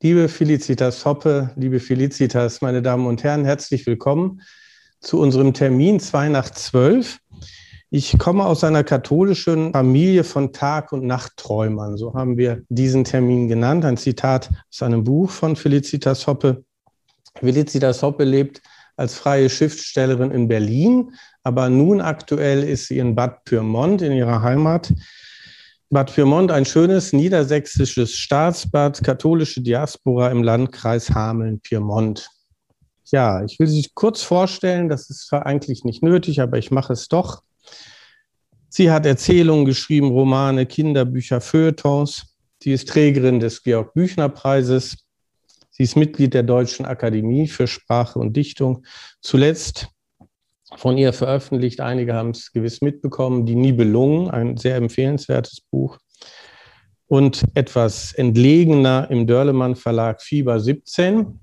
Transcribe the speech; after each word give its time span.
Liebe 0.00 0.28
Felicitas 0.28 1.04
Hoppe, 1.04 1.50
liebe 1.56 1.80
Felicitas, 1.80 2.60
meine 2.60 2.82
Damen 2.82 3.08
und 3.08 3.24
Herren, 3.24 3.44
herzlich 3.44 3.84
willkommen 3.84 4.42
zu 5.00 5.18
unserem 5.18 5.52
Termin 5.54 5.98
2 5.98 6.28
nach 6.28 6.50
12. 6.50 7.18
Ich 7.90 8.16
komme 8.16 8.46
aus 8.46 8.62
einer 8.62 8.84
katholischen 8.84 9.72
Familie 9.72 10.22
von 10.22 10.52
Tag- 10.52 10.92
und 10.92 11.04
Nachtträumern. 11.04 11.96
So 11.96 12.14
haben 12.14 12.36
wir 12.36 12.62
diesen 12.68 13.02
Termin 13.02 13.48
genannt. 13.48 13.84
Ein 13.84 13.96
Zitat 13.96 14.48
aus 14.70 14.82
einem 14.82 15.02
Buch 15.02 15.30
von 15.30 15.56
Felicitas 15.56 16.28
Hoppe. 16.28 16.62
Felicitas 17.34 18.00
Hoppe 18.00 18.22
lebt 18.22 18.62
als 18.96 19.16
freie 19.16 19.50
Schriftstellerin 19.50 20.30
in 20.30 20.46
Berlin, 20.46 21.10
aber 21.42 21.70
nun 21.70 22.00
aktuell 22.00 22.62
ist 22.62 22.86
sie 22.86 22.98
in 22.98 23.16
Bad 23.16 23.42
Pyrmont 23.42 24.00
in 24.02 24.12
ihrer 24.12 24.42
Heimat 24.42 24.92
Bad 25.90 26.14
Pyrmont, 26.14 26.50
ein 26.50 26.66
schönes 26.66 27.14
niedersächsisches 27.14 28.14
Staatsbad, 28.14 29.02
katholische 29.02 29.62
Diaspora 29.62 30.30
im 30.30 30.42
Landkreis 30.42 31.08
Hameln-Pyrmont. 31.10 32.28
Ja, 33.06 33.42
ich 33.42 33.58
will 33.58 33.66
Sie 33.66 33.86
kurz 33.94 34.20
vorstellen, 34.20 34.90
das 34.90 35.08
ist 35.08 35.28
zwar 35.28 35.46
eigentlich 35.46 35.84
nicht 35.84 36.02
nötig, 36.02 36.42
aber 36.42 36.58
ich 36.58 36.70
mache 36.70 36.92
es 36.92 37.08
doch. 37.08 37.42
Sie 38.68 38.90
hat 38.90 39.06
Erzählungen 39.06 39.64
geschrieben, 39.64 40.10
Romane, 40.10 40.66
Kinderbücher, 40.66 41.40
Feuilletons. 41.40 42.36
Sie 42.62 42.72
ist 42.72 42.90
Trägerin 42.90 43.40
des 43.40 43.62
Georg-Büchner-Preises. 43.62 44.98
Sie 45.70 45.84
ist 45.84 45.96
Mitglied 45.96 46.34
der 46.34 46.42
Deutschen 46.42 46.84
Akademie 46.84 47.48
für 47.48 47.66
Sprache 47.66 48.18
und 48.18 48.36
Dichtung. 48.36 48.84
Zuletzt 49.22 49.88
von 50.76 50.98
ihr 50.98 51.12
veröffentlicht. 51.12 51.80
Einige 51.80 52.14
haben 52.14 52.30
es 52.30 52.52
gewiss 52.52 52.80
mitbekommen. 52.80 53.46
Die 53.46 53.54
Nibelungen, 53.54 54.30
ein 54.30 54.56
sehr 54.56 54.76
empfehlenswertes 54.76 55.60
Buch. 55.70 55.98
Und 57.06 57.42
etwas 57.54 58.12
entlegener 58.12 59.10
im 59.10 59.26
Dörlemann 59.26 59.76
Verlag 59.76 60.22
Fieber 60.22 60.60
17. 60.60 61.40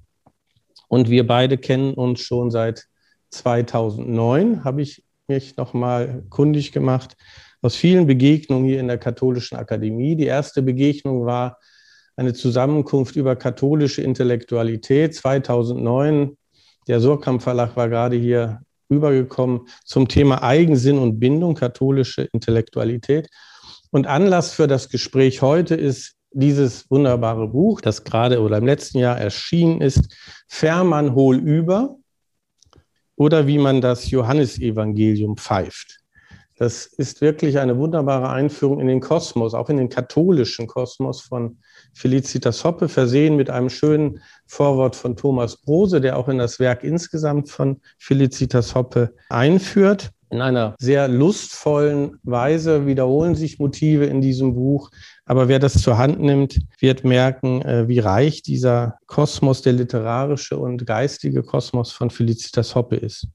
Und 0.88 1.10
wir 1.10 1.26
beide 1.26 1.58
kennen 1.58 1.96
uns 1.96 2.22
schon 2.22 2.52
seit 2.52 2.86
2009, 3.32 4.64
habe 4.64 4.84
ich 4.84 5.04
mich 5.28 5.58
nochmal 5.58 6.24
kundig 6.30 6.72
gemacht, 6.72 7.18
aus 7.62 7.76
vielen 7.76 8.06
Begegnungen 8.06 8.68
hier 8.68 8.80
in 8.80 8.88
der 8.88 9.00
Katholischen 9.00 9.58
Akademie. 9.58 10.16
Die 10.16 10.26
erste 10.26 10.62
Begegnung 10.62 11.26
war 11.26 11.58
eine 12.16 12.34
Zusammenkunft 12.34 13.16
über 13.16 13.36
katholische 13.36 14.04
Intellektualität 14.04 15.16
2009. 15.16 16.38
Der 16.88 17.00
Surkamp 17.00 17.42
Verlag 17.42 17.76
war 17.76 17.90
gerade 17.90 18.16
hier 18.16 18.62
rübergekommen 18.90 19.68
zum 19.84 20.08
Thema 20.08 20.44
Eigensinn 20.44 20.98
und 20.98 21.20
Bindung, 21.20 21.56
katholische 21.56 22.24
Intellektualität. 22.34 23.30
Und 23.92 24.08
Anlass 24.08 24.52
für 24.52 24.68
das 24.68 24.90
Gespräch 24.90 25.42
heute 25.42 25.76
ist 25.76 26.16
dieses 26.32 26.90
wunderbare 26.92 27.48
Buch, 27.48 27.80
das 27.80 28.04
gerade 28.04 28.42
oder 28.42 28.58
im 28.58 28.66
letzten 28.66 29.00
Jahr 29.00 29.18
erschienen 29.18 29.82
ist, 29.82 30.14
Fährmann 30.48 31.16
hol 31.16 31.38
über 31.38 31.96
oder 33.16 33.48
wie 33.48 33.58
man 33.58 33.80
das 33.80 34.12
Johannesevangelium 34.12 35.38
pfeift. 35.38 36.02
Das 36.58 36.86
ist 36.86 37.22
wirklich 37.22 37.60
eine 37.60 37.78
wunderbare 37.78 38.30
Einführung 38.30 38.80
in 38.80 38.88
den 38.88 39.02
Kosmos, 39.02 39.54
auch 39.54 39.70
in 39.70 39.78
den 39.78 39.90
katholischen 39.90 40.68
Kosmos 40.68 41.22
von 41.22 41.60
Felicitas 41.96 42.64
Hoppe, 42.64 42.90
versehen 42.90 43.38
mit 43.38 43.50
einem 43.50 43.70
schönen 43.70 44.20
Vorwort 44.46 44.96
von 44.96 45.16
Thomas 45.16 45.58
Brose, 45.58 46.02
der 46.02 46.18
auch 46.18 46.28
in 46.28 46.38
das 46.38 46.60
Werk 46.60 46.84
insgesamt 46.84 47.50
von 47.50 47.82
Felicitas 47.98 48.76
Hoppe 48.76 49.16
einführt. 49.30 50.12
In 50.30 50.42
einer 50.42 50.76
sehr 50.80 51.08
lustvollen 51.08 52.20
Weise 52.24 52.86
wiederholen 52.86 53.36
sich 53.36 53.60
Motive 53.60 54.06
in 54.06 54.20
diesem 54.20 54.56
Buch. 54.56 54.92
Aber 55.24 55.48
wer 55.48 55.60
das 55.60 55.82
zur 55.82 55.98
Hand 55.98 56.20
nimmt, 56.20 56.60
wird 56.80 57.06
merken, 57.06 57.62
äh, 57.62 57.88
wie 57.88 58.00
reich 58.00 58.42
dieser 58.42 58.98
Kosmos, 59.06 59.62
der 59.62 59.74
literarische 59.74 60.58
und 60.58 60.86
geistige 60.86 61.44
Kosmos 61.44 61.94
von 61.94 62.10
Felicitas 62.10 62.76
Hoppe 62.76 62.98
ist. 62.98 63.28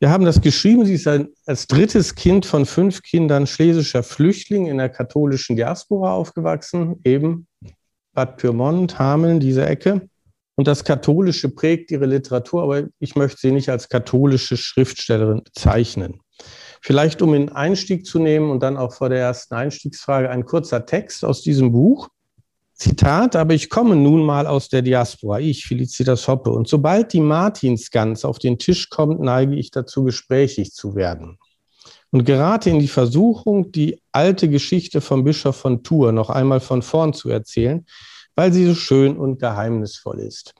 Wir 0.00 0.10
haben 0.10 0.24
das 0.24 0.40
geschrieben. 0.40 0.86
Sie 0.86 0.94
ist 0.94 1.06
ein, 1.06 1.28
als 1.46 1.66
drittes 1.66 2.14
Kind 2.14 2.46
von 2.46 2.64
fünf 2.64 3.02
Kindern 3.02 3.46
schlesischer 3.46 4.02
Flüchtling 4.02 4.66
in 4.66 4.78
der 4.78 4.88
katholischen 4.88 5.56
Diaspora 5.56 6.12
aufgewachsen, 6.14 7.00
eben 7.04 7.46
Bad 8.20 8.36
Pyrmont, 8.36 8.98
Hameln, 8.98 9.40
diese 9.40 9.64
Ecke. 9.64 10.06
Und 10.54 10.68
das 10.68 10.84
Katholische 10.84 11.48
prägt 11.48 11.90
ihre 11.90 12.04
Literatur, 12.04 12.62
aber 12.62 12.82
ich 12.98 13.16
möchte 13.16 13.40
sie 13.40 13.50
nicht 13.50 13.70
als 13.70 13.88
katholische 13.88 14.58
Schriftstellerin 14.58 15.42
bezeichnen. 15.42 16.20
Vielleicht, 16.82 17.22
um 17.22 17.32
in 17.32 17.48
Einstieg 17.48 18.04
zu 18.04 18.18
nehmen 18.18 18.50
und 18.50 18.62
dann 18.62 18.76
auch 18.76 18.92
vor 18.92 19.08
der 19.08 19.20
ersten 19.20 19.54
Einstiegsfrage 19.54 20.28
ein 20.28 20.44
kurzer 20.44 20.84
Text 20.84 21.24
aus 21.24 21.40
diesem 21.40 21.72
Buch. 21.72 22.10
Zitat, 22.74 23.36
aber 23.36 23.54
ich 23.54 23.70
komme 23.70 23.96
nun 23.96 24.22
mal 24.22 24.46
aus 24.46 24.68
der 24.68 24.82
Diaspora, 24.82 25.40
ich, 25.40 25.64
Felicitas 25.64 26.28
Hoppe, 26.28 26.50
und 26.50 26.68
sobald 26.68 27.14
die 27.14 27.20
Martinsgans 27.20 28.26
auf 28.26 28.38
den 28.38 28.58
Tisch 28.58 28.90
kommt, 28.90 29.20
neige 29.20 29.54
ich 29.54 29.70
dazu, 29.70 30.04
gesprächig 30.04 30.74
zu 30.74 30.94
werden. 30.94 31.38
Und 32.12 32.24
gerate 32.24 32.70
in 32.70 32.80
die 32.80 32.88
Versuchung, 32.88 33.70
die 33.72 34.00
alte 34.12 34.48
Geschichte 34.48 35.00
vom 35.00 35.24
Bischof 35.24 35.56
von 35.56 35.82
Tours 35.82 36.12
noch 36.12 36.30
einmal 36.30 36.60
von 36.60 36.82
vorn 36.82 37.12
zu 37.12 37.28
erzählen, 37.28 37.86
weil 38.34 38.52
sie 38.52 38.66
so 38.66 38.74
schön 38.74 39.16
und 39.16 39.38
geheimnisvoll 39.38 40.18
ist. 40.20 40.54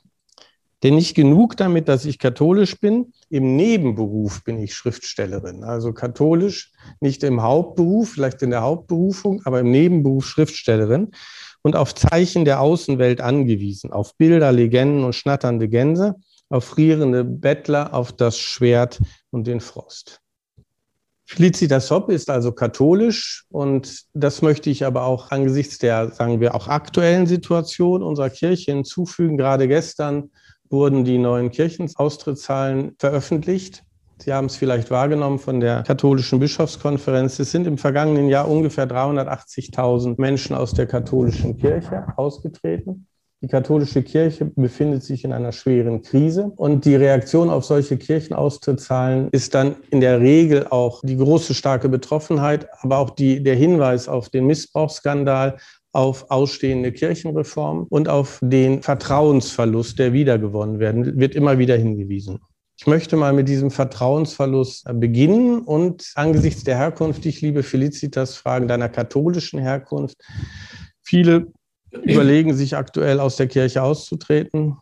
Denn 0.83 0.95
nicht 0.95 1.13
genug 1.13 1.57
damit, 1.57 1.87
dass 1.87 2.05
ich 2.05 2.17
katholisch 2.17 2.79
bin, 2.79 3.13
im 3.29 3.55
Nebenberuf 3.55 4.43
bin 4.43 4.57
ich 4.57 4.73
Schriftstellerin. 4.73 5.63
Also 5.63 5.93
katholisch, 5.93 6.71
nicht 6.99 7.23
im 7.23 7.43
Hauptberuf, 7.43 8.09
vielleicht 8.09 8.41
in 8.41 8.49
der 8.49 8.63
Hauptberufung, 8.63 9.41
aber 9.45 9.59
im 9.59 9.69
Nebenberuf 9.69 10.25
Schriftstellerin 10.25 11.11
und 11.61 11.75
auf 11.75 11.93
Zeichen 11.93 12.45
der 12.45 12.61
Außenwelt 12.61 13.21
angewiesen, 13.21 13.91
auf 13.91 14.15
Bilder, 14.15 14.51
Legenden 14.51 15.03
und 15.03 15.13
schnatternde 15.13 15.69
Gänse, 15.69 16.15
auf 16.49 16.65
frierende 16.65 17.23
Bettler, 17.23 17.93
auf 17.93 18.11
das 18.11 18.39
Schwert 18.39 18.99
und 19.29 19.45
den 19.45 19.61
Frost. 19.61 20.21
Felicitas 21.33 21.89
Hopp 21.91 22.09
ist 22.09 22.29
also 22.29 22.51
katholisch 22.51 23.45
und 23.51 24.03
das 24.13 24.41
möchte 24.41 24.69
ich 24.69 24.85
aber 24.85 25.05
auch 25.05 25.31
angesichts 25.31 25.77
der, 25.77 26.11
sagen 26.11 26.41
wir, 26.41 26.53
auch 26.53 26.67
aktuellen 26.67 27.25
Situation 27.25 28.03
unserer 28.03 28.29
Kirche 28.29 28.73
hinzufügen. 28.73 29.37
Gerade 29.37 29.69
gestern 29.69 30.31
wurden 30.69 31.05
die 31.05 31.17
neuen 31.17 31.49
Kirchenaustrittszahlen 31.49 32.95
veröffentlicht. 32.99 33.85
Sie 34.17 34.33
haben 34.33 34.47
es 34.47 34.57
vielleicht 34.57 34.91
wahrgenommen 34.91 35.39
von 35.39 35.61
der 35.61 35.83
katholischen 35.83 36.41
Bischofskonferenz. 36.41 37.39
Es 37.39 37.51
sind 37.51 37.65
im 37.65 37.77
vergangenen 37.77 38.27
Jahr 38.27 38.49
ungefähr 38.49 38.85
380.000 38.85 40.19
Menschen 40.19 40.53
aus 40.53 40.73
der 40.73 40.85
katholischen 40.85 41.57
Kirche 41.57 42.07
ausgetreten. 42.17 43.07
Die 43.43 43.47
katholische 43.47 44.03
Kirche 44.03 44.51
befindet 44.55 45.01
sich 45.01 45.23
in 45.23 45.33
einer 45.33 45.51
schweren 45.51 46.03
Krise 46.03 46.51
und 46.57 46.85
die 46.85 46.93
Reaktion 46.93 47.49
auf 47.49 47.65
solche 47.65 47.97
Kirchenaustrittszahlen 47.97 49.29
ist 49.31 49.55
dann 49.55 49.77
in 49.89 49.99
der 49.99 50.19
Regel 50.19 50.67
auch 50.67 51.01
die 51.03 51.17
große, 51.17 51.55
starke 51.55 51.89
Betroffenheit, 51.89 52.67
aber 52.81 52.99
auch 52.99 53.09
die, 53.09 53.41
der 53.41 53.55
Hinweis 53.55 54.07
auf 54.07 54.29
den 54.29 54.45
Missbrauchsskandal, 54.45 55.57
auf 55.91 56.29
ausstehende 56.29 56.91
Kirchenreformen 56.91 57.87
und 57.89 58.07
auf 58.07 58.39
den 58.43 58.83
Vertrauensverlust, 58.83 59.97
der 59.97 60.13
wiedergewonnen 60.13 60.79
werden, 60.79 61.19
wird 61.19 61.33
immer 61.33 61.57
wieder 61.57 61.75
hingewiesen. 61.75 62.39
Ich 62.77 62.85
möchte 62.85 63.17
mal 63.17 63.33
mit 63.33 63.49
diesem 63.49 63.71
Vertrauensverlust 63.71 64.85
beginnen 64.99 65.61
und 65.61 66.11
angesichts 66.13 66.63
der 66.63 66.77
Herkunft, 66.77 67.25
ich 67.25 67.41
liebe 67.41 67.63
Felicitas, 67.63 68.35
Fragen 68.35 68.67
deiner 68.67 68.89
katholischen 68.89 69.59
Herkunft. 69.59 70.17
Viele 71.01 71.47
überlegen 71.91 72.53
sich 72.53 72.75
aktuell 72.75 73.19
aus 73.19 73.35
der 73.35 73.47
Kirche 73.47 73.83
auszutreten. 73.83 74.77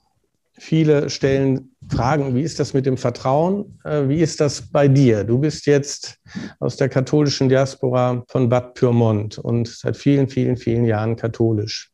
Viele 0.54 1.10
stellen 1.10 1.72
Fragen, 1.88 2.36
wie 2.36 2.42
ist 2.42 2.60
das 2.60 2.74
mit 2.74 2.86
dem 2.86 2.98
Vertrauen? 2.98 3.80
Äh, 3.86 4.10
wie 4.10 4.20
ist 4.20 4.42
das 4.42 4.70
bei 4.70 4.88
dir? 4.88 5.24
Du 5.24 5.40
bist 5.40 5.66
jetzt 5.66 6.18
aus 6.60 6.76
der 6.76 6.90
katholischen 6.90 7.48
Diaspora 7.48 8.24
von 8.28 8.50
Bad 8.50 8.74
Pyrmont 8.74 9.38
und 9.38 9.68
seit 9.70 9.96
vielen, 9.96 10.28
vielen, 10.28 10.58
vielen 10.58 10.86
Jahren 10.86 11.16
katholisch. 11.16 11.92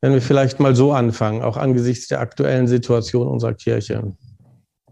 Wenn 0.00 0.12
wir 0.12 0.20
vielleicht 0.20 0.60
mal 0.60 0.76
so 0.76 0.92
anfangen, 0.92 1.42
auch 1.42 1.56
angesichts 1.56 2.08
der 2.08 2.20
aktuellen 2.20 2.68
Situation 2.68 3.26
unserer 3.26 3.54
Kirche. 3.54 4.12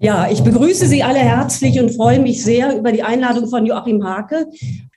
Ja, 0.00 0.29
ich 0.31 0.43
begrüße 0.43 0.87
Sie 0.87 1.03
alle 1.03 1.20
herzlich 1.20 1.79
und 1.81 1.94
freue 1.94 2.20
mich 2.20 2.43
sehr 2.43 2.76
über 2.76 2.93
die 2.93 3.03
Einladung 3.03 3.49
von 3.49 3.65
Joachim 3.65 4.05
Hake. 4.05 4.47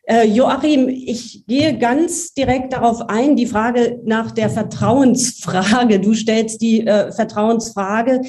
Äh, 0.09 0.25
Joachim, 0.25 0.89
ich 0.89 1.45
gehe 1.45 1.77
ganz 1.77 2.33
direkt 2.33 2.73
darauf 2.73 3.09
ein, 3.09 3.35
die 3.35 3.45
Frage 3.45 4.01
nach 4.05 4.31
der 4.31 4.49
Vertrauensfrage. 4.49 5.99
Du 5.99 6.15
stellst 6.15 6.63
die 6.63 6.87
äh, 6.87 7.11
Vertrauensfrage. 7.11 8.21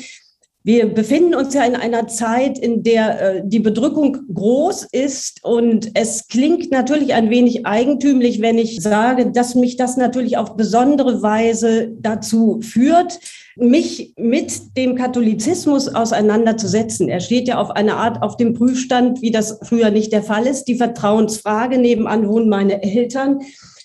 Wir 0.62 0.92
befinden 0.92 1.34
uns 1.34 1.54
ja 1.54 1.64
in 1.64 1.74
einer 1.74 2.06
Zeit, 2.06 2.58
in 2.58 2.82
der 2.82 3.36
äh, 3.36 3.42
die 3.42 3.60
Bedrückung 3.60 4.18
groß 4.32 4.88
ist 4.92 5.42
und 5.42 5.90
es 5.94 6.28
klingt 6.28 6.70
natürlich 6.70 7.14
ein 7.14 7.30
wenig 7.30 7.64
eigentümlich, 7.64 8.42
wenn 8.42 8.58
ich 8.58 8.82
sage, 8.82 9.30
dass 9.30 9.54
mich 9.54 9.78
das 9.78 9.96
natürlich 9.96 10.36
auf 10.36 10.56
besondere 10.56 11.22
Weise 11.22 11.92
dazu 11.98 12.60
führt, 12.60 13.20
mich 13.56 14.12
mit 14.18 14.76
dem 14.76 14.96
Katholizismus 14.96 15.88
auseinanderzusetzen. 15.88 17.08
Er 17.08 17.20
steht 17.20 17.48
ja 17.48 17.58
auf 17.58 17.70
eine 17.70 17.96
Art 17.96 18.22
auf 18.22 18.36
dem 18.36 18.52
Prüfstand, 18.52 19.22
wie 19.22 19.30
das 19.30 19.60
früher 19.62 19.90
nicht 19.90 20.12
der 20.12 20.22
Fall 20.22 20.46
ist. 20.46 20.64
Die 20.64 20.76
Vertrauensfrage, 20.76 21.78
nebenan 21.78 22.28
wohnen 22.28 22.50
meine 22.50 22.82
Eltern. 22.82 23.40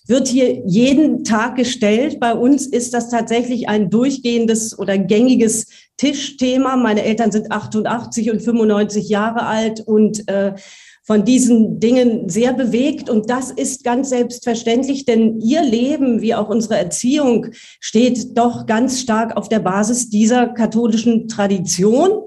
wird 0.08 0.28
hier 0.28 0.62
jeden 0.66 1.24
Tag 1.24 1.56
gestellt. 1.56 2.20
Bei 2.20 2.34
uns 2.34 2.68
ist 2.68 2.94
das 2.94 3.10
tatsächlich 3.10 3.68
ein 3.68 3.90
durchgehendes 3.90 4.78
oder 4.78 4.98
gängiges 4.98 5.66
Tischthema. 5.98 6.76
Meine 6.76 7.04
Eltern 7.04 7.32
sind 7.32 7.52
88 7.52 8.32
und 8.32 8.42
95 8.42 9.10
Jahre 9.10 9.46
alt 9.46 9.82
und 9.82 10.28
äh, 10.28 10.54
von 11.06 11.24
diesen 11.24 11.80
Dingen 11.80 12.30
sehr 12.30 12.54
bewegt. 12.54 13.10
Und 13.10 13.30
das 13.30 13.52
ist 13.52 13.84
ganz 13.84 14.10
selbstverständlich, 14.10 15.06
denn 15.06 15.40
ihr 15.40 15.62
Leben 15.62 16.22
wie 16.22 16.34
auch 16.34 16.50
unsere 16.50 16.78
Erziehung 16.78 17.48
steht 17.80 18.38
doch 18.38 18.66
ganz 18.66 19.00
stark 19.00 19.38
auf 19.38 19.48
der 19.48 19.60
Basis 19.60 20.10
dieser 20.10 20.48
katholischen 20.48 21.28
Tradition. 21.28 22.24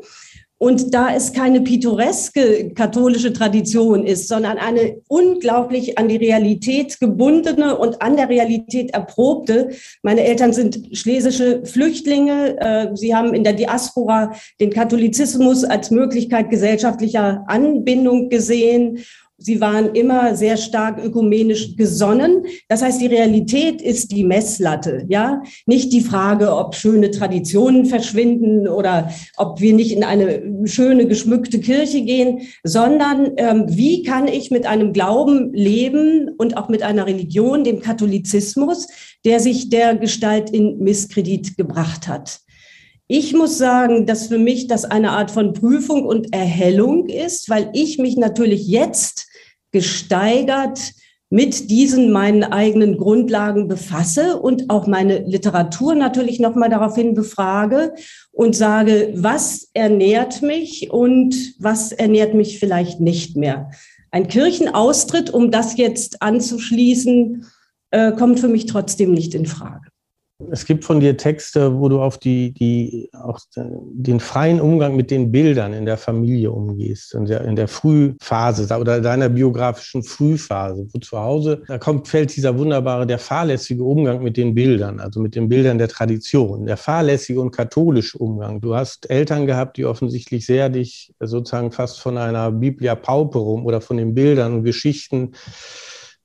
Und 0.60 0.92
da 0.92 1.14
es 1.14 1.32
keine 1.32 1.60
pittoreske 1.60 2.72
katholische 2.74 3.32
Tradition 3.32 4.04
ist, 4.04 4.26
sondern 4.26 4.58
eine 4.58 5.00
unglaublich 5.06 5.98
an 5.98 6.08
die 6.08 6.16
Realität 6.16 6.98
gebundene 6.98 7.78
und 7.78 8.02
an 8.02 8.16
der 8.16 8.28
Realität 8.28 8.90
erprobte. 8.90 9.70
Meine 10.02 10.24
Eltern 10.24 10.52
sind 10.52 10.96
schlesische 10.96 11.64
Flüchtlinge. 11.64 12.58
Äh, 12.60 12.96
sie 12.96 13.14
haben 13.14 13.34
in 13.34 13.44
der 13.44 13.52
Diaspora 13.52 14.32
den 14.60 14.70
Katholizismus 14.70 15.62
als 15.62 15.92
Möglichkeit 15.92 16.50
gesellschaftlicher 16.50 17.44
Anbindung 17.46 18.28
gesehen 18.28 19.04
Sie 19.40 19.60
waren 19.60 19.94
immer 19.94 20.34
sehr 20.34 20.56
stark 20.56 20.98
ökumenisch 21.02 21.76
gesonnen. 21.76 22.44
Das 22.66 22.82
heißt, 22.82 23.00
die 23.00 23.06
Realität 23.06 23.80
ist 23.80 24.10
die 24.10 24.24
Messlatte, 24.24 25.06
ja. 25.08 25.44
Nicht 25.64 25.92
die 25.92 26.00
Frage, 26.00 26.56
ob 26.56 26.74
schöne 26.74 27.12
Traditionen 27.12 27.86
verschwinden 27.86 28.66
oder 28.66 29.12
ob 29.36 29.60
wir 29.60 29.74
nicht 29.74 29.92
in 29.92 30.02
eine 30.02 30.42
schöne, 30.64 31.06
geschmückte 31.06 31.60
Kirche 31.60 32.02
gehen, 32.02 32.48
sondern 32.64 33.30
ähm, 33.36 33.66
wie 33.68 34.02
kann 34.02 34.26
ich 34.26 34.50
mit 34.50 34.66
einem 34.66 34.92
Glauben 34.92 35.54
leben 35.54 36.30
und 36.36 36.56
auch 36.56 36.68
mit 36.68 36.82
einer 36.82 37.06
Religion, 37.06 37.62
dem 37.62 37.78
Katholizismus, 37.78 38.88
der 39.24 39.38
sich 39.38 39.70
der 39.70 39.94
Gestalt 39.94 40.50
in 40.50 40.78
Misskredit 40.78 41.56
gebracht 41.56 42.08
hat. 42.08 42.40
Ich 43.06 43.32
muss 43.32 43.56
sagen, 43.56 44.04
dass 44.04 44.26
für 44.26 44.36
mich 44.36 44.66
das 44.66 44.84
eine 44.84 45.12
Art 45.12 45.30
von 45.30 45.54
Prüfung 45.54 46.04
und 46.04 46.34
Erhellung 46.34 47.06
ist, 47.06 47.48
weil 47.48 47.70
ich 47.72 47.98
mich 47.98 48.16
natürlich 48.18 48.66
jetzt 48.66 49.27
gesteigert 49.72 50.92
mit 51.30 51.70
diesen 51.70 52.10
meinen 52.10 52.42
eigenen 52.42 52.96
Grundlagen 52.96 53.68
befasse 53.68 54.38
und 54.38 54.70
auch 54.70 54.86
meine 54.86 55.18
Literatur 55.18 55.94
natürlich 55.94 56.40
nochmal 56.40 56.70
daraufhin 56.70 57.14
befrage 57.14 57.92
und 58.32 58.56
sage, 58.56 59.12
was 59.14 59.68
ernährt 59.74 60.40
mich 60.40 60.90
und 60.90 61.34
was 61.58 61.92
ernährt 61.92 62.32
mich 62.32 62.58
vielleicht 62.58 63.00
nicht 63.00 63.36
mehr. 63.36 63.70
Ein 64.10 64.28
Kirchenaustritt, 64.28 65.28
um 65.28 65.50
das 65.50 65.76
jetzt 65.76 66.22
anzuschließen, 66.22 67.44
äh, 67.90 68.12
kommt 68.12 68.40
für 68.40 68.48
mich 68.48 68.64
trotzdem 68.64 69.12
nicht 69.12 69.34
in 69.34 69.44
Frage. 69.44 69.90
Es 70.52 70.66
gibt 70.66 70.84
von 70.84 71.00
dir 71.00 71.16
Texte, 71.16 71.80
wo 71.80 71.88
du 71.88 72.00
auf 72.00 72.16
die, 72.16 72.52
die, 72.52 73.10
auch 73.12 73.40
den 73.56 74.20
freien 74.20 74.60
Umgang 74.60 74.94
mit 74.94 75.10
den 75.10 75.32
Bildern 75.32 75.72
in 75.72 75.84
der 75.84 75.96
Familie 75.96 76.52
umgehst, 76.52 77.12
in 77.14 77.24
der, 77.24 77.40
in 77.40 77.56
der 77.56 77.66
Frühphase 77.66 78.72
oder 78.78 79.00
deiner 79.00 79.30
biografischen 79.30 80.04
Frühphase, 80.04 80.86
wo 80.92 80.98
zu 81.00 81.18
Hause, 81.18 81.62
da 81.66 81.78
kommt, 81.78 82.06
fällt 82.06 82.36
dieser 82.36 82.56
wunderbare, 82.56 83.04
der 83.04 83.18
fahrlässige 83.18 83.82
Umgang 83.82 84.22
mit 84.22 84.36
den 84.36 84.54
Bildern, 84.54 85.00
also 85.00 85.18
mit 85.20 85.34
den 85.34 85.48
Bildern 85.48 85.76
der 85.76 85.88
Tradition, 85.88 86.66
der 86.66 86.76
fahrlässige 86.76 87.40
und 87.40 87.50
katholische 87.50 88.18
Umgang. 88.18 88.60
Du 88.60 88.76
hast 88.76 89.10
Eltern 89.10 89.44
gehabt, 89.44 89.76
die 89.76 89.86
offensichtlich 89.86 90.46
sehr 90.46 90.68
dich 90.68 91.12
sozusagen 91.18 91.72
fast 91.72 91.98
von 91.98 92.16
einer 92.16 92.52
Biblia 92.52 92.94
Pauperum 92.94 93.66
oder 93.66 93.80
von 93.80 93.96
den 93.96 94.14
Bildern 94.14 94.54
und 94.54 94.62
Geschichten 94.62 95.32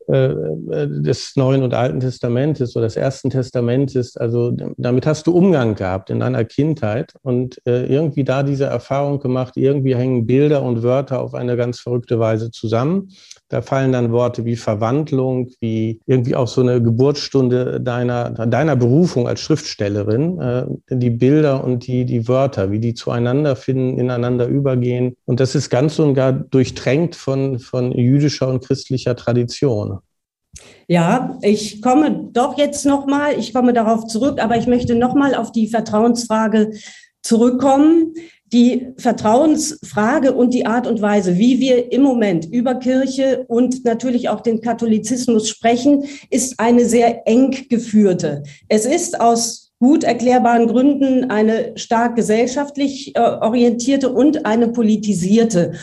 des 0.08 1.36
Neuen 1.36 1.64
und 1.64 1.74
Alten 1.74 2.00
Testamentes 2.00 2.76
oder 2.76 2.86
des 2.86 2.96
Ersten 2.96 3.30
Testamentes. 3.30 4.18
Also 4.18 4.52
damit 4.78 5.06
hast 5.06 5.28
du 5.28 5.32
Umgang 5.32 5.76
gehabt 5.76 6.10
in 6.10 6.20
deiner 6.20 6.44
Kindheit 6.46 7.14
und 7.22 7.62
äh, 7.66 7.86
irgendwie 7.86 8.24
da 8.24 8.44
diese 8.44 8.66
Erfahrung 8.66 9.20
gemacht, 9.20 9.56
irgendwie 9.56 9.96
hängen 9.96 10.26
Bilder 10.26 10.64
und 10.64 10.84
Wörter 10.84 11.22
auf 11.22 11.34
eine 11.34 11.56
ganz 11.56 11.80
verrückte 11.80 12.20
Weise 12.20 12.52
zusammen. 12.52 13.10
Da 13.54 13.62
fallen 13.62 13.92
dann 13.92 14.12
Worte 14.12 14.46
wie 14.46 14.56
Verwandlung, 14.56 15.52
wie 15.60 16.02
irgendwie 16.08 16.36
auch 16.36 16.48
so 16.48 16.62
eine 16.62 16.82
Geburtsstunde 16.82 17.80
deiner, 17.80 18.32
deiner 18.32 18.76
Berufung 18.76 19.28
als 19.28 19.42
Schriftstellerin, 19.42 20.40
äh, 20.42 20.66
die 20.90 21.12
Bilder 21.12 21.64
und 21.64 21.86
die, 21.86 22.04
die 22.06 22.28
Wörter, 22.28 22.72
wie 22.72 22.80
die 22.80 22.96
zueinander 22.96 23.56
finden, 23.56 24.00
ineinander 24.00 24.48
übergehen. 24.48 25.16
Und 25.26 25.40
das 25.40 25.54
ist 25.54 25.70
ganz 25.70 26.00
und 26.00 26.16
gar 26.16 26.34
durchtränkt 26.34 27.16
von, 27.16 27.60
von 27.60 27.92
jüdischer 27.92 28.48
und 28.48 28.66
christlicher 28.66 29.16
Tradition. 29.16 30.00
Ja, 30.88 31.38
ich 31.44 31.80
komme 31.84 32.30
doch 32.34 32.58
jetzt 32.58 32.88
nochmal, 32.88 33.38
ich 33.38 33.54
komme 33.54 33.74
darauf 33.74 34.08
zurück, 34.08 34.42
aber 34.42 34.58
ich 34.58 34.66
möchte 34.66 34.96
nochmal 34.96 35.36
auf 35.36 35.52
die 35.52 35.68
Vertrauensfrage 35.68 36.72
zurückkommen 37.22 38.16
die 38.54 38.94
Vertrauensfrage 38.98 40.34
und 40.34 40.54
die 40.54 40.66
Art 40.66 40.88
und 40.88 41.02
Weise, 41.02 41.38
wie 41.38 41.60
wir 41.60 41.92
im 41.92 42.04
Moment 42.04 42.46
über 42.46 42.76
Kirche 42.76 43.46
und 43.48 43.84
natürlich 43.84 44.30
auch 44.30 44.42
den 44.42 44.62
Katholizismus 44.62 45.50
sprechen, 45.50 46.06
ist 46.30 46.60
eine 46.60 46.86
sehr 46.86 47.28
eng 47.28 47.68
geführte. 47.70 48.44
Es 48.70 48.86
ist 48.86 49.20
aus 49.20 49.72
gut 49.80 50.04
erklärbaren 50.04 50.68
Gründen 50.68 51.30
eine 51.30 51.74
stark 51.76 52.16
gesellschaftlich 52.16 53.16
äh, 53.16 53.20
orientierte 53.20 54.14
und 54.14 54.46
eine 54.46 54.70
politisierte. 54.70 55.74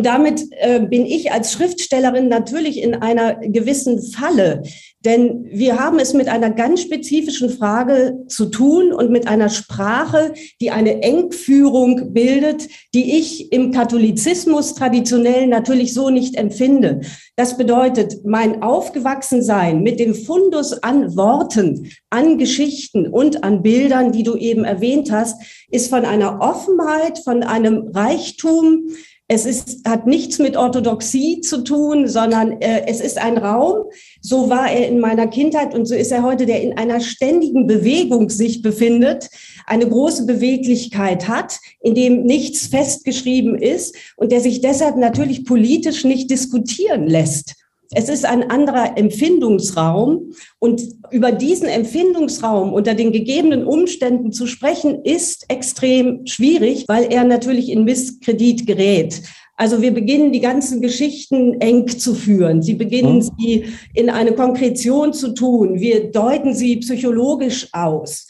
Und 0.00 0.06
damit 0.06 0.46
äh, 0.52 0.80
bin 0.80 1.04
ich 1.04 1.30
als 1.30 1.52
Schriftstellerin 1.52 2.28
natürlich 2.28 2.82
in 2.82 2.94
einer 2.94 3.34
gewissen 3.34 4.00
Falle, 4.00 4.62
denn 5.04 5.46
wir 5.50 5.78
haben 5.78 5.98
es 5.98 6.14
mit 6.14 6.28
einer 6.28 6.48
ganz 6.50 6.80
spezifischen 6.80 7.50
Frage 7.50 8.18
zu 8.26 8.46
tun 8.46 8.94
und 8.94 9.10
mit 9.10 9.26
einer 9.28 9.50
Sprache, 9.50 10.32
die 10.60 10.70
eine 10.70 11.02
Engführung 11.02 12.14
bildet, 12.14 12.68
die 12.94 13.18
ich 13.18 13.52
im 13.52 13.72
Katholizismus 13.72 14.74
traditionell 14.74 15.46
natürlich 15.46 15.92
so 15.92 16.08
nicht 16.08 16.34
empfinde. 16.34 17.00
Das 17.36 17.58
bedeutet, 17.58 18.24
mein 18.24 18.62
Aufgewachsensein 18.62 19.82
mit 19.82 20.00
dem 20.00 20.14
Fundus 20.14 20.82
an 20.82 21.14
Worten, 21.14 21.90
an 22.08 22.38
Geschichten 22.38 23.06
und 23.06 23.44
an 23.44 23.62
Bildern, 23.62 24.12
die 24.12 24.22
du 24.22 24.36
eben 24.36 24.64
erwähnt 24.64 25.10
hast, 25.12 25.40
ist 25.70 25.88
von 25.88 26.04
einer 26.06 26.40
Offenheit, 26.40 27.18
von 27.18 27.42
einem 27.42 27.88
Reichtum, 27.94 28.88
es 29.32 29.46
ist, 29.46 29.86
hat 29.86 30.08
nichts 30.08 30.40
mit 30.40 30.56
Orthodoxie 30.56 31.40
zu 31.40 31.62
tun, 31.62 32.08
sondern 32.08 32.60
äh, 32.60 32.82
es 32.88 33.00
ist 33.00 33.16
ein 33.16 33.38
Raum. 33.38 33.84
So 34.20 34.50
war 34.50 34.68
er 34.68 34.88
in 34.88 34.98
meiner 34.98 35.28
Kindheit 35.28 35.72
und 35.72 35.86
so 35.86 35.94
ist 35.94 36.10
er 36.10 36.24
heute, 36.24 36.46
der 36.46 36.60
in 36.60 36.76
einer 36.76 36.98
ständigen 36.98 37.68
Bewegung 37.68 38.28
sich 38.28 38.60
befindet, 38.60 39.30
eine 39.66 39.88
große 39.88 40.26
Beweglichkeit 40.26 41.28
hat, 41.28 41.60
in 41.80 41.94
dem 41.94 42.24
nichts 42.24 42.66
festgeschrieben 42.66 43.56
ist 43.56 43.94
und 44.16 44.32
der 44.32 44.40
sich 44.40 44.62
deshalb 44.62 44.96
natürlich 44.96 45.44
politisch 45.44 46.02
nicht 46.02 46.28
diskutieren 46.28 47.06
lässt. 47.06 47.54
Es 47.92 48.08
ist 48.08 48.24
ein 48.24 48.48
anderer 48.50 48.96
Empfindungsraum 48.96 50.32
und 50.60 50.82
über 51.10 51.32
diesen 51.32 51.66
Empfindungsraum 51.66 52.72
unter 52.72 52.94
den 52.94 53.10
gegebenen 53.10 53.64
Umständen 53.64 54.30
zu 54.30 54.46
sprechen, 54.46 55.04
ist 55.04 55.46
extrem 55.48 56.24
schwierig, 56.24 56.84
weil 56.86 57.12
er 57.12 57.24
natürlich 57.24 57.68
in 57.68 57.82
Misskredit 57.82 58.64
gerät. 58.64 59.22
Also 59.56 59.82
wir 59.82 59.92
beginnen 59.92 60.32
die 60.32 60.40
ganzen 60.40 60.80
Geschichten 60.80 61.60
eng 61.60 61.86
zu 61.88 62.14
führen. 62.14 62.62
Sie 62.62 62.74
beginnen 62.74 63.16
mhm. 63.16 63.30
sie 63.38 63.64
in 63.92 64.08
eine 64.08 64.32
Konkretion 64.32 65.12
zu 65.12 65.34
tun. 65.34 65.80
Wir 65.80 66.12
deuten 66.12 66.54
sie 66.54 66.76
psychologisch 66.76 67.68
aus 67.72 68.26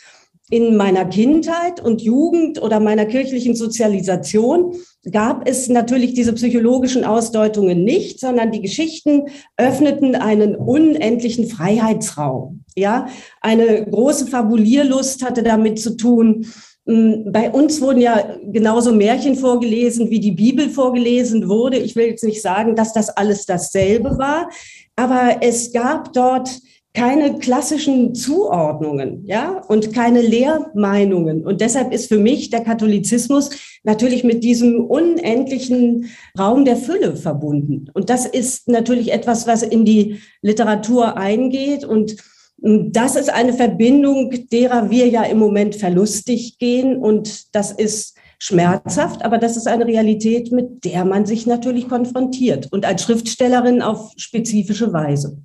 in 0.51 0.77
meiner 0.77 1.05
Kindheit 1.05 1.81
und 1.81 2.03
Jugend 2.03 2.61
oder 2.61 2.81
meiner 2.81 3.07
kirchlichen 3.07 3.55
Sozialisation 3.55 4.75
gab 5.11 5.49
es 5.49 5.69
natürlich 5.69 6.13
diese 6.13 6.33
psychologischen 6.33 7.05
Ausdeutungen 7.05 7.85
nicht, 7.85 8.21
sondern 8.21 8.51
die 8.51 8.61
Geschichten 8.61 9.23
öffneten 9.57 10.17
einen 10.17 10.57
unendlichen 10.57 11.47
Freiheitsraum. 11.47 12.65
Ja, 12.77 13.07
eine 13.41 13.87
große 13.87 14.27
Fabulierlust 14.27 15.25
hatte 15.25 15.43
damit 15.43 15.79
zu 15.79 15.97
tun. 15.97 16.47
Hm, 16.87 17.31
bei 17.31 17.51
uns 17.51 17.81
wurden 17.81 18.01
ja 18.01 18.37
genauso 18.45 18.93
Märchen 18.93 19.37
vorgelesen, 19.37 20.11
wie 20.11 20.21
die 20.21 20.33
Bibel 20.33 20.69
vorgelesen 20.69 21.49
wurde. 21.49 21.79
Ich 21.79 21.95
will 21.95 22.07
jetzt 22.07 22.25
nicht 22.25 22.43
sagen, 22.43 22.75
dass 22.75 22.93
das 22.93 23.09
alles 23.11 23.47
dasselbe 23.47 24.19
war, 24.19 24.51
aber 24.97 25.37
es 25.41 25.73
gab 25.73 26.13
dort 26.13 26.61
keine 26.93 27.39
klassischen 27.39 28.15
Zuordnungen, 28.15 29.25
ja, 29.25 29.63
und 29.69 29.93
keine 29.93 30.23
Lehrmeinungen. 30.23 31.47
Und 31.47 31.61
deshalb 31.61 31.93
ist 31.93 32.09
für 32.09 32.19
mich 32.19 32.51
der 32.51 32.63
Katholizismus 32.63 33.51
natürlich 33.85 34.25
mit 34.25 34.43
diesem 34.43 34.85
unendlichen 34.85 36.11
Raum 36.39 36.65
der 36.65 36.77
Fülle 36.77 37.17
verbunden. 37.17 37.87
Und 37.95 38.11
das 38.11 38.27
ist 38.27 38.69
natürlich 38.69 39.13
etwas, 39.13 39.47
was 39.47 39.63
in 39.63 39.85
die 39.85 40.21
Literatur 40.43 41.17
eingeht 41.17 41.85
und 41.85 42.17
das 42.63 43.17
ist 43.17 43.31
eine 43.33 43.55
Verbindung, 43.55 44.35
derer 44.53 44.91
wir 44.91 45.09
ja 45.09 45.23
im 45.23 45.39
Moment 45.39 45.77
verlustig 45.77 46.59
gehen 46.59 46.99
und 46.99 47.55
das 47.55 47.73
ist 47.73 48.19
schmerzhaft, 48.39 49.25
aber 49.25 49.39
das 49.39 49.57
ist 49.57 49.67
eine 49.67 49.87
Realität, 49.87 50.53
mit 50.53 50.85
der 50.85 51.07
man 51.07 51.25
sich 51.25 51.47
natürlich 51.47 51.89
konfrontiert 51.89 52.71
und 52.71 52.85
als 52.85 53.03
Schriftstellerin 53.03 53.81
auf 53.81 54.13
spezifische 54.17 54.93
Weise. 54.93 55.39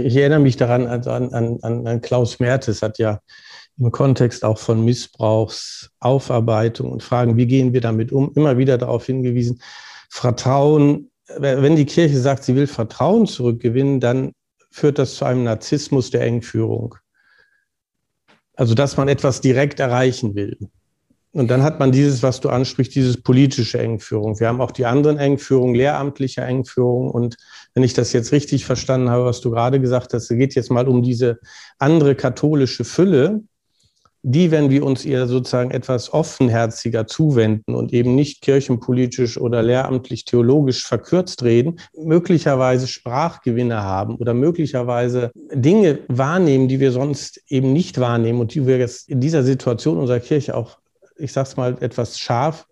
Ich, 0.00 0.06
ich 0.06 0.16
erinnere 0.16 0.40
mich 0.40 0.56
daran 0.56 0.86
an, 0.86 1.06
an, 1.06 1.58
an, 1.62 1.86
an 1.86 2.00
Klaus 2.00 2.40
Mertes, 2.40 2.82
hat 2.82 2.98
ja 2.98 3.20
im 3.78 3.90
Kontext 3.90 4.44
auch 4.44 4.58
von 4.58 4.84
Missbrauchsaufarbeitung 4.84 6.92
und 6.92 7.02
Fragen, 7.02 7.36
wie 7.36 7.46
gehen 7.46 7.72
wir 7.72 7.80
damit 7.80 8.12
um, 8.12 8.32
immer 8.34 8.58
wieder 8.58 8.78
darauf 8.78 9.06
hingewiesen, 9.06 9.60
Vertrauen, 10.10 11.10
wenn 11.38 11.74
die 11.74 11.86
Kirche 11.86 12.20
sagt, 12.20 12.44
sie 12.44 12.54
will 12.54 12.68
Vertrauen 12.68 13.26
zurückgewinnen, 13.26 13.98
dann 13.98 14.32
führt 14.70 14.98
das 14.98 15.16
zu 15.16 15.24
einem 15.24 15.44
Narzissmus 15.44 16.10
der 16.10 16.22
Engführung. 16.22 16.94
Also, 18.56 18.74
dass 18.74 18.96
man 18.96 19.08
etwas 19.08 19.40
direkt 19.40 19.80
erreichen 19.80 20.36
will. 20.36 20.56
Und 21.32 21.48
dann 21.48 21.64
hat 21.64 21.80
man 21.80 21.90
dieses, 21.90 22.22
was 22.22 22.40
du 22.40 22.48
ansprichst, 22.48 22.94
dieses 22.94 23.20
politische 23.20 23.80
Engführung. 23.80 24.38
Wir 24.38 24.46
haben 24.46 24.60
auch 24.60 24.70
die 24.70 24.86
anderen 24.86 25.18
Engführungen, 25.18 25.74
lehramtliche 25.74 26.42
Engführung. 26.42 27.10
Und 27.10 27.36
wenn 27.74 27.82
ich 27.82 27.94
das 27.94 28.12
jetzt 28.12 28.32
richtig 28.32 28.64
verstanden 28.64 29.10
habe, 29.10 29.24
was 29.24 29.40
du 29.40 29.50
gerade 29.50 29.80
gesagt 29.80 30.14
hast, 30.14 30.30
es 30.30 30.36
geht 30.36 30.54
jetzt 30.54 30.70
mal 30.70 30.88
um 30.88 31.02
diese 31.02 31.38
andere 31.78 32.14
katholische 32.14 32.84
Fülle, 32.84 33.42
die, 34.26 34.50
wenn 34.50 34.70
wir 34.70 34.86
uns 34.86 35.04
ihr 35.04 35.26
sozusagen 35.26 35.70
etwas 35.70 36.12
offenherziger 36.12 37.06
zuwenden 37.06 37.74
und 37.74 37.92
eben 37.92 38.14
nicht 38.14 38.40
kirchenpolitisch 38.40 39.36
oder 39.36 39.62
lehramtlich 39.62 40.24
theologisch 40.24 40.86
verkürzt 40.86 41.42
reden, 41.42 41.78
möglicherweise 41.94 42.86
Sprachgewinne 42.86 43.82
haben 43.82 44.16
oder 44.16 44.32
möglicherweise 44.32 45.30
Dinge 45.52 45.98
wahrnehmen, 46.08 46.68
die 46.68 46.80
wir 46.80 46.90
sonst 46.90 47.42
eben 47.48 47.74
nicht 47.74 48.00
wahrnehmen 48.00 48.40
und 48.40 48.54
die 48.54 48.66
wir 48.66 48.78
jetzt 48.78 49.10
in 49.10 49.20
dieser 49.20 49.42
Situation 49.42 49.98
unserer 49.98 50.20
Kirche 50.20 50.56
auch, 50.56 50.78
ich 51.18 51.32
sage 51.32 51.48
es 51.48 51.56
mal 51.58 51.76
etwas 51.80 52.18
scharf, 52.18 52.66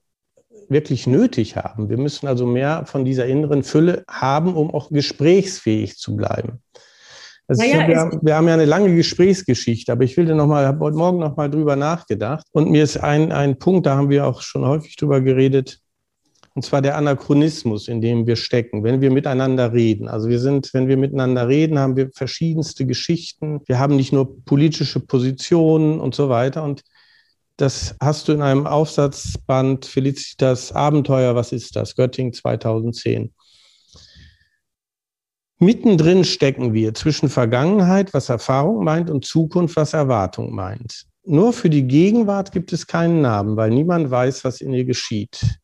wirklich 0.73 1.07
nötig 1.07 1.57
haben. 1.57 1.88
Wir 1.88 1.99
müssen 1.99 2.26
also 2.26 2.47
mehr 2.47 2.85
von 2.87 3.05
dieser 3.05 3.26
inneren 3.26 3.62
Fülle 3.62 4.05
haben, 4.09 4.55
um 4.55 4.73
auch 4.73 4.91
gesprächsfähig 4.91 5.97
zu 5.97 6.17
bleiben. 6.17 6.62
Also 7.49 7.62
naja, 7.62 7.87
wir, 7.88 7.97
haben, 7.99 8.19
wir, 8.23 8.37
haben, 8.37 8.49
ja 8.49 8.55
eine 8.55 8.64
lange 8.64 8.95
Gesprächsgeschichte, 8.95 9.93
aber 9.93 10.05
ich 10.05 10.17
will 10.17 10.26
da 10.26 10.35
noch 10.35 10.47
mal, 10.47 10.64
habe 10.64 10.81
heute 10.81 10.97
Morgen 10.97 11.19
noch 11.19 11.37
mal 11.37 11.50
drüber 11.50 11.76
nachgedacht. 11.76 12.47
Und 12.52 12.71
mir 12.71 12.85
ist 12.85 12.97
ein, 12.97 13.33
ein 13.33 13.59
Punkt, 13.59 13.87
da 13.87 13.97
haben 13.97 14.11
wir 14.11 14.26
auch 14.26 14.43
schon 14.43 14.64
häufig 14.64 14.97
drüber 14.97 15.21
geredet, 15.21 15.83
und 16.55 16.62
zwar 16.62 16.83
der 16.83 16.97
Anachronismus, 16.97 17.88
in 17.88 18.00
dem 18.00 18.26
wir 18.26 18.37
stecken, 18.37 18.85
wenn 18.85 19.00
wir 19.00 19.11
miteinander 19.11 19.73
reden. 19.73 20.07
Also 20.07 20.29
wir 20.29 20.38
sind, 20.38 20.75
wenn 20.75 20.87
wir 20.87 20.99
miteinander 20.99 21.49
reden, 21.49 21.79
haben 21.79 21.97
wir 21.97 22.11
verschiedenste 22.12 22.85
Geschichten. 22.85 23.61
Wir 23.67 23.79
haben 23.79 23.97
nicht 23.97 24.12
nur 24.12 24.45
politische 24.45 25.00
Positionen 25.00 25.99
und 25.99 26.14
so 26.14 26.29
weiter. 26.29 26.62
Und 26.62 26.83
das 27.56 27.94
hast 28.00 28.28
du 28.28 28.32
in 28.32 28.42
einem 28.42 28.66
Aufsatzband 28.66 29.87
Felicitas 29.87 30.73
Abenteuer, 30.73 31.35
was 31.35 31.52
ist 31.52 31.76
das? 31.76 31.94
Göttingen 31.94 32.32
2010. 32.32 33.32
Mittendrin 35.59 36.25
stecken 36.25 36.75
wir 36.75 36.92
zwischen 36.94 37.28
Vergangenheit, 37.28 38.12
was 38.14 38.28
Erfahrung 38.28 38.82
meint, 38.82 39.11
und 39.11 39.25
Zukunft, 39.25 39.76
was 39.76 39.92
Erwartung 39.92 40.52
meint. 40.52 41.06
Nur 41.25 41.52
für 41.52 41.71
die 41.71 41.85
Gegenwart 41.85 42.50
gibt 42.50 42.73
es 42.73 42.88
keinen 42.88 43.21
Namen, 43.21 43.56
weil 43.56 43.71
niemand 43.71 44.11
weiß, 44.11 44.42
was 44.42 44.61
in 44.61 44.75
ihr 44.75 44.85
geschieht. 44.85 45.61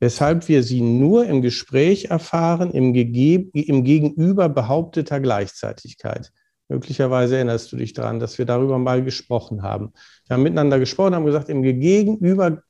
Weshalb 0.00 0.48
wir 0.48 0.62
sie 0.62 0.80
nur 0.80 1.26
im 1.26 1.42
Gespräch 1.42 2.06
erfahren, 2.06 2.70
im, 2.70 2.94
Gege 2.94 3.50
im 3.52 3.84
Gegenüber 3.84 4.48
behaupteter 4.48 5.20
Gleichzeitigkeit. 5.20 6.32
Möglicherweise 6.72 7.36
erinnerst 7.36 7.70
du 7.70 7.76
dich 7.76 7.92
daran, 7.92 8.18
dass 8.18 8.38
wir 8.38 8.46
darüber 8.46 8.78
mal 8.78 9.04
gesprochen 9.04 9.62
haben. 9.62 9.92
Wir 10.26 10.34
haben 10.34 10.42
miteinander 10.42 10.78
gesprochen, 10.78 11.14
haben 11.14 11.26
gesagt, 11.26 11.50
im 11.50 11.62
Gegenüber 11.62 12.62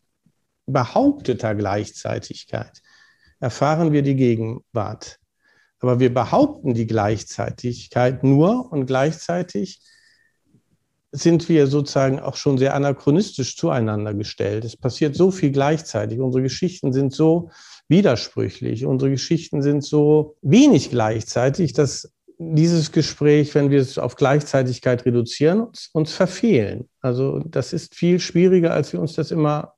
behaupteter 0.66 1.54
Gleichzeitigkeit 1.54 2.82
erfahren 3.38 3.92
wir 3.92 4.02
die 4.02 4.16
Gegenwart. 4.16 5.18
Aber 5.78 6.00
wir 6.00 6.12
behaupten 6.12 6.75
die 6.75 6.87
Gleichzeitigkeit 6.87 8.25
nur 8.25 8.73
und 8.73 8.87
gleichzeitig 8.87 9.80
sind 11.12 11.49
wir 11.49 11.68
sozusagen 11.68 12.18
auch 12.18 12.37
schon 12.37 12.59
sehr 12.59 12.75
anachronistisch 12.75 13.56
zueinander 13.56 14.14
gestellt. 14.14 14.64
Es 14.64 14.76
passiert 14.76 15.14
so 15.14 15.30
viel 15.30 15.52
gleichzeitig. 15.52 16.18
Unsere 16.18 16.42
Geschichten 16.42 16.92
sind 16.92 17.12
so 17.12 17.50
widersprüchlich. 17.87 18.85
Unsere 18.85 19.12
Geschichten 19.12 19.62
sind 19.62 19.85
so 19.85 20.37
wenig 20.42 20.90
gleichzeitig, 20.90 21.73
dass 21.73 22.12
dieses 22.54 22.92
Gespräch, 22.92 23.54
wenn 23.54 23.70
wir 23.70 23.80
es 23.80 23.99
auf 23.99 24.16
Gleichzeitigkeit 24.16 25.04
reduzieren, 25.04 25.61
uns, 25.61 25.90
uns 25.92 26.12
verfehlen. 26.12 26.88
Also 27.00 27.40
das 27.40 27.72
ist 27.72 27.94
viel 27.94 28.20
schwieriger, 28.20 28.72
als 28.72 28.92
wir 28.92 29.00
uns 29.00 29.14
das 29.14 29.30
immer 29.30 29.75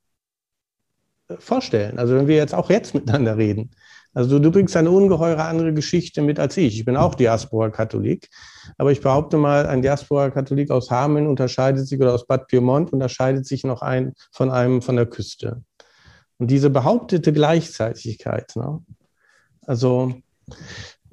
vorstellen. 1.38 1.98
Also 1.98 2.14
wenn 2.16 2.26
wir 2.26 2.36
jetzt 2.36 2.54
auch 2.54 2.70
jetzt 2.70 2.94
miteinander 2.94 3.36
reden, 3.36 3.70
also 4.14 4.38
du 4.38 4.50
bringst 4.52 4.76
eine 4.76 4.92
ungeheure 4.92 5.44
andere 5.44 5.74
Geschichte 5.74 6.22
mit 6.22 6.38
als 6.38 6.56
ich. 6.56 6.78
Ich 6.78 6.84
bin 6.84 6.96
auch 6.96 7.16
Diaspora-Katholik, 7.16 8.30
aber 8.78 8.92
ich 8.92 9.00
behaupte 9.00 9.36
mal, 9.36 9.66
ein 9.66 9.82
Diaspora-Katholik 9.82 10.70
aus 10.70 10.90
Hameln 10.90 11.26
unterscheidet 11.26 11.88
sich 11.88 12.00
oder 12.00 12.14
aus 12.14 12.26
Bad 12.26 12.46
Pyrmont 12.46 12.92
unterscheidet 12.92 13.44
sich 13.44 13.64
noch 13.64 13.82
ein 13.82 14.14
von 14.30 14.52
einem 14.52 14.82
von 14.82 14.94
der 14.94 15.06
Küste. 15.06 15.64
Und 16.38 16.50
diese 16.50 16.70
behauptete 16.70 17.32
Gleichzeitigkeit, 17.32 18.54
ne? 18.54 18.84
also 19.66 20.14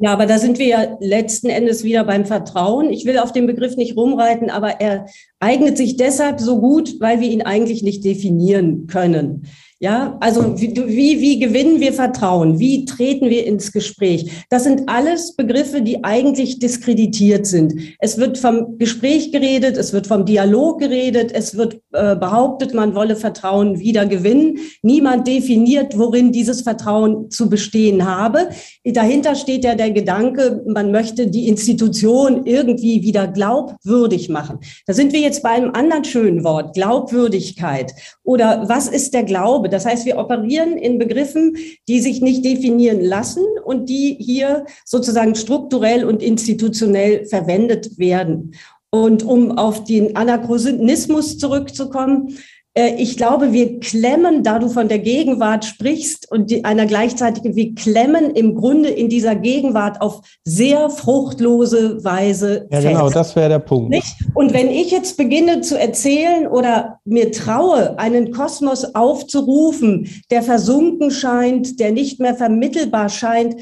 ja, 0.02 0.14
aber 0.14 0.26
da 0.26 0.40
sind 0.40 0.58
wir 0.58 0.66
ja 0.66 0.98
letzten 1.00 1.48
Endes 1.48 1.84
wieder 1.84 2.04
beim 2.04 2.26
Vertrauen. 2.26 2.90
Ich 2.90 3.06
will 3.06 3.20
auf 3.20 3.32
den 3.32 3.46
Begriff 3.46 3.78
nicht 3.78 3.96
rumreiten, 3.96 4.50
aber 4.50 4.82
er 4.82 5.06
eignet 5.40 5.78
sich 5.78 5.96
deshalb 5.96 6.40
so 6.40 6.60
gut, 6.60 7.00
weil 7.00 7.22
wir 7.22 7.30
ihn 7.30 7.44
eigentlich 7.44 7.84
nicht 7.84 8.04
definieren 8.04 8.88
können. 8.88 9.48
Ja, 9.84 10.16
also 10.20 10.62
wie, 10.62 10.76
wie, 10.76 11.22
wie 11.22 11.40
gewinnen 11.40 11.80
wir 11.80 11.92
Vertrauen? 11.92 12.60
Wie 12.60 12.86
treten 12.86 13.32
wir 13.32 13.48
ins 13.48 13.72
Gespräch? 13.72 14.30
Das 14.52 14.64
sind 14.64 14.84
alles 14.86 15.36
Begriffe, 15.36 15.82
die 15.82 16.04
eigentlich 16.04 16.60
diskreditiert 16.60 17.48
sind. 17.48 17.74
Es 17.98 18.20
wird 18.20 18.38
vom 18.38 18.78
Gespräch 18.78 19.32
geredet, 19.32 19.78
es 19.78 19.92
wird 19.92 20.06
vom 20.06 20.24
Dialog 20.24 20.78
geredet, 20.82 21.32
es 21.34 21.58
wird 21.58 21.82
äh, 21.94 22.16
behauptet, 22.16 22.76
man 22.76 22.94
wolle 22.94 23.16
Vertrauen 23.16 23.80
wieder 23.80 24.06
gewinnen. 24.06 24.60
Niemand 24.84 25.26
definiert, 25.26 25.98
worin 25.98 26.32
dieses 26.32 26.62
Vertrauen 26.62 27.32
zu 27.32 27.50
bestehen 27.50 28.08
habe. 28.08 28.50
Dahinter 28.86 29.34
steht 29.34 29.64
ja 29.64 29.74
der 29.74 29.90
Gedanke, 29.90 30.62
man 30.68 30.92
möchte 30.92 31.26
die 31.26 31.48
Institution 31.48 32.46
irgendwie 32.46 33.02
wieder 33.02 33.28
glaubwürdig 33.28 34.30
machen. 34.30 34.60
Da 34.86 34.94
sind 34.94 35.12
wir 35.12 35.22
jetzt 35.22 35.42
bei 35.42 35.50
einem 35.50 35.72
anderen 35.72 36.04
schönen 36.04 36.44
Wort, 36.44 36.76
Glaubwürdigkeit. 36.76 37.94
Oder 38.32 38.70
was 38.70 38.88
ist 38.88 39.14
der 39.14 39.24
Glaube? 39.24 39.68
Das 39.68 39.86
heißt, 39.86 40.06
wir 40.06 40.18
operieren 40.18 40.78
in 40.78 40.98
Begriffen, 40.98 41.58
die 41.90 42.00
sich 42.00 42.22
nicht 42.22 42.46
definieren 42.46 43.02
lassen 43.02 43.44
und 43.66 43.90
die 43.90 44.16
hier 44.22 44.66
sozusagen 44.86 45.36
strukturell 45.36 46.06
und 46.06 46.24
institutionell 46.24 47.26
verwendet 47.26 48.00
werden. 48.00 48.54
Und 48.90 49.24
um 49.24 49.58
auf 49.58 49.84
den 49.84 50.16
Anachronismus 50.16 51.40
zurückzukommen, 51.40 52.38
ich 52.74 53.18
glaube, 53.18 53.52
wir 53.52 53.82
klemmen, 53.82 54.44
da 54.44 54.58
du 54.58 54.70
von 54.70 54.88
der 54.88 55.00
Gegenwart 55.00 55.66
sprichst 55.66 56.32
und 56.32 56.50
die, 56.50 56.64
einer 56.64 56.86
gleichzeitigen, 56.86 57.56
wir 57.56 57.76
klemmen 57.76 58.32
im 58.32 58.56
Grunde 58.56 58.88
in 58.88 59.10
dieser 59.10 59.36
Gegenwart 59.36 60.02
auf 60.02 60.22
sehr 60.46 60.90
fruchtlose 60.90 62.02
Weise. 62.06 62.68
Ja, 62.72 62.80
genau, 62.80 63.10
das 63.10 63.36
wäre 63.36 63.50
der 63.50 63.60
Punkt. 63.60 63.90
Nicht? 63.90 64.16
Und 64.36 64.54
wenn 64.54 64.70
ich 64.70 64.90
jetzt 64.90 65.18
beginne 65.18 65.60
zu 65.60 65.78
erzählen 65.78 66.48
oder 66.48 67.00
mir 67.04 67.34
traue, 67.34 68.00
einen 68.00 68.32
Kosmos 68.32 68.96
aufzurufen, 68.96 70.10
der 70.32 70.42
versunken 70.42 71.12
scheint, 71.12 71.78
der 71.80 71.92
nicht 71.92 72.22
mehr 72.22 72.36
vermittelbar 72.36 73.10
scheint, 73.10 73.56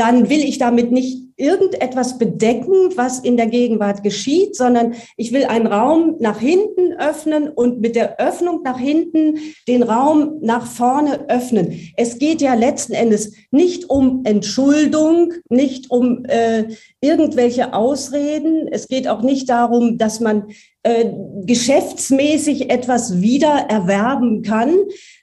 dann 0.00 0.30
will 0.30 0.40
ich 0.40 0.56
damit 0.56 0.92
nicht 0.92 1.28
irgendetwas 1.36 2.16
bedecken, 2.16 2.72
was 2.96 3.18
in 3.18 3.36
der 3.36 3.48
Gegenwart 3.48 4.02
geschieht, 4.02 4.56
sondern 4.56 4.94
ich 5.18 5.30
will 5.30 5.44
einen 5.44 5.66
Raum 5.66 6.16
nach 6.20 6.40
hinten 6.40 6.94
öffnen 6.98 7.48
und 7.48 7.82
mit 7.82 7.96
der 7.96 8.18
Öffnung 8.18 8.62
nach 8.62 8.78
hinten 8.78 9.38
den 9.68 9.82
Raum 9.82 10.38
nach 10.40 10.66
vorne 10.66 11.28
öffnen. 11.28 11.92
Es 11.98 12.18
geht 12.18 12.40
ja 12.40 12.54
letzten 12.54 12.94
Endes 12.94 13.34
nicht 13.50 13.90
um 13.90 14.22
Entschuldung, 14.24 15.34
nicht 15.50 15.90
um 15.90 16.24
äh, 16.24 16.68
irgendwelche 17.02 17.74
Ausreden. 17.74 18.68
Es 18.70 18.88
geht 18.88 19.06
auch 19.06 19.20
nicht 19.20 19.50
darum, 19.50 19.98
dass 19.98 20.20
man 20.20 20.44
äh, 20.82 21.10
geschäftsmäßig 21.44 22.70
etwas 22.70 23.20
wieder 23.20 23.66
erwerben 23.68 24.40
kann, 24.40 24.74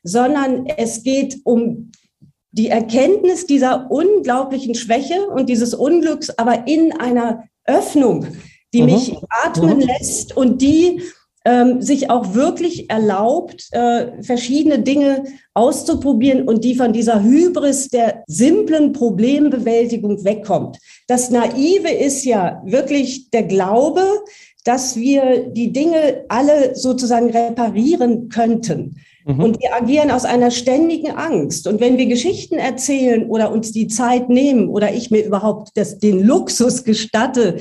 sondern 0.04 0.68
es 0.78 1.02
geht 1.02 1.40
um 1.46 1.90
die 2.58 2.70
Erkenntnis 2.70 3.46
dieser 3.46 3.92
unglaublichen 3.92 4.76
Schwäche 4.76 5.28
und 5.28 5.48
dieses 5.48 5.74
Unglücks, 5.74 6.30
aber 6.32 6.68
in 6.68 6.92
einer 6.92 7.44
Öffnung, 7.66 8.26
die 8.74 8.82
mhm. 8.82 8.86
mich 8.86 9.16
atmen 9.30 9.78
mhm. 9.78 9.84
lässt 9.84 10.36
und 10.36 10.62
die 10.62 11.02
ähm, 11.46 11.82
sich 11.82 12.10
auch 12.10 12.34
wirklich 12.34 12.90
erlaubt, 12.90 13.68
äh, 13.72 14.22
verschiedene 14.22 14.80
Dinge 14.80 15.24
auszuprobieren 15.54 16.48
und 16.48 16.66
die 16.66 16.76
von 16.76 16.92
dieser 16.92 17.24
Hybris 17.24 17.88
der 17.88 18.24
simplen 18.28 18.92
Problembewältigung 18.92 20.26
wegkommt. 20.26 20.78
Das 21.08 21.30
Naive 21.30 21.90
ist 21.90 22.26
ja 22.26 22.62
wirklich 22.66 23.30
der 23.30 23.44
Glaube, 23.44 24.04
dass 24.66 24.98
wir 24.98 25.48
die 25.50 25.72
Dinge 25.72 26.26
alle 26.28 26.76
sozusagen 26.76 27.30
reparieren 27.30 28.28
könnten. 28.28 28.98
Mhm. 29.28 29.44
Und 29.44 29.62
wir 29.62 29.76
agieren 29.76 30.10
aus 30.10 30.24
einer 30.24 30.52
ständigen 30.52 31.12
Angst. 31.12 31.68
Und 31.68 31.82
wenn 31.82 31.98
wir 31.98 32.06
Geschichten 32.06 32.56
erzählen 32.56 33.30
oder 33.30 33.52
uns 33.52 33.74
die 33.74 33.88
Zeit 33.88 34.30
nehmen 34.30 34.70
oder 34.70 34.94
ich 34.94 35.12
mir 35.12 35.26
überhaupt 35.26 35.72
das, 35.76 36.00
den 36.00 36.24
Luxus 36.24 36.86
gestatte, 36.86 37.58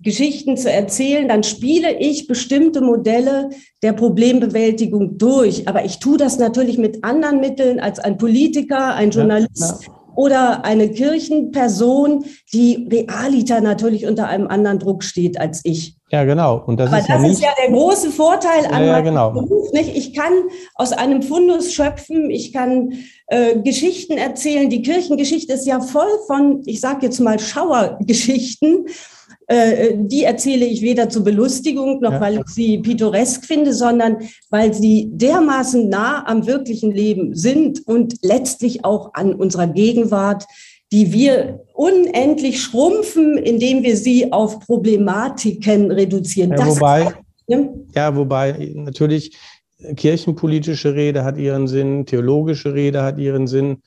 Geschichten 0.00 0.56
zu 0.56 0.70
erzählen, 0.70 1.26
dann 1.26 1.42
spiele 1.42 1.98
ich 1.98 2.28
bestimmte 2.28 2.80
Modelle 2.80 3.50
der 3.82 3.94
Problembewältigung 3.94 5.18
durch. 5.18 5.66
Aber 5.66 5.84
ich 5.84 5.98
tue 5.98 6.16
das 6.16 6.38
natürlich 6.38 6.78
mit 6.78 7.02
anderen 7.02 7.40
Mitteln 7.40 7.80
als 7.80 7.98
ein 7.98 8.16
Politiker, 8.16 8.94
ein 8.94 9.10
Journalist. 9.10 9.58
Ja, 9.58 9.92
ja 9.92 9.98
oder 10.18 10.64
eine 10.64 10.90
Kirchenperson, 10.90 12.24
die 12.52 12.88
realiter 12.90 13.60
natürlich 13.60 14.04
unter 14.04 14.26
einem 14.26 14.48
anderen 14.48 14.80
Druck 14.80 15.04
steht 15.04 15.38
als 15.38 15.60
ich. 15.62 15.97
Ja, 16.10 16.24
genau. 16.24 16.62
Und 16.66 16.80
das 16.80 16.88
Aber 16.88 16.98
ist 16.98 17.08
das 17.08 17.22
ja 17.22 17.28
ist 17.28 17.42
ja 17.42 17.50
der 17.62 17.70
große 17.70 18.10
Vorteil 18.10 18.64
an 18.66 18.84
ja, 18.84 19.00
genau. 19.00 19.30
Beruf. 19.30 19.70
Nicht? 19.72 19.94
Ich 19.94 20.14
kann 20.14 20.32
aus 20.74 20.92
einem 20.92 21.22
Fundus 21.22 21.72
schöpfen, 21.72 22.30
ich 22.30 22.52
kann 22.52 22.94
äh, 23.26 23.58
Geschichten 23.60 24.16
erzählen. 24.16 24.70
Die 24.70 24.82
Kirchengeschichte 24.82 25.52
ist 25.52 25.66
ja 25.66 25.80
voll 25.80 26.08
von, 26.26 26.62
ich 26.64 26.80
sage 26.80 27.06
jetzt 27.06 27.20
mal, 27.20 27.38
Schauergeschichten. 27.38 28.86
Äh, 29.50 29.94
die 29.96 30.24
erzähle 30.24 30.66
ich 30.66 30.82
weder 30.82 31.08
zur 31.08 31.24
Belustigung 31.24 32.00
noch, 32.00 32.12
ja. 32.12 32.20
weil 32.20 32.36
ich 32.36 32.48
sie 32.48 32.78
pittoresk 32.78 33.46
finde, 33.46 33.72
sondern 33.72 34.18
weil 34.50 34.74
sie 34.74 35.10
dermaßen 35.12 35.88
nah 35.88 36.26
am 36.26 36.46
wirklichen 36.46 36.90
Leben 36.90 37.34
sind 37.34 37.86
und 37.86 38.16
letztlich 38.22 38.84
auch 38.84 39.14
an 39.14 39.34
unserer 39.34 39.66
Gegenwart, 39.66 40.44
die 40.92 41.12
wir 41.12 41.64
unendlich 41.74 42.62
schrumpfen, 42.62 43.36
indem 43.36 43.82
wir 43.82 43.96
sie 43.96 44.32
auf 44.32 44.60
Problematiken 44.60 45.90
reduzieren. 45.90 46.52
Ja, 46.52 46.66
wobei, 46.66 47.14
ja? 47.46 47.68
ja, 47.94 48.16
wobei 48.16 48.72
natürlich 48.74 49.36
kirchenpolitische 49.96 50.94
Rede 50.94 51.24
hat 51.24 51.36
ihren 51.36 51.68
Sinn, 51.68 52.06
theologische 52.06 52.74
Rede 52.74 53.02
hat 53.02 53.18
ihren 53.18 53.46
Sinn 53.46 53.82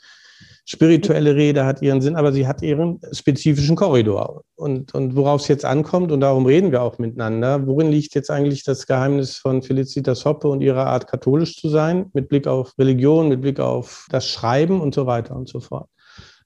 spirituelle 0.71 1.35
Rede 1.35 1.65
hat 1.65 1.81
ihren 1.81 2.01
Sinn, 2.01 2.15
aber 2.15 2.31
sie 2.31 2.47
hat 2.47 2.61
ihren 2.61 2.99
spezifischen 3.11 3.75
Korridor. 3.75 4.43
Und, 4.55 4.93
und 4.93 5.15
worauf 5.15 5.41
es 5.41 5.47
jetzt 5.47 5.65
ankommt, 5.65 6.11
und 6.11 6.21
darum 6.21 6.45
reden 6.45 6.71
wir 6.71 6.81
auch 6.81 6.97
miteinander, 6.97 7.65
worin 7.67 7.91
liegt 7.91 8.15
jetzt 8.15 8.29
eigentlich 8.29 8.63
das 8.63 8.87
Geheimnis 8.87 9.37
von 9.37 9.61
Felicitas 9.61 10.23
Hoppe 10.23 10.47
und 10.47 10.61
ihrer 10.61 10.87
Art, 10.87 11.07
katholisch 11.07 11.57
zu 11.57 11.69
sein, 11.69 12.05
mit 12.13 12.29
Blick 12.29 12.47
auf 12.47 12.77
Religion, 12.77 13.27
mit 13.27 13.41
Blick 13.41 13.59
auf 13.59 14.05
das 14.11 14.27
Schreiben 14.27 14.79
und 14.79 14.95
so 14.95 15.05
weiter 15.05 15.35
und 15.35 15.49
so 15.49 15.59
fort. 15.59 15.89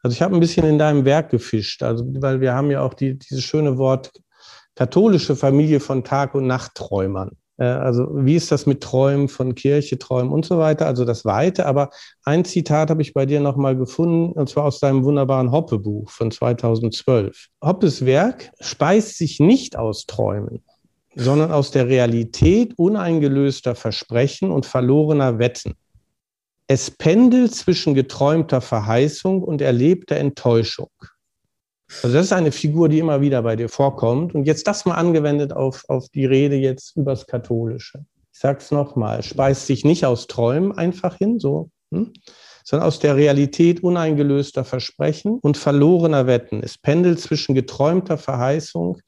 Also 0.06 0.14
ich 0.14 0.22
habe 0.22 0.36
ein 0.36 0.40
bisschen 0.40 0.68
in 0.68 0.78
deinem 0.78 1.04
Werk 1.04 1.32
gefischt, 1.32 1.82
also 1.82 2.06
weil 2.08 2.40
wir 2.40 2.54
haben 2.54 2.70
ja 2.70 2.82
auch 2.82 2.94
die, 2.94 3.18
dieses 3.18 3.44
schöne 3.44 3.80
Wort 3.80 4.12
katholische 4.76 5.36
Familie 5.36 5.80
von 5.80 6.04
Tag- 6.04 6.36
und 6.36 6.46
Nachtträumern. 6.46 7.32
Äh, 7.58 7.64
also 7.64 8.10
wie 8.14 8.36
ist 8.36 8.52
das 8.52 8.68
mit 8.68 8.84
Träumen 8.84 9.30
von 9.30 9.56
Kirche, 9.56 9.98
Träumen 9.98 10.32
und 10.32 10.46
so 10.46 10.60
weiter, 10.60 10.86
also 10.86 11.06
das 11.06 11.26
Weite. 11.26 11.66
Aber 11.66 11.90
ein 12.24 12.46
Zitat 12.46 12.92
habe 12.92 13.02
ich 13.02 13.16
bei 13.16 13.26
dir 13.26 13.40
nochmal 13.40 13.76
gefunden, 13.76 14.32
und 14.34 14.48
zwar 14.48 14.66
aus 14.66 14.80
deinem 14.80 15.04
wunderbaren 15.04 15.52
Hoppe-Buch 15.52 16.12
von 16.12 16.30
2012. 16.30 17.48
Hoppes 17.64 18.06
Werk 18.06 18.52
speist 18.60 19.18
sich 19.18 19.40
nicht 19.40 19.76
aus 19.76 20.06
Träumen, 20.06 20.62
sondern 21.16 21.52
aus 21.52 21.72
der 21.72 21.88
Realität 21.88 22.76
uneingelöster 22.78 23.74
Versprechen 23.74 24.52
und 24.52 24.68
verlorener 24.68 25.40
Wetten. 25.40 25.74
Es 26.68 26.90
pendelt 26.90 27.54
zwischen 27.54 27.94
geträumter 27.94 28.60
Verheißung 28.60 29.44
und 29.44 29.62
erlebter 29.62 30.16
Enttäuschung. 30.16 30.90
Also 32.02 32.16
das 32.16 32.26
ist 32.26 32.34
eine 32.34 32.52
Figur, 32.52 32.90
die 32.90 32.98
immer 32.98 33.22
wieder 33.22 33.44
bei 33.44 33.56
dir 33.56 33.70
vorkommt. 33.70 34.34
Und 34.34 34.46
jetzt 34.46 34.68
das 34.68 34.86
mal 34.86 34.96
angewendet 34.96 35.54
auf, 35.54 35.84
auf 35.90 36.10
die 36.10 36.26
Rede 36.26 36.56
jetzt 36.56 36.98
übers 36.98 37.28
Katholische. 37.28 38.06
Ich 38.34 38.40
sage 38.40 38.58
es 38.60 38.72
nochmal, 38.72 39.22
speist 39.22 39.68
sich 39.68 39.86
nicht 39.86 40.06
aus 40.08 40.26
Träumen 40.26 40.72
einfach 40.72 41.18
hin, 41.18 41.40
so, 41.40 41.70
hm? 41.92 42.14
sondern 42.64 42.88
aus 42.88 42.98
der 42.98 43.16
Realität 43.16 43.84
uneingelöster 43.84 44.66
Versprechen 44.66 45.38
und 45.40 45.58
verlorener 45.58 46.26
Wetten. 46.26 46.62
Es 46.64 46.80
pendelt 46.80 47.20
zwischen 47.20 47.54
geträumter 47.54 48.18
Verheißung 48.18 49.00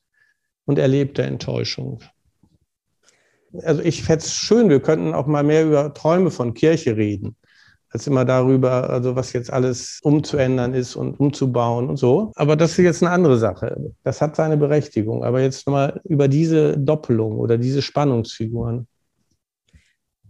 und 0.66 0.78
erlebter 0.78 1.24
Enttäuschung. 1.24 2.04
Also 3.64 3.82
ich 3.82 4.04
fände 4.04 4.24
es 4.24 4.36
schön, 4.36 4.70
wir 4.70 4.80
könnten 4.80 5.16
auch 5.16 5.26
mal 5.26 5.44
mehr 5.44 5.66
über 5.66 5.94
Träume 5.96 6.30
von 6.30 6.54
Kirche 6.54 6.96
reden 6.96 7.36
als 7.90 8.08
immer 8.08 8.26
darüber, 8.26 8.90
also 8.90 9.16
was 9.16 9.34
jetzt 9.34 9.52
alles 9.52 10.00
umzuändern 10.04 10.74
ist 10.74 10.96
und 10.96 11.20
umzubauen 11.20 11.90
und 11.90 11.98
so. 11.98 12.32
Aber 12.36 12.56
das 12.56 12.72
ist 12.72 12.78
jetzt 12.80 13.04
eine 13.04 13.12
andere 13.12 13.38
Sache. 13.38 13.94
Das 14.04 14.22
hat 14.22 14.36
seine 14.36 14.58
Berechtigung. 14.58 15.24
Aber 15.24 15.42
jetzt 15.42 15.68
nochmal 15.68 16.02
über 16.04 16.28
diese 16.28 16.78
Doppelung 16.78 17.38
oder 17.38 17.58
diese 17.58 17.82
Spannungsfiguren. 17.82 18.88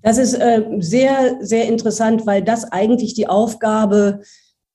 Das 0.04 0.18
ist 0.18 0.36
äh, 0.36 0.64
sehr, 0.80 1.38
sehr 1.42 1.68
interessant, 1.68 2.26
weil 2.26 2.44
das 2.44 2.72
eigentlich 2.72 3.16
die 3.16 3.28
Aufgabe 3.28 4.22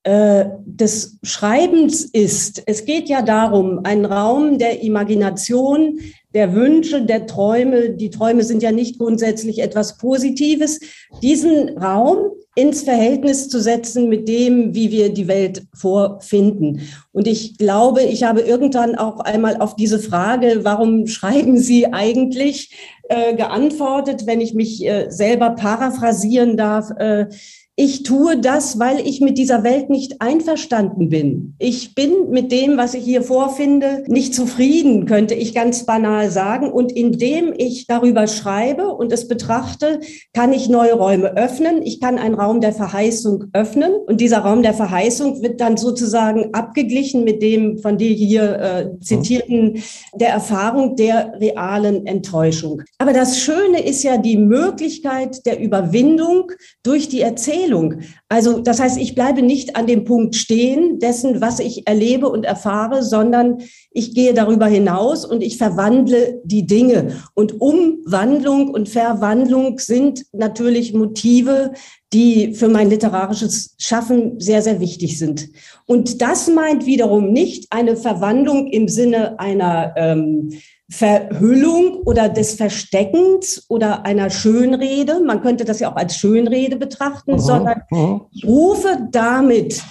äh, 0.03 0.47
des 0.67 1.19
Schreibens 1.23 2.05
ist. 2.05 2.63
Es 2.67 2.85
geht 2.85 3.09
ja 3.09 3.23
darum, 3.23 3.81
einen 3.85 4.05
Raum 4.05 4.59
der 4.59 4.83
Imagination, 4.83 6.01
der 6.35 6.55
Wünsche, 6.55 7.03
der 7.03 7.27
Träume, 7.27 7.91
die 7.91 8.11
Träume 8.11 8.43
sind 8.43 8.63
ja 8.63 8.73
nicht 8.73 8.99
grundsätzlich 8.99 9.61
etwas 9.61 9.99
Positives, 9.99 10.81
diesen 11.23 11.79
Raum 11.79 12.33
ins 12.55 12.83
Verhältnis 12.83 13.49
zu 13.49 13.61
setzen 13.61 14.09
mit 14.09 14.29
dem, 14.29 14.75
wie 14.75 14.91
wir 14.91 15.13
die 15.13 15.29
Welt 15.29 15.63
vorfinden. 15.75 16.83
Und 17.13 17.27
ich 17.27 17.57
glaube, 17.57 18.03
ich 18.03 18.25
habe 18.25 18.43
irgendwann 18.43 18.95
auch 18.95 19.21
einmal 19.21 19.57
auf 19.57 19.75
diese 19.75 19.99
Frage, 19.99 20.61
warum 20.63 21.07
schreiben 21.07 21.57
Sie 21.57 21.87
eigentlich, 21.87 22.77
äh, 23.09 23.35
geantwortet, 23.35 24.27
wenn 24.27 24.41
ich 24.41 24.55
mich 24.55 24.87
äh, 24.87 25.11
selber 25.11 25.51
paraphrasieren 25.51 26.57
darf. 26.57 26.91
Äh, 26.99 27.27
ich 27.75 28.03
tue 28.03 28.39
das, 28.39 28.79
weil 28.79 29.01
ich 29.01 29.23
mit 29.23 29.39
dieser 29.39 29.65
Welt 29.65 29.89
nicht 29.89 30.21
einverstanden 30.21 31.09
bin. 31.09 31.55
Ich 31.59 31.95
bin 31.95 32.29
mit 32.29 32.53
dem, 32.53 32.77
was 32.77 32.93
ich 32.93 33.03
hier 33.03 33.23
vorfinde, 33.23 34.05
nicht 34.09 34.35
zufrieden, 34.35 35.07
könnte 35.07 35.35
ich 35.35 35.55
ganz 35.55 35.87
banal 35.87 36.31
sagen. 36.31 36.71
Und 36.71 36.93
indem 36.93 37.55
ich 37.57 37.87
darüber 37.87 38.27
schreibe 38.27 38.89
und 38.89 39.11
es 39.11 39.27
betrachte, 39.27 40.01
kann 40.35 40.53
ich 40.53 40.69
neue 40.69 40.93
Räume 40.93 41.35
öffnen. 41.35 41.81
Ich 41.83 41.99
kann 41.99 42.19
einen 42.19 42.35
Raum 42.35 42.61
der 42.61 42.75
Verheißung 42.75 43.47
öffnen. 43.55 43.95
Und 44.07 44.21
dieser 44.21 44.41
Raum 44.41 44.63
der 44.63 44.75
Verheißung 44.75 45.41
wird 45.43 45.59
dann 45.63 45.79
sozusagen 45.79 46.53
abgeglichen 46.53 47.25
mit 47.25 47.41
dem 47.41 47.79
von 47.79 47.97
dir 47.97 48.11
hier 48.11 48.59
äh, 48.61 49.01
zitierten, 49.01 49.83
der 50.15 50.29
Erfahrung 50.29 50.95
der 50.97 51.41
realen 51.41 52.05
Enttäuschung. 52.05 52.83
Aber 52.99 53.15
das 53.15 53.39
Schöne 53.39 53.83
ist 53.83 54.03
ja 54.03 54.19
die 54.19 54.37
Möglichkeit 54.37 55.47
der 55.47 55.59
Überwindung 55.59 56.53
durch 56.83 57.09
die 57.09 57.23
Erzählung. 57.23 57.62
Erzählung. 57.63 58.01
Also 58.29 58.61
das 58.61 58.81
heißt, 58.81 58.99
ich 58.99 59.15
bleibe 59.15 59.43
nicht 59.43 59.77
an 59.77 59.87
dem 59.87 60.05
Punkt 60.05 60.35
stehen 60.35 60.99
dessen, 60.99 61.41
was 61.41 61.61
ich 61.61 61.87
erlebe 61.87 62.29
und 62.29 62.45
erfahre, 62.45 63.03
sondern 63.03 63.59
ich 63.91 64.15
gehe 64.15 64.35
darüber 64.35 64.67
hinaus 64.67 65.25
und 65.25 65.43
ich 65.43 65.59
verwandle 65.59 66.41
die 66.45 66.67
Dinge. 66.67 67.17
Und 67.35 67.61
Umwandlung 67.61 68.69
und 68.71 68.89
Verwandlung 68.89 69.79
sind 69.79 70.25
natürlich 70.33 70.95
Motive, 70.95 71.73
die 72.13 72.55
für 72.55 72.69
mein 72.69 72.91
literarisches 72.91 73.75
Schaffen 73.79 74.39
sehr, 74.39 74.61
sehr 74.63 74.81
wichtig 74.81 75.19
sind. 75.19 75.49
Und 75.87 76.21
das 76.21 76.49
meint 76.49 76.85
wiederum 76.85 77.33
nicht 77.33 77.67
eine 77.71 77.97
Verwandlung 77.97 78.67
im 78.67 78.89
Sinne 78.89 79.39
einer 79.39 79.95
ähm, 79.97 80.51
Verhüllung 80.93 82.03
oder 82.05 82.29
des 82.29 82.55
Versteckens 82.55 83.65
oder 83.69 84.05
einer 84.05 84.29
Schönrede, 84.29 85.21
man 85.25 85.41
könnte 85.41 85.65
das 85.65 85.81
ja 85.81 85.91
auch 85.91 85.97
als 85.97 86.17
Schönrede 86.17 86.77
betrachten, 86.77 87.33
mhm. 87.33 87.39
sondern 87.39 87.83
mhm. 87.91 88.21
ich 88.31 88.45
rufe 88.45 89.09
damit 89.11 89.83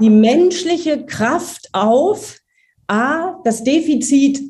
die 0.00 0.08
menschliche 0.08 1.04
Kraft 1.04 1.68
auf, 1.72 2.38
a, 2.88 3.34
das 3.44 3.64
Defizit 3.64 4.40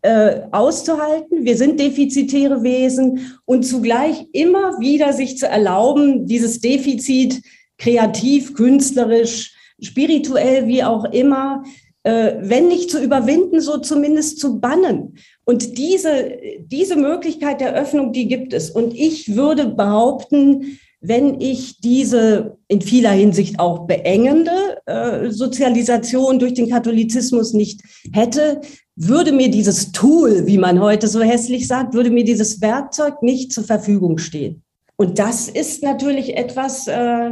äh, 0.00 0.40
auszuhalten. 0.52 1.44
Wir 1.44 1.56
sind 1.56 1.78
defizitäre 1.78 2.62
Wesen 2.62 3.38
und 3.44 3.64
zugleich 3.64 4.26
immer 4.32 4.80
wieder 4.80 5.12
sich 5.12 5.36
zu 5.36 5.46
erlauben, 5.46 6.26
dieses 6.26 6.60
Defizit 6.60 7.42
kreativ, 7.76 8.54
künstlerisch, 8.54 9.54
spirituell, 9.80 10.66
wie 10.66 10.82
auch 10.82 11.04
immer, 11.04 11.62
äh, 12.04 12.34
wenn 12.40 12.68
nicht 12.68 12.90
zu 12.90 13.02
überwinden, 13.02 13.60
so 13.60 13.78
zumindest 13.78 14.40
zu 14.40 14.60
bannen. 14.60 15.18
Und 15.44 15.76
diese, 15.76 16.38
diese 16.60 16.96
Möglichkeit 16.96 17.60
der 17.60 17.74
Öffnung, 17.74 18.12
die 18.12 18.28
gibt 18.28 18.52
es. 18.52 18.70
Und 18.70 18.94
ich 18.94 19.34
würde 19.34 19.66
behaupten, 19.66 20.78
wenn 21.00 21.40
ich 21.40 21.80
diese 21.80 22.58
in 22.68 22.80
vieler 22.80 23.10
Hinsicht 23.10 23.58
auch 23.58 23.86
beengende 23.86 24.78
äh, 24.86 25.30
Sozialisation 25.30 26.38
durch 26.38 26.54
den 26.54 26.70
Katholizismus 26.70 27.54
nicht 27.54 27.80
hätte, 28.12 28.60
würde 28.94 29.32
mir 29.32 29.50
dieses 29.50 29.90
Tool, 29.90 30.46
wie 30.46 30.58
man 30.58 30.80
heute 30.80 31.08
so 31.08 31.20
hässlich 31.20 31.66
sagt, 31.66 31.94
würde 31.94 32.10
mir 32.10 32.24
dieses 32.24 32.60
Werkzeug 32.60 33.20
nicht 33.22 33.52
zur 33.52 33.64
Verfügung 33.64 34.18
stehen. 34.18 34.62
Und 34.96 35.18
das 35.18 35.48
ist 35.48 35.82
natürlich 35.82 36.36
etwas, 36.36 36.86
äh, 36.86 37.30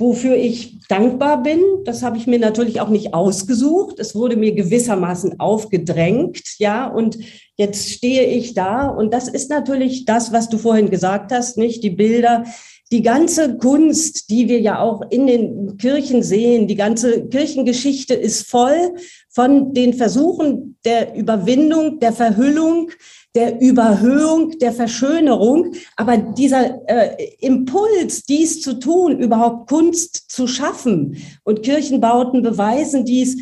wofür 0.00 0.36
ich 0.36 0.80
dankbar 0.88 1.42
bin. 1.42 1.60
Das 1.84 2.02
habe 2.02 2.16
ich 2.16 2.26
mir 2.26 2.38
natürlich 2.38 2.80
auch 2.80 2.88
nicht 2.88 3.14
ausgesucht. 3.14 4.00
Es 4.00 4.14
wurde 4.14 4.36
mir 4.36 4.52
gewissermaßen 4.54 5.38
aufgedrängt, 5.38 6.42
ja, 6.58 6.86
und 6.86 7.18
jetzt 7.56 7.90
stehe 7.90 8.24
ich 8.24 8.54
da 8.54 8.88
und 8.88 9.12
das 9.12 9.28
ist 9.28 9.50
natürlich 9.50 10.06
das, 10.06 10.32
was 10.32 10.48
du 10.48 10.56
vorhin 10.56 10.88
gesagt 10.88 11.30
hast, 11.30 11.58
nicht 11.58 11.84
die 11.84 11.90
Bilder, 11.90 12.44
die 12.90 13.02
ganze 13.02 13.56
Kunst, 13.58 14.30
die 14.30 14.48
wir 14.48 14.60
ja 14.60 14.80
auch 14.80 15.02
in 15.10 15.26
den 15.26 15.76
Kirchen 15.76 16.22
sehen, 16.22 16.66
die 16.66 16.74
ganze 16.74 17.28
Kirchengeschichte 17.28 18.14
ist 18.14 18.48
voll 18.48 18.94
von 19.28 19.74
den 19.74 19.94
Versuchen 19.94 20.76
der 20.84 21.14
Überwindung, 21.14 22.00
der 22.00 22.12
Verhüllung, 22.12 22.90
der 23.34 23.60
Überhöhung, 23.60 24.58
der 24.58 24.72
Verschönerung. 24.72 25.72
Aber 25.96 26.16
dieser 26.16 26.80
äh, 26.88 27.28
Impuls, 27.40 28.24
dies 28.24 28.60
zu 28.60 28.74
tun, 28.74 29.18
überhaupt 29.18 29.68
Kunst 29.68 30.30
zu 30.30 30.46
schaffen 30.46 31.16
und 31.44 31.62
Kirchenbauten 31.62 32.42
beweisen 32.42 33.04
dies, 33.04 33.38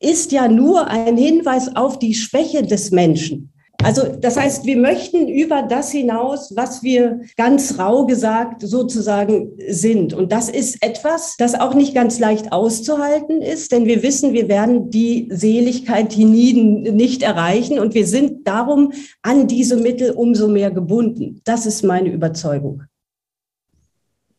ist 0.00 0.32
ja 0.32 0.48
nur 0.48 0.88
ein 0.88 1.16
Hinweis 1.16 1.74
auf 1.74 1.98
die 1.98 2.14
Schwäche 2.14 2.62
des 2.62 2.90
Menschen. 2.90 3.52
Also 3.82 4.16
das 4.20 4.36
heißt, 4.36 4.64
wir 4.64 4.78
möchten 4.78 5.28
über 5.28 5.62
das 5.62 5.90
hinaus, 5.90 6.52
was 6.56 6.82
wir 6.82 7.20
ganz 7.36 7.78
rau 7.78 8.06
gesagt 8.06 8.62
sozusagen 8.62 9.52
sind. 9.68 10.12
Und 10.12 10.32
das 10.32 10.48
ist 10.48 10.82
etwas, 10.82 11.36
das 11.36 11.54
auch 11.54 11.74
nicht 11.74 11.94
ganz 11.94 12.18
leicht 12.18 12.52
auszuhalten 12.52 13.42
ist, 13.42 13.72
denn 13.72 13.86
wir 13.86 14.02
wissen, 14.02 14.32
wir 14.32 14.48
werden 14.48 14.90
die 14.90 15.28
Seligkeit 15.30 16.12
hienieden 16.12 16.82
nicht 16.96 17.22
erreichen 17.22 17.78
und 17.78 17.94
wir 17.94 18.06
sind 18.06 18.46
darum 18.48 18.92
an 19.22 19.46
diese 19.46 19.76
Mittel 19.76 20.12
umso 20.12 20.48
mehr 20.48 20.70
gebunden. 20.70 21.40
Das 21.44 21.66
ist 21.66 21.84
meine 21.84 22.10
Überzeugung. 22.10 22.82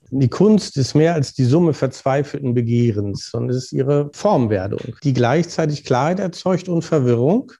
Die 0.10 0.30
Kunst 0.30 0.78
ist 0.78 0.96
mehr 0.96 1.16
als 1.16 1.34
die 1.34 1.44
Summe 1.44 1.74
verzweifelten 1.74 2.54
Begehrens, 2.54 3.30
sondern 3.30 3.50
es 3.56 3.66
ist 3.66 3.74
ihre 3.74 4.10
Formwerdung, 4.14 4.96
die 5.04 5.12
gleichzeitig 5.12 5.84
Klarheit 5.84 6.20
erzeugt 6.20 6.70
und 6.70 6.82
Verwirrung 6.82 7.52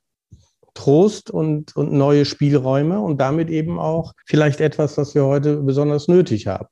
Trost 0.78 1.32
und, 1.32 1.76
und 1.76 1.92
neue 1.92 2.24
Spielräume 2.24 3.00
und 3.00 3.20
damit 3.20 3.50
eben 3.50 3.80
auch 3.80 4.14
vielleicht 4.26 4.62
etwas, 4.62 4.96
was 4.98 5.16
wir 5.16 5.26
heute 5.26 5.58
besonders 5.58 6.08
nötig 6.08 6.46
haben, 6.46 6.68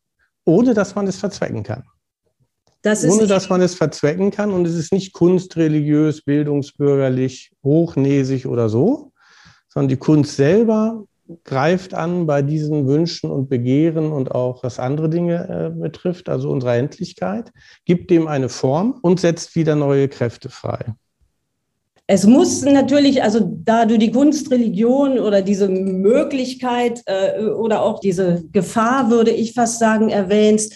ohne 0.46 0.76
dass 0.76 0.94
man 0.94 1.08
es 1.08 1.18
verzwecken 1.18 1.64
kann. 1.64 1.84
Das 2.84 3.04
ohne 3.04 3.26
dass 3.26 3.50
man 3.50 3.62
es 3.62 3.74
verzwecken 3.74 4.30
kann 4.30 4.52
und 4.52 4.68
es 4.68 4.76
ist 4.76 4.94
nicht 4.94 5.12
kunst, 5.12 5.58
religiös, 5.58 6.22
bildungsbürgerlich, 6.22 7.52
hochnäsig 7.64 8.46
oder 8.46 8.70
so, 8.70 9.12
sondern 9.70 9.90
die 9.90 9.98
Kunst 9.98 10.36
selber 10.36 11.04
greift 11.44 11.96
an 11.96 12.28
bei 12.28 12.44
diesen 12.44 12.86
Wünschen 12.86 13.32
und 13.32 13.50
Begehren 13.50 14.12
und 14.12 14.36
auch 14.36 14.64
was 14.64 14.78
andere 14.78 15.10
Dinge 15.10 15.50
äh, 15.50 15.82
betrifft, 15.82 16.30
also 16.30 16.52
unsere 16.52 16.76
Endlichkeit, 16.76 17.52
gibt 17.86 18.12
dem 18.12 18.28
eine 18.28 18.50
Form 18.50 19.00
und 19.02 19.20
setzt 19.20 19.56
wieder 19.56 19.76
neue 19.76 20.08
Kräfte 20.08 20.50
frei. 20.50 20.94
Es 22.08 22.26
muss 22.26 22.62
natürlich, 22.62 23.24
also 23.24 23.40
da 23.64 23.86
du 23.86 23.98
die 23.98 24.12
Kunstreligion 24.12 25.18
oder 25.18 25.42
diese 25.42 25.68
Möglichkeit 25.68 27.02
äh, 27.08 27.46
oder 27.46 27.82
auch 27.82 28.00
diese 28.00 28.44
Gefahr, 28.52 29.10
würde 29.10 29.32
ich 29.32 29.54
fast 29.54 29.80
sagen, 29.80 30.10
erwähnst, 30.10 30.74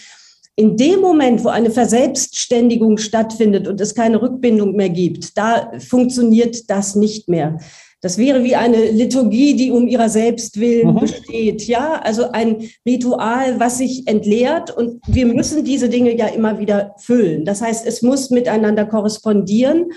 in 0.56 0.76
dem 0.76 1.00
Moment, 1.00 1.44
wo 1.44 1.48
eine 1.48 1.70
Verselbstständigung 1.70 2.98
stattfindet 2.98 3.68
und 3.68 3.80
es 3.80 3.94
keine 3.94 4.20
Rückbindung 4.20 4.74
mehr 4.74 4.90
gibt, 4.90 5.38
da 5.38 5.72
funktioniert 5.78 6.68
das 6.68 6.96
nicht 6.96 7.28
mehr. 7.28 7.58
Das 8.02 8.18
wäre 8.18 8.42
wie 8.44 8.56
eine 8.56 8.90
Liturgie, 8.90 9.54
die 9.54 9.70
um 9.70 9.86
ihrer 9.86 10.08
selbst 10.08 10.58
willen 10.58 10.94
mhm. 10.94 11.00
besteht. 11.00 11.66
Ja, 11.66 12.00
also 12.02 12.30
ein 12.32 12.68
Ritual, 12.86 13.60
was 13.60 13.78
sich 13.78 14.06
entleert 14.06 14.74
und 14.76 15.00
wir 15.06 15.26
müssen 15.26 15.64
diese 15.64 15.88
Dinge 15.88 16.16
ja 16.16 16.26
immer 16.26 16.58
wieder 16.58 16.94
füllen. 16.98 17.44
Das 17.44 17.62
heißt, 17.62 17.86
es 17.86 18.02
muss 18.02 18.30
miteinander 18.30 18.86
korrespondieren. 18.86 19.92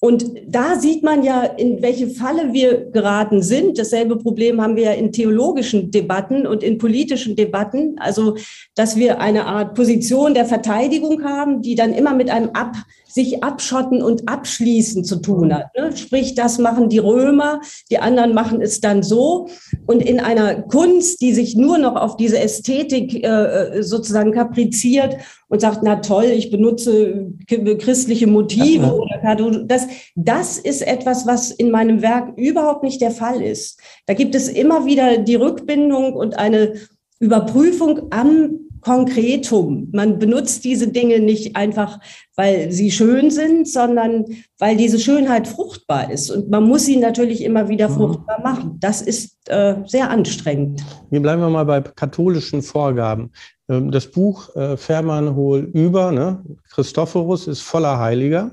Und 0.00 0.26
da 0.46 0.78
sieht 0.78 1.02
man 1.02 1.24
ja, 1.24 1.42
in 1.42 1.82
welche 1.82 2.08
Falle 2.08 2.52
wir 2.52 2.84
geraten 2.92 3.42
sind. 3.42 3.78
Dasselbe 3.78 4.16
Problem 4.16 4.60
haben 4.60 4.76
wir 4.76 4.84
ja 4.84 4.92
in 4.92 5.10
theologischen 5.10 5.90
Debatten 5.90 6.46
und 6.46 6.62
in 6.62 6.78
politischen 6.78 7.34
Debatten. 7.34 7.96
Also, 7.98 8.36
dass 8.76 8.94
wir 8.94 9.20
eine 9.20 9.46
Art 9.46 9.74
Position 9.74 10.34
der 10.34 10.46
Verteidigung 10.46 11.24
haben, 11.24 11.62
die 11.62 11.74
dann 11.74 11.92
immer 11.92 12.14
mit 12.14 12.30
einem 12.30 12.50
Ab 12.50 12.76
sich 13.08 13.42
abschotten 13.42 14.02
und 14.02 14.28
abschließen 14.28 15.02
zu 15.02 15.16
tun 15.16 15.52
hat. 15.52 15.74
Ne? 15.76 15.96
Sprich, 15.96 16.34
das 16.34 16.58
machen 16.58 16.88
die 16.88 16.98
Römer, 16.98 17.60
die 17.90 17.98
anderen 17.98 18.34
machen 18.34 18.60
es 18.60 18.80
dann 18.80 19.02
so. 19.02 19.48
Und 19.86 20.02
in 20.02 20.20
einer 20.20 20.62
Kunst, 20.62 21.20
die 21.20 21.32
sich 21.32 21.56
nur 21.56 21.78
noch 21.78 21.96
auf 21.96 22.16
diese 22.16 22.38
Ästhetik 22.38 23.24
äh, 23.24 23.82
sozusagen 23.82 24.32
kapriziert 24.32 25.16
und 25.48 25.60
sagt, 25.60 25.80
na 25.82 25.96
toll, 25.96 26.26
ich 26.26 26.50
benutze 26.50 27.32
christliche 27.46 28.26
Motive 28.26 28.94
oder 28.94 29.64
das, 29.64 29.86
das 30.14 30.58
ist 30.58 30.86
etwas, 30.86 31.26
was 31.26 31.50
in 31.50 31.70
meinem 31.70 32.02
Werk 32.02 32.36
überhaupt 32.36 32.82
nicht 32.82 33.00
der 33.00 33.10
Fall 33.10 33.42
ist. 33.42 33.80
Da 34.06 34.14
gibt 34.14 34.34
es 34.34 34.48
immer 34.48 34.84
wieder 34.84 35.18
die 35.18 35.36
Rückbindung 35.36 36.12
und 36.12 36.38
eine 36.38 36.74
Überprüfung 37.18 38.12
am 38.12 38.67
Konkretum. 38.80 39.88
Man 39.92 40.18
benutzt 40.18 40.64
diese 40.64 40.88
Dinge 40.88 41.20
nicht 41.20 41.56
einfach, 41.56 41.98
weil 42.36 42.70
sie 42.72 42.90
schön 42.90 43.30
sind, 43.30 43.68
sondern 43.68 44.24
weil 44.58 44.76
diese 44.76 44.98
Schönheit 44.98 45.48
fruchtbar 45.48 46.10
ist. 46.10 46.30
Und 46.30 46.50
man 46.50 46.64
muss 46.64 46.84
sie 46.84 46.96
natürlich 46.96 47.42
immer 47.42 47.68
wieder 47.68 47.88
mhm. 47.88 47.94
fruchtbar 47.94 48.40
machen. 48.42 48.76
Das 48.80 49.02
ist 49.02 49.36
äh, 49.46 49.76
sehr 49.86 50.10
anstrengend. 50.10 50.82
Hier 51.10 51.22
bleiben 51.22 51.42
wir 51.42 51.50
mal 51.50 51.64
bei 51.64 51.80
katholischen 51.80 52.62
Vorgaben. 52.62 53.32
Ähm, 53.68 53.90
das 53.90 54.10
Buch 54.10 54.54
äh, 54.56 54.76
Fährmann 54.76 55.34
Hohl 55.34 55.70
über, 55.72 56.12
ne? 56.12 56.44
Christophorus 56.70 57.46
ist 57.46 57.62
voller 57.62 57.98
Heiliger 57.98 58.52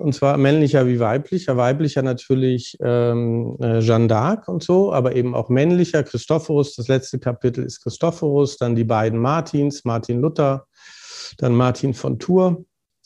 und 0.00 0.14
zwar 0.14 0.36
männlicher 0.36 0.86
wie 0.86 0.98
weiblicher. 0.98 1.56
Weiblicher 1.56 2.02
natürlich 2.02 2.76
ähm, 2.80 3.56
äh, 3.60 3.80
Jeanne 3.80 4.06
d'Arc 4.06 4.48
und 4.48 4.62
so, 4.62 4.92
aber 4.92 5.14
eben 5.14 5.34
auch 5.34 5.48
männlicher. 5.48 6.02
Christophorus, 6.02 6.74
das 6.74 6.88
letzte 6.88 7.18
Kapitel 7.18 7.64
ist 7.64 7.82
Christophorus, 7.82 8.56
dann 8.56 8.74
die 8.74 8.84
beiden 8.84 9.18
Martins, 9.18 9.84
Martin 9.84 10.20
Luther, 10.20 10.66
dann 11.38 11.54
Martin 11.54 11.94
von 11.94 12.18
Tours. 12.18 12.56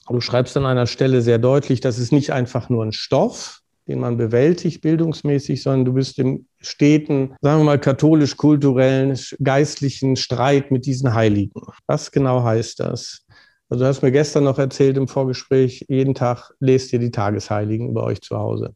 Du 0.09 0.21
schreibst 0.21 0.57
an 0.57 0.67
einer 0.67 0.87
Stelle 0.87 1.23
sehr 1.23 1.39
deutlich, 1.39 1.81
das 1.81 1.99
ist 1.99 2.13
nicht 2.13 2.31
einfach 2.33 2.69
nur 2.69 2.85
ein 2.85 2.93
Stoff, 2.93 3.61
den 3.89 4.01
man 4.01 4.17
bewältigt 4.17 4.81
bildungsmäßig, 4.83 5.63
sondern 5.63 5.85
du 5.85 5.93
bist 5.95 6.19
im 6.19 6.47
steten, 6.61 7.35
sagen 7.41 7.61
wir 7.61 7.65
mal, 7.65 7.79
katholisch-kulturellen, 7.79 9.19
geistlichen 9.43 10.17
Streit 10.17 10.71
mit 10.71 10.87
diesen 10.87 11.15
Heiligen. 11.15 11.61
Was 11.87 12.11
genau 12.11 12.43
heißt 12.43 12.81
das? 12.81 13.25
Also 13.69 13.85
du 13.85 13.89
hast 13.89 14.03
mir 14.03 14.13
gestern 14.13 14.45
noch 14.45 14.59
erzählt 14.59 14.97
im 14.97 15.09
Vorgespräch, 15.09 15.87
jeden 15.89 16.15
Tag 16.15 16.53
lest 16.61 16.93
ihr 16.93 16.99
die 16.99 17.11
Tagesheiligen 17.11 17.95
bei 17.95 18.03
euch 18.03 18.21
zu 18.21 18.37
Hause. 18.37 18.75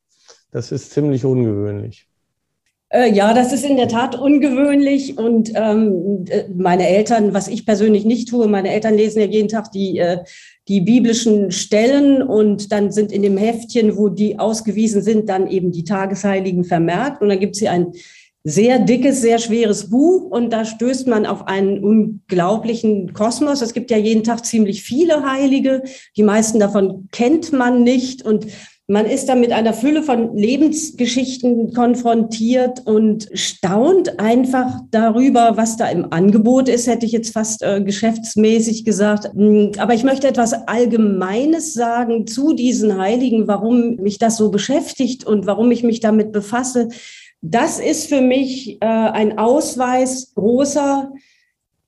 Das 0.50 0.72
ist 0.72 0.92
ziemlich 0.92 1.24
ungewöhnlich. 1.24 2.08
Äh, 2.90 3.12
ja, 3.12 3.34
das 3.34 3.52
ist 3.52 3.66
in 3.66 3.76
der 3.76 3.88
Tat 3.88 4.18
ungewöhnlich. 4.18 5.18
Und 5.18 5.52
ähm, 5.54 6.24
meine 6.56 6.88
Eltern, 6.88 7.34
was 7.34 7.48
ich 7.48 7.66
persönlich 7.66 8.06
nicht 8.06 8.30
tue, 8.30 8.48
meine 8.48 8.70
Eltern 8.70 8.94
lesen 8.94 9.20
ja 9.20 9.26
jeden 9.26 9.48
Tag 9.48 9.70
die, 9.72 9.98
äh, 9.98 10.18
die 10.68 10.80
biblischen 10.80 11.50
Stellen 11.50 12.22
und 12.22 12.72
dann 12.72 12.90
sind 12.90 13.12
in 13.12 13.22
dem 13.22 13.36
Heftchen, 13.36 13.96
wo 13.98 14.08
die 14.08 14.38
ausgewiesen 14.38 15.02
sind, 15.02 15.28
dann 15.28 15.48
eben 15.48 15.70
die 15.70 15.84
Tagesheiligen 15.84 16.64
vermerkt. 16.64 17.20
Und 17.20 17.28
dann 17.28 17.40
gibt 17.40 17.56
es 17.56 17.60
hier 17.60 17.72
ein 17.72 17.92
sehr 18.48 18.78
dickes, 18.78 19.20
sehr 19.20 19.38
schweres 19.38 19.90
Buch 19.90 20.30
und 20.30 20.50
da 20.52 20.64
stößt 20.64 21.06
man 21.06 21.26
auf 21.26 21.46
einen 21.46 21.84
unglaublichen 21.84 23.12
Kosmos. 23.12 23.60
Es 23.60 23.74
gibt 23.74 23.90
ja 23.90 23.98
jeden 23.98 24.24
Tag 24.24 24.44
ziemlich 24.46 24.82
viele 24.82 25.30
Heilige. 25.30 25.82
Die 26.16 26.22
meisten 26.22 26.58
davon 26.58 27.08
kennt 27.12 27.52
man 27.52 27.82
nicht 27.82 28.24
und 28.24 28.46
man 28.90 29.04
ist 29.04 29.26
da 29.26 29.34
mit 29.34 29.52
einer 29.52 29.74
Fülle 29.74 30.02
von 30.02 30.34
Lebensgeschichten 30.34 31.74
konfrontiert 31.74 32.86
und 32.86 33.28
staunt 33.34 34.18
einfach 34.18 34.80
darüber, 34.90 35.58
was 35.58 35.76
da 35.76 35.90
im 35.90 36.10
Angebot 36.10 36.70
ist, 36.70 36.86
hätte 36.86 37.04
ich 37.04 37.12
jetzt 37.12 37.34
fast 37.34 37.62
äh, 37.62 37.82
geschäftsmäßig 37.82 38.86
gesagt. 38.86 39.30
Hm, 39.34 39.72
aber 39.76 39.92
ich 39.92 40.04
möchte 40.04 40.26
etwas 40.26 40.54
Allgemeines 40.68 41.74
sagen 41.74 42.26
zu 42.26 42.54
diesen 42.54 42.96
Heiligen, 42.96 43.46
warum 43.46 43.96
mich 43.96 44.16
das 44.18 44.38
so 44.38 44.50
beschäftigt 44.50 45.26
und 45.26 45.44
warum 45.44 45.70
ich 45.70 45.82
mich 45.82 46.00
damit 46.00 46.32
befasse. 46.32 46.88
Das 47.40 47.78
ist 47.78 48.08
für 48.08 48.20
mich 48.20 48.78
äh, 48.80 48.86
ein 48.86 49.38
Ausweis 49.38 50.32
großer 50.34 51.12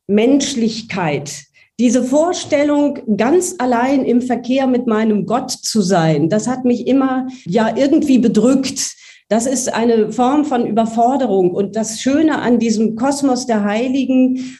Menschlichkeit. 0.06 1.44
Diese 1.80 2.04
Vorstellung, 2.04 2.98
ganz 3.16 3.54
allein 3.58 4.04
im 4.04 4.20
Verkehr 4.20 4.66
mit 4.66 4.86
meinem 4.86 5.24
Gott 5.24 5.50
zu 5.50 5.80
sein, 5.80 6.28
das 6.28 6.46
hat 6.46 6.64
mich 6.64 6.86
immer 6.86 7.26
ja 7.46 7.74
irgendwie 7.74 8.18
bedrückt. 8.18 8.94
Das 9.28 9.46
ist 9.46 9.72
eine 9.72 10.12
Form 10.12 10.44
von 10.44 10.66
Überforderung. 10.66 11.52
Und 11.52 11.76
das 11.76 12.00
Schöne 12.00 12.40
an 12.42 12.58
diesem 12.58 12.96
Kosmos 12.96 13.46
der 13.46 13.64
Heiligen, 13.64 14.58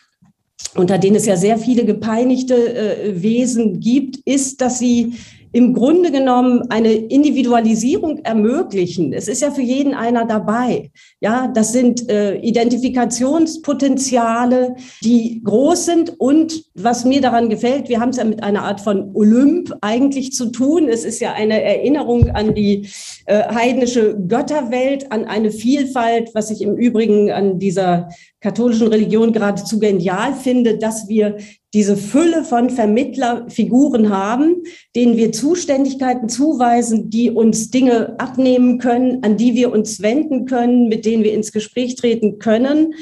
unter 0.76 0.98
denen 0.98 1.16
es 1.16 1.26
ja 1.26 1.36
sehr 1.36 1.58
viele 1.58 1.84
gepeinigte 1.84 2.54
äh, 2.54 3.22
Wesen 3.22 3.80
gibt, 3.80 4.16
ist, 4.24 4.60
dass 4.60 4.78
sie 4.78 5.14
im 5.52 5.74
Grunde 5.74 6.12
genommen 6.12 6.62
eine 6.70 6.92
Individualisierung 6.92 8.18
ermöglichen. 8.18 9.12
Es 9.12 9.26
ist 9.28 9.42
ja 9.42 9.50
für 9.50 9.62
jeden 9.62 9.94
einer 9.94 10.24
dabei. 10.24 10.92
Ja, 11.20 11.48
das 11.48 11.72
sind 11.72 12.08
äh, 12.08 12.36
Identifikationspotenziale, 12.36 14.76
die 15.02 15.42
groß 15.42 15.86
sind. 15.86 16.14
Und 16.18 16.62
was 16.74 17.04
mir 17.04 17.20
daran 17.20 17.50
gefällt, 17.50 17.88
wir 17.88 17.98
haben 18.00 18.10
es 18.10 18.18
ja 18.18 18.24
mit 18.24 18.42
einer 18.42 18.62
Art 18.62 18.80
von 18.80 19.10
Olymp 19.14 19.72
eigentlich 19.80 20.32
zu 20.32 20.46
tun. 20.46 20.88
Es 20.88 21.04
ist 21.04 21.20
ja 21.20 21.32
eine 21.32 21.62
Erinnerung 21.62 22.30
an 22.30 22.54
die 22.54 22.88
äh, 23.26 23.52
heidnische 23.52 24.16
Götterwelt, 24.28 25.10
an 25.10 25.24
eine 25.24 25.50
Vielfalt, 25.50 26.30
was 26.34 26.50
ich 26.50 26.62
im 26.62 26.76
Übrigen 26.76 27.32
an 27.32 27.58
dieser 27.58 28.08
katholischen 28.40 28.88
Religion 28.88 29.32
geradezu 29.32 29.78
genial 29.78 30.34
finde, 30.34 30.78
dass 30.78 31.08
wir 31.08 31.36
diese 31.72 31.96
Fülle 31.96 32.44
von 32.44 32.70
Vermittlerfiguren 32.70 34.10
haben, 34.10 34.56
denen 34.96 35.16
wir 35.16 35.32
Zuständigkeiten 35.32 36.28
zuweisen, 36.28 37.10
die 37.10 37.30
uns 37.30 37.70
Dinge 37.70 38.18
abnehmen 38.18 38.78
können, 38.78 39.22
an 39.22 39.36
die 39.36 39.54
wir 39.54 39.72
uns 39.72 40.02
wenden 40.02 40.46
können, 40.46 40.88
mit 40.88 41.04
denen 41.04 41.22
wir 41.22 41.32
ins 41.32 41.52
Gespräch 41.52 41.94
treten 41.94 42.38
können 42.38 42.94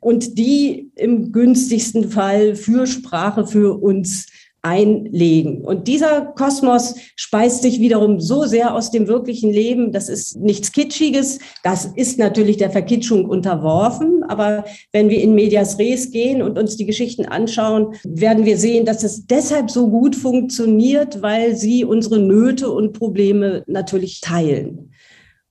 und 0.00 0.38
die 0.38 0.90
im 0.96 1.32
günstigsten 1.32 2.10
Fall 2.10 2.56
für 2.56 2.86
Sprache 2.86 3.46
für 3.46 3.80
uns 3.80 4.26
einlegen. 4.66 5.60
Und 5.60 5.86
dieser 5.86 6.22
Kosmos 6.22 6.96
speist 7.14 7.62
sich 7.62 7.78
wiederum 7.78 8.18
so 8.18 8.44
sehr 8.44 8.74
aus 8.74 8.90
dem 8.90 9.06
wirklichen 9.06 9.52
Leben. 9.52 9.92
Das 9.92 10.08
ist 10.08 10.36
nichts 10.36 10.72
Kitschiges. 10.72 11.38
Das 11.62 11.86
ist 11.94 12.18
natürlich 12.18 12.56
der 12.56 12.70
Verkitschung 12.70 13.26
unterworfen. 13.26 14.24
Aber 14.26 14.64
wenn 14.92 15.08
wir 15.08 15.20
in 15.22 15.34
Medias 15.34 15.78
Res 15.78 16.10
gehen 16.10 16.42
und 16.42 16.58
uns 16.58 16.76
die 16.76 16.84
Geschichten 16.84 17.26
anschauen, 17.26 17.94
werden 18.02 18.44
wir 18.44 18.58
sehen, 18.58 18.84
dass 18.84 19.04
es 19.04 19.26
deshalb 19.26 19.70
so 19.70 19.88
gut 19.88 20.16
funktioniert, 20.16 21.22
weil 21.22 21.54
sie 21.54 21.84
unsere 21.84 22.18
Nöte 22.18 22.70
und 22.70 22.92
Probleme 22.92 23.62
natürlich 23.68 24.20
teilen. 24.20 24.90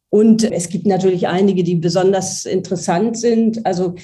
Und 0.09 0.43
es 0.43 0.69
gibt 0.69 0.87
natürlich 0.87 1.27
einige, 1.27 1.63
die 1.63 1.75
besonders 1.75 2.45
interessant 2.45 3.17
sind. 3.17 3.65
Also 3.65 3.95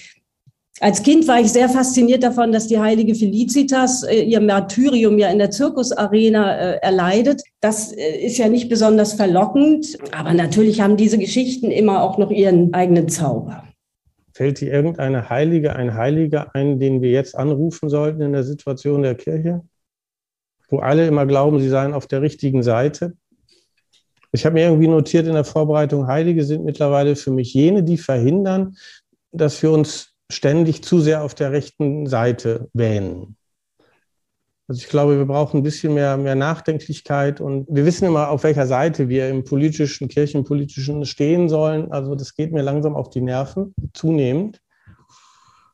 als 0.81 1.03
Kind 1.03 1.27
war 1.27 1.39
ich 1.39 1.51
sehr 1.51 1.69
fasziniert 1.69 2.23
davon, 2.23 2.51
dass 2.51 2.67
die 2.67 2.79
heilige 2.79 3.13
Felicitas 3.13 4.01
äh, 4.01 4.23
ihr 4.23 4.41
Martyrium 4.41 5.19
ja 5.19 5.29
in 5.29 5.37
der 5.37 5.51
Zirkusarena 5.51 6.57
äh, 6.57 6.77
erleidet. 6.77 7.43
Das 7.59 7.93
äh, 7.93 8.25
ist 8.25 8.39
ja 8.39 8.49
nicht 8.49 8.67
besonders 8.67 9.13
verlockend, 9.13 9.95
aber 10.11 10.33
natürlich 10.33 10.81
haben 10.81 10.97
diese 10.97 11.19
Geschichten 11.19 11.69
immer 11.69 12.01
auch 12.01 12.17
noch 12.17 12.31
ihren 12.31 12.73
eigenen 12.73 13.09
Zauber. 13.09 13.63
Fällt 14.33 14.59
dir 14.59 14.73
irgendeine 14.73 15.29
Heilige, 15.29 15.75
ein 15.75 15.93
Heiliger 15.93 16.55
ein, 16.55 16.79
den 16.79 17.03
wir 17.03 17.11
jetzt 17.11 17.37
anrufen 17.37 17.87
sollten 17.87 18.21
in 18.21 18.33
der 18.33 18.43
Situation 18.43 19.03
der 19.03 19.13
Kirche? 19.13 19.61
Wo 20.67 20.79
alle 20.79 21.05
immer 21.05 21.27
glauben, 21.27 21.59
sie 21.59 21.69
seien 21.69 21.93
auf 21.93 22.07
der 22.07 22.23
richtigen 22.23 22.63
Seite? 22.63 23.13
Ich 24.31 24.45
habe 24.45 24.53
mir 24.53 24.63
irgendwie 24.63 24.87
notiert 24.87 25.27
in 25.27 25.33
der 25.33 25.43
Vorbereitung, 25.43 26.07
Heilige 26.07 26.43
sind 26.43 26.65
mittlerweile 26.65 27.15
für 27.15 27.31
mich 27.31 27.53
jene, 27.53 27.83
die 27.83 27.97
verhindern, 27.97 28.77
dass 29.31 29.61
wir 29.61 29.71
uns 29.71 30.10
ständig 30.31 30.83
zu 30.83 30.99
sehr 30.99 31.23
auf 31.23 31.35
der 31.35 31.51
rechten 31.51 32.07
Seite 32.07 32.69
wähnen. 32.73 33.35
Also 34.67 34.83
ich 34.83 34.87
glaube, 34.87 35.17
wir 35.17 35.25
brauchen 35.25 35.57
ein 35.57 35.63
bisschen 35.63 35.93
mehr, 35.93 36.15
mehr 36.15 36.35
Nachdenklichkeit 36.35 37.41
und 37.41 37.67
wir 37.69 37.85
wissen 37.85 38.05
immer, 38.05 38.29
auf 38.29 38.43
welcher 38.43 38.65
Seite 38.67 39.09
wir 39.09 39.27
im 39.27 39.43
politischen, 39.43 40.07
kirchenpolitischen 40.07 41.05
stehen 41.05 41.49
sollen. 41.49 41.91
Also 41.91 42.15
das 42.15 42.35
geht 42.35 42.53
mir 42.53 42.61
langsam 42.61 42.95
auf 42.95 43.09
die 43.09 43.19
Nerven, 43.19 43.75
zunehmend. 43.93 44.61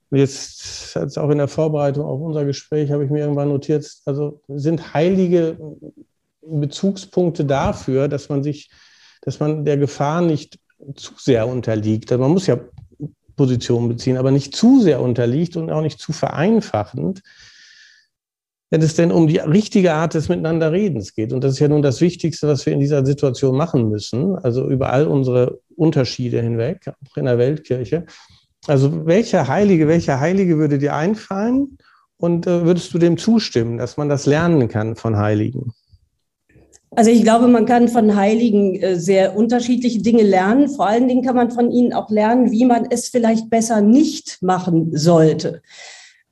Jetzt, 0.09 0.95
jetzt 0.95 1.19
auch 1.19 1.29
in 1.29 1.37
der 1.37 1.47
Vorbereitung 1.47 2.05
auf 2.05 2.19
unser 2.21 2.45
Gespräch, 2.45 2.91
habe 2.91 3.05
ich 3.05 3.11
mir 3.11 3.19
irgendwann 3.19 3.49
notiert, 3.49 3.87
also 4.05 4.41
sind 4.47 4.95
heilige 4.95 5.59
Bezugspunkte 6.41 7.45
dafür, 7.45 8.07
dass 8.07 8.29
man 8.29 8.41
sich, 8.41 8.71
dass 9.21 9.39
man 9.39 9.63
der 9.63 9.77
Gefahr 9.77 10.21
nicht 10.21 10.59
zu 10.95 11.13
sehr 11.17 11.47
unterliegt. 11.47 12.11
Also 12.11 12.23
man 12.23 12.31
muss 12.31 12.47
ja 12.47 12.57
Position 13.37 13.87
beziehen, 13.87 14.17
aber 14.17 14.31
nicht 14.31 14.53
zu 14.53 14.81
sehr 14.81 14.99
unterliegt 14.99 15.55
und 15.55 15.71
auch 15.71 15.81
nicht 15.81 15.99
zu 15.99 16.11
vereinfachend, 16.11 17.21
wenn 18.69 18.81
es 18.81 18.95
denn 18.95 19.13
um 19.13 19.27
die 19.27 19.37
richtige 19.37 19.93
Art 19.93 20.13
des 20.13 20.27
Miteinanderredens 20.27 21.13
geht. 21.13 21.31
Und 21.31 21.43
das 21.43 21.53
ist 21.53 21.59
ja 21.59 21.69
nun 21.69 21.81
das 21.81 22.01
Wichtigste, 22.01 22.49
was 22.49 22.65
wir 22.65 22.73
in 22.73 22.81
dieser 22.81 23.05
Situation 23.05 23.55
machen 23.55 23.87
müssen, 23.87 24.35
also 24.35 24.69
über 24.69 24.91
all 24.91 25.07
unsere 25.07 25.61
Unterschiede 25.77 26.41
hinweg, 26.41 26.91
auch 27.09 27.15
in 27.15 27.25
der 27.25 27.37
Weltkirche. 27.37 28.05
Also 28.65 29.05
welcher 29.05 29.47
Heilige, 29.47 29.87
welcher 29.87 30.19
Heilige 30.19 30.57
würde 30.57 30.79
dir 30.79 30.95
einfallen 30.95 31.77
und 32.17 32.47
äh, 32.47 32.65
würdest 32.65 32.93
du 32.93 32.97
dem 32.97 33.17
zustimmen, 33.17 33.77
dass 33.77 33.95
man 33.95 34.09
das 34.09 34.25
lernen 34.25 34.67
kann 34.67 34.97
von 34.97 35.15
Heiligen? 35.15 35.71
Also 36.91 37.11
ich 37.11 37.23
glaube, 37.23 37.47
man 37.47 37.65
kann 37.65 37.89
von 37.89 38.15
Heiligen 38.15 38.75
äh, 38.75 38.95
sehr 38.95 39.35
unterschiedliche 39.35 40.01
Dinge 40.01 40.23
lernen. 40.23 40.69
Vor 40.69 40.87
allen 40.87 41.07
Dingen 41.07 41.23
kann 41.23 41.35
man 41.35 41.51
von 41.51 41.71
ihnen 41.71 41.93
auch 41.93 42.09
lernen, 42.09 42.51
wie 42.51 42.65
man 42.65 42.87
es 42.89 43.09
vielleicht 43.09 43.49
besser 43.49 43.81
nicht 43.81 44.41
machen 44.41 44.95
sollte. 44.95 45.61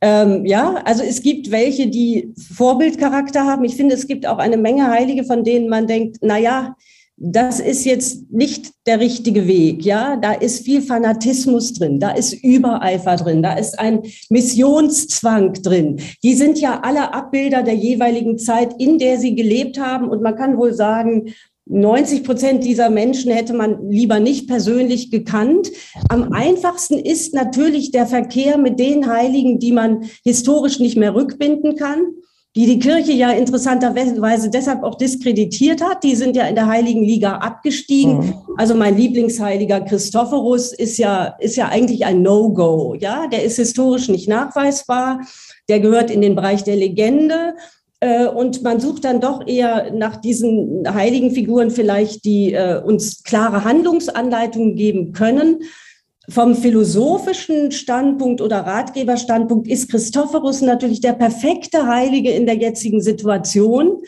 Ähm, 0.01 0.45
ja, 0.45 0.75
also 0.85 1.03
es 1.03 1.21
gibt 1.21 1.51
welche, 1.51 1.87
die 1.87 2.33
Vorbildcharakter 2.53 3.45
haben. 3.45 3.63
Ich 3.63 3.75
finde, 3.75 3.95
es 3.95 4.07
gibt 4.07 4.25
auch 4.27 4.37
eine 4.37 4.57
Menge 4.57 4.89
Heilige, 4.89 5.23
von 5.23 5.43
denen 5.43 5.69
man 5.69 5.87
denkt, 5.87 6.17
na 6.21 6.37
ja, 6.37 6.75
das 7.17 7.61
ist 7.61 7.85
jetzt 7.85 8.31
nicht 8.31 8.71
der 8.85 8.99
richtige 8.99 9.47
Weg. 9.47 9.85
Ja, 9.85 10.17
da 10.17 10.33
ist 10.33 10.65
viel 10.65 10.81
Fanatismus 10.81 11.73
drin, 11.73 11.99
da 11.99 12.11
ist 12.11 12.33
Übereifer 12.33 13.15
drin, 13.15 13.41
da 13.41 13.53
ist 13.53 13.79
ein 13.79 14.01
Missionszwang 14.29 15.53
drin. 15.53 16.01
Die 16.23 16.33
sind 16.33 16.59
ja 16.59 16.81
alle 16.83 17.13
Abbilder 17.13 17.63
der 17.63 17.75
jeweiligen 17.75 18.37
Zeit, 18.37 18.75
in 18.79 18.99
der 18.99 19.17
sie 19.17 19.33
gelebt 19.33 19.79
haben. 19.79 20.09
Und 20.09 20.21
man 20.21 20.35
kann 20.35 20.57
wohl 20.57 20.73
sagen, 20.73 21.33
90 21.67 22.23
Prozent 22.23 22.63
dieser 22.63 22.89
Menschen 22.89 23.31
hätte 23.31 23.53
man 23.53 23.89
lieber 23.89 24.19
nicht 24.19 24.47
persönlich 24.47 25.09
gekannt. 25.09 25.71
Am 26.09 26.31
einfachsten 26.31 26.99
ist 26.99 27.33
natürlich 27.33 27.91
der 27.91 28.05
Verkehr 28.05 28.57
mit 28.57 28.77
den 28.77 29.09
Heiligen, 29.09 29.57
die 29.57 29.71
man 29.71 30.03
historisch 30.23 30.79
nicht 30.79 30.97
mehr 30.97 31.15
rückbinden 31.15 31.75
kann 31.75 32.01
die 32.55 32.65
die 32.65 32.79
Kirche 32.79 33.11
ja 33.11 33.31
interessanterweise 33.31 34.49
deshalb 34.49 34.83
auch 34.83 34.95
diskreditiert 34.95 35.83
hat. 35.83 36.03
Die 36.03 36.15
sind 36.15 36.37
ja 36.37 36.45
in 36.47 36.55
der 36.55 36.67
Heiligen 36.67 37.03
Liga 37.03 37.37
abgestiegen. 37.37 38.17
Mhm. 38.17 38.33
Also 38.55 38.75
mein 38.75 38.95
Lieblingsheiliger 38.95 39.81
Christophorus 39.81 40.71
ist 40.71 40.97
ja, 40.97 41.35
ist 41.39 41.57
ja 41.57 41.67
eigentlich 41.67 42.05
ein 42.05 42.21
No-Go. 42.21 42.95
Ja, 42.97 43.27
der 43.27 43.43
ist 43.43 43.57
historisch 43.57 44.07
nicht 44.07 44.29
nachweisbar. 44.29 45.19
Der 45.67 45.81
gehört 45.81 46.09
in 46.09 46.21
den 46.21 46.35
Bereich 46.35 46.63
der 46.63 46.77
Legende. 46.77 47.55
Äh, 47.99 48.27
und 48.27 48.63
man 48.63 48.79
sucht 48.79 49.03
dann 49.03 49.19
doch 49.19 49.45
eher 49.45 49.91
nach 49.93 50.15
diesen 50.15 50.83
heiligen 50.93 51.31
Figuren 51.31 51.71
vielleicht, 51.71 52.23
die 52.23 52.53
äh, 52.53 52.81
uns 52.81 53.23
klare 53.23 53.65
Handlungsanleitungen 53.65 54.75
geben 54.75 55.11
können. 55.11 55.59
Vom 56.29 56.55
philosophischen 56.55 57.71
Standpunkt 57.71 58.41
oder 58.41 58.61
Ratgeberstandpunkt 58.61 59.67
ist 59.67 59.89
Christophorus 59.89 60.61
natürlich 60.61 61.01
der 61.01 61.13
perfekte 61.13 61.87
Heilige 61.87 62.31
in 62.31 62.45
der 62.45 62.55
jetzigen 62.55 63.01
Situation, 63.01 64.01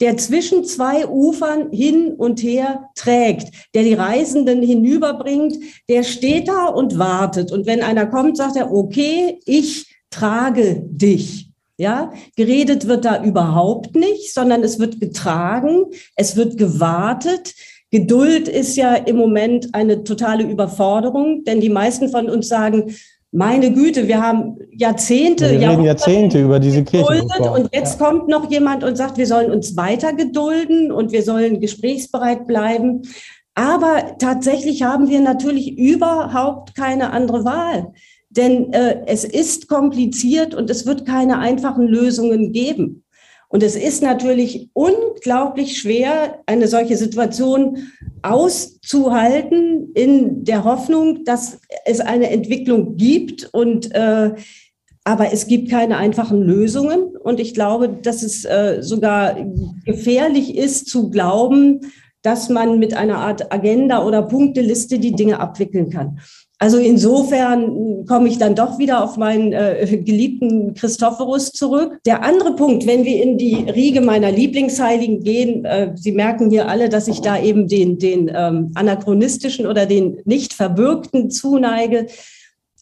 der 0.00 0.16
zwischen 0.16 0.64
zwei 0.64 1.06
Ufern 1.06 1.70
hin 1.70 2.14
und 2.14 2.42
her 2.42 2.90
trägt, 2.94 3.52
der 3.74 3.84
die 3.84 3.94
Reisenden 3.94 4.62
hinüberbringt, 4.62 5.56
der 5.88 6.02
steht 6.02 6.48
da 6.48 6.66
und 6.66 6.98
wartet. 6.98 7.52
Und 7.52 7.66
wenn 7.66 7.82
einer 7.82 8.06
kommt, 8.06 8.36
sagt 8.36 8.56
er, 8.56 8.72
okay, 8.72 9.40
ich 9.44 9.86
trage 10.10 10.82
dich. 10.86 11.50
Ja, 11.76 12.12
geredet 12.36 12.86
wird 12.86 13.04
da 13.04 13.24
überhaupt 13.24 13.96
nicht, 13.96 14.32
sondern 14.32 14.62
es 14.62 14.78
wird 14.78 15.00
getragen, 15.00 15.86
es 16.14 16.36
wird 16.36 16.56
gewartet, 16.56 17.52
Geduld 17.94 18.48
ist 18.48 18.74
ja 18.74 18.96
im 18.96 19.14
Moment 19.14 19.68
eine 19.72 20.02
totale 20.02 20.42
Überforderung, 20.42 21.44
denn 21.44 21.60
die 21.60 21.68
meisten 21.68 22.08
von 22.08 22.28
uns 22.28 22.48
sagen, 22.48 22.92
meine 23.30 23.72
Güte, 23.72 24.08
wir 24.08 24.20
haben 24.20 24.56
Jahrzehnte, 24.72 25.60
wir 25.60 25.70
reden 25.70 25.84
Jahrzehnte 25.84 26.42
über 26.42 26.58
diese 26.58 26.82
Kirche. 26.82 27.06
Und 27.52 27.72
jetzt 27.72 28.00
ja. 28.00 28.04
kommt 28.04 28.26
noch 28.26 28.50
jemand 28.50 28.82
und 28.82 28.96
sagt, 28.96 29.16
wir 29.16 29.28
sollen 29.28 29.52
uns 29.52 29.76
weiter 29.76 30.12
gedulden 30.12 30.90
und 30.90 31.12
wir 31.12 31.22
sollen 31.22 31.60
gesprächsbereit 31.60 32.48
bleiben. 32.48 33.02
Aber 33.54 34.16
tatsächlich 34.18 34.82
haben 34.82 35.08
wir 35.08 35.20
natürlich 35.20 35.78
überhaupt 35.78 36.74
keine 36.74 37.12
andere 37.12 37.44
Wahl. 37.44 37.92
Denn 38.28 38.72
äh, 38.72 39.02
es 39.06 39.22
ist 39.22 39.68
kompliziert 39.68 40.52
und 40.52 40.68
es 40.68 40.84
wird 40.84 41.06
keine 41.06 41.38
einfachen 41.38 41.86
Lösungen 41.86 42.50
geben. 42.50 43.03
Und 43.54 43.62
es 43.62 43.76
ist 43.76 44.02
natürlich 44.02 44.68
unglaublich 44.72 45.78
schwer, 45.78 46.40
eine 46.46 46.66
solche 46.66 46.96
Situation 46.96 47.86
auszuhalten 48.20 49.92
in 49.94 50.42
der 50.42 50.64
Hoffnung, 50.64 51.24
dass 51.24 51.60
es 51.84 52.00
eine 52.00 52.30
Entwicklung 52.30 52.96
gibt 52.96 53.48
und 53.52 53.94
äh, 53.94 54.32
aber 55.04 55.32
es 55.32 55.46
gibt 55.46 55.70
keine 55.70 55.98
einfachen 55.98 56.42
Lösungen. 56.42 57.16
Und 57.16 57.38
ich 57.38 57.54
glaube, 57.54 57.90
dass 57.90 58.24
es 58.24 58.44
äh, 58.44 58.78
sogar 58.80 59.36
gefährlich 59.84 60.56
ist 60.56 60.88
zu 60.88 61.10
glauben, 61.10 61.92
dass 62.22 62.48
man 62.48 62.80
mit 62.80 62.94
einer 62.96 63.18
Art 63.18 63.52
Agenda 63.52 64.04
oder 64.04 64.22
Punkteliste 64.22 64.98
die 64.98 65.12
Dinge 65.12 65.38
abwickeln 65.38 65.90
kann. 65.90 66.18
Also 66.58 66.78
insofern 66.78 68.06
komme 68.06 68.28
ich 68.28 68.38
dann 68.38 68.54
doch 68.54 68.78
wieder 68.78 69.02
auf 69.02 69.16
meinen 69.16 69.52
äh, 69.52 69.86
geliebten 70.04 70.74
Christophorus 70.74 71.50
zurück. 71.50 71.98
Der 72.06 72.22
andere 72.22 72.54
Punkt, 72.54 72.86
wenn 72.86 73.04
wir 73.04 73.22
in 73.22 73.38
die 73.38 73.56
Riege 73.68 74.00
meiner 74.00 74.30
Lieblingsheiligen 74.30 75.20
gehen, 75.20 75.64
äh, 75.64 75.92
Sie 75.96 76.12
merken 76.12 76.50
hier 76.50 76.68
alle, 76.68 76.88
dass 76.88 77.08
ich 77.08 77.20
da 77.20 77.40
eben 77.40 77.66
den, 77.66 77.98
den 77.98 78.30
ähm, 78.34 78.70
anachronistischen 78.74 79.66
oder 79.66 79.86
den 79.86 80.18
nicht 80.24 80.54
verbürgten 80.54 81.30
zuneige. 81.30 82.06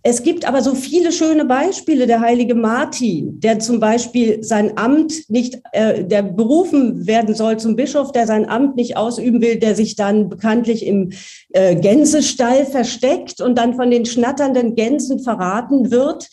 Es 0.04 0.24
gibt 0.24 0.46
aber 0.48 0.62
so 0.62 0.74
viele 0.74 1.12
schöne 1.12 1.44
Beispiele. 1.44 2.08
Der 2.08 2.20
heilige 2.20 2.56
Martin, 2.56 3.38
der 3.38 3.60
zum 3.60 3.78
Beispiel 3.78 4.42
sein 4.42 4.76
Amt 4.76 5.30
nicht, 5.30 5.60
äh, 5.72 6.04
der 6.04 6.22
berufen 6.22 7.06
werden 7.06 7.36
soll 7.36 7.58
zum 7.58 7.76
Bischof, 7.76 8.10
der 8.10 8.26
sein 8.26 8.48
Amt 8.48 8.74
nicht 8.74 8.96
ausüben 8.96 9.40
will, 9.40 9.58
der 9.58 9.76
sich 9.76 9.94
dann 9.94 10.28
bekanntlich 10.28 10.84
im 10.84 11.12
äh, 11.50 11.76
Gänsestall 11.76 12.66
versteckt 12.66 13.40
und 13.40 13.56
dann 13.56 13.74
von 13.74 13.90
den 13.90 14.04
schnatternden 14.04 14.74
Gänsen 14.74 15.20
verraten 15.20 15.92
wird. 15.92 16.28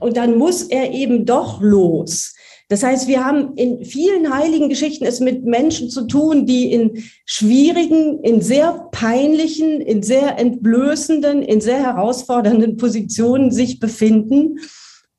Und 0.00 0.16
dann 0.16 0.36
muss 0.36 0.64
er 0.64 0.90
eben 0.92 1.24
doch 1.24 1.60
los. 1.60 2.31
Das 2.72 2.82
heißt, 2.82 3.06
wir 3.06 3.22
haben 3.22 3.52
in 3.56 3.84
vielen 3.84 4.34
heiligen 4.34 4.70
Geschichten 4.70 5.04
es 5.04 5.20
mit 5.20 5.44
Menschen 5.44 5.90
zu 5.90 6.06
tun, 6.06 6.46
die 6.46 6.72
in 6.72 7.04
schwierigen, 7.26 8.20
in 8.20 8.40
sehr 8.40 8.88
peinlichen, 8.92 9.82
in 9.82 10.02
sehr 10.02 10.38
entblößenden, 10.38 11.42
in 11.42 11.60
sehr 11.60 11.82
herausfordernden 11.82 12.78
Positionen 12.78 13.50
sich 13.50 13.78
befinden 13.78 14.58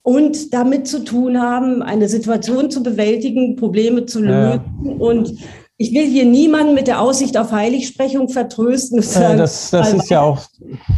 und 0.01 0.51
damit 0.51 0.87
zu 0.87 1.03
tun 1.03 1.39
haben, 1.39 1.83
eine 1.83 2.09
Situation 2.09 2.71
zu 2.71 2.81
bewältigen, 2.81 3.55
Probleme 3.55 4.07
zu 4.07 4.21
lösen 4.21 4.63
ja. 4.83 4.91
und 4.93 5.37
ich 5.77 5.93
will 5.93 6.05
hier 6.05 6.25
niemanden 6.25 6.75
mit 6.75 6.87
der 6.87 7.01
Aussicht 7.01 7.35
auf 7.37 7.51
Heiligsprechung 7.51 8.29
vertrösten. 8.29 9.01
Sagen, 9.01 9.39
das, 9.39 9.71
das 9.71 9.93
ist 9.93 10.09
ja 10.09 10.21
auch. 10.21 10.45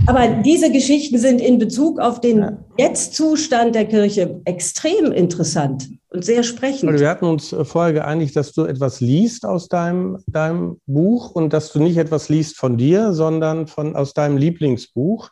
Aber 0.06 0.28
diese 0.44 0.72
Geschichten 0.72 1.18
sind 1.18 1.40
in 1.40 1.58
Bezug 1.60 2.00
auf 2.00 2.20
den 2.20 2.40
ja. 2.40 2.58
Jetzt-Zustand 2.78 3.74
der 3.74 3.86
Kirche 3.86 4.42
extrem 4.44 5.12
interessant 5.14 5.90
und 6.10 6.26
sehr 6.26 6.44
sprechend. 6.44 6.90
Also 6.90 7.02
wir 7.02 7.10
hatten 7.10 7.26
uns 7.26 7.54
äh, 7.54 7.64
vorher 7.64 7.94
geeinigt, 7.94 8.36
dass 8.36 8.52
du 8.52 8.66
etwas 8.66 9.00
liest 9.00 9.46
aus 9.46 9.70
deinem, 9.70 10.18
deinem 10.28 10.80
Buch 10.86 11.32
und 11.32 11.54
dass 11.54 11.72
du 11.72 11.80
nicht 11.80 11.98
etwas 11.98 12.28
liest 12.28 12.58
von 12.58 12.78
dir, 12.78 13.14
sondern 13.14 13.68
von, 13.68 13.96
aus 13.96 14.14
deinem 14.14 14.38
Lieblingsbuch. 14.38 15.30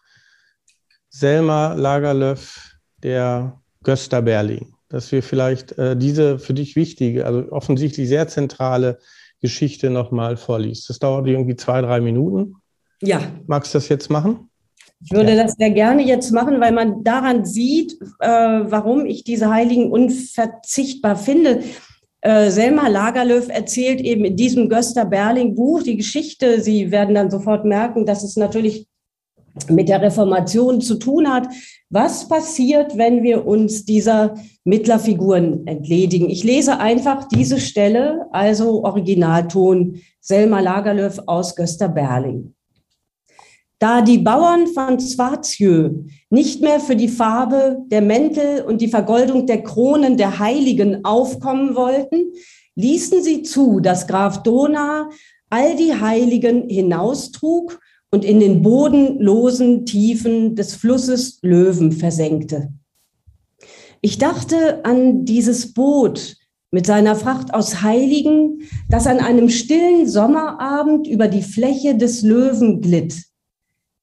Selma 1.10 1.74
Lagerlöf, 1.74 2.78
der 3.04 3.62
Gösta 3.84 4.22
Berling. 4.22 4.74
Dass 4.88 5.12
wir 5.12 5.22
vielleicht 5.22 5.78
äh, 5.78 5.98
diese 5.98 6.40
für 6.40 6.54
dich 6.54 6.76
wichtige, 6.76 7.26
also 7.26 7.52
offensichtlich 7.52 8.08
sehr 8.08 8.28
zentrale 8.28 9.00
Geschichte 9.44 9.90
nochmal 9.90 10.38
vorliest. 10.38 10.90
Das 10.90 11.00
dauert 11.00 11.28
irgendwie 11.28 11.58
zwei, 11.58 11.82
drei 11.82 12.00
Minuten. 12.00 12.56
Ja. 13.02 13.20
Magst 13.46 13.74
du 13.74 13.78
das 13.78 13.90
jetzt 13.90 14.10
machen? 14.10 14.50
Ich 15.04 15.12
würde 15.12 15.36
ja. 15.36 15.44
das 15.44 15.56
sehr 15.56 15.72
gerne 15.72 16.02
jetzt 16.02 16.32
machen, 16.32 16.62
weil 16.62 16.72
man 16.72 17.04
daran 17.04 17.44
sieht, 17.44 17.98
äh, 18.20 18.28
warum 18.28 19.06
ich 19.06 19.26
diese 19.26 19.50
Heiligen 19.50 19.92
unverzichtbar 19.92 21.18
finde. 21.18 21.62
Äh, 22.22 22.52
Selma 22.52 22.88
Lagerlöf 22.88 23.50
erzählt 23.50 24.00
eben 24.00 24.24
in 24.24 24.38
diesem 24.38 24.70
Göster 24.70 25.04
Berling 25.04 25.56
Buch 25.56 25.84
die 25.84 25.98
Geschichte. 25.98 26.62
Sie 26.62 26.90
werden 26.90 27.14
dann 27.14 27.30
sofort 27.30 27.66
merken, 27.66 28.06
dass 28.06 28.24
es 28.24 28.38
natürlich 28.38 28.88
mit 29.70 29.90
der 29.90 30.02
Reformation 30.02 30.82
zu 30.82 30.96
tun 30.96 31.32
hat. 31.32 31.48
Was 31.90 32.28
passiert, 32.28 32.98
wenn 32.98 33.24
wir 33.24 33.46
uns 33.46 33.86
dieser 33.86 34.36
Mittlerfiguren 34.64 35.68
entledigen? 35.68 36.30
Ich 36.30 36.44
lese 36.44 36.80
einfach 36.80 37.28
diese 37.28 37.60
Stelle, 37.60 38.26
also 38.32 38.84
Originalton 38.84 40.02
Selma 40.20 40.60
Lagerlöf 40.60 41.20
aus 41.28 41.56
Göster 41.56 41.90
Berling. 41.90 42.54
Da 43.80 44.02
die 44.02 44.20
Bauern 44.20 44.68
von 44.68 45.00
Swartjö 45.00 45.92
nicht 46.30 46.62
mehr 46.62 46.80
für 46.80 46.96
die 46.96 47.10
Farbe 47.10 47.80
der 47.88 48.02
Mäntel 48.02 48.62
und 48.62 48.80
die 48.80 48.88
Vergoldung 48.88 49.46
der 49.46 49.62
Kronen 49.62 50.16
der 50.16 50.40
Heiligen 50.40 51.04
aufkommen 51.04 51.76
wollten, 51.76 52.32
ließen 52.76 53.22
sie 53.22 53.44
zu, 53.44 53.82
dass 53.82 54.08
Graf 54.08 54.42
Dona 54.42 55.10
all 55.50 55.76
die 55.76 55.94
Heiligen 55.94 56.70
hinaustrug 56.70 57.80
und 58.14 58.24
in 58.24 58.40
den 58.40 58.62
bodenlosen 58.62 59.88
Tiefen 59.88 60.56
des 60.56 60.76
Flusses 60.76 61.40
Löwen 61.42 61.92
versenkte. 61.92 62.72
Ich 64.02 64.20
dachte 64.20 64.86
an 64.86 65.26
dieses 65.26 65.74
Boot 65.74 66.38
mit 66.70 66.86
seiner 66.86 67.16
Fracht 67.16 67.56
aus 67.56 67.82
Heiligen, 67.82 68.60
das 68.88 69.08
an 69.08 69.18
einem 69.18 69.50
stillen 69.50 70.08
Sommerabend 70.08 71.08
über 71.08 71.28
die 71.28 71.42
Fläche 71.42 71.98
des 71.98 72.22
Löwen 72.22 72.82
glitt. 72.82 73.16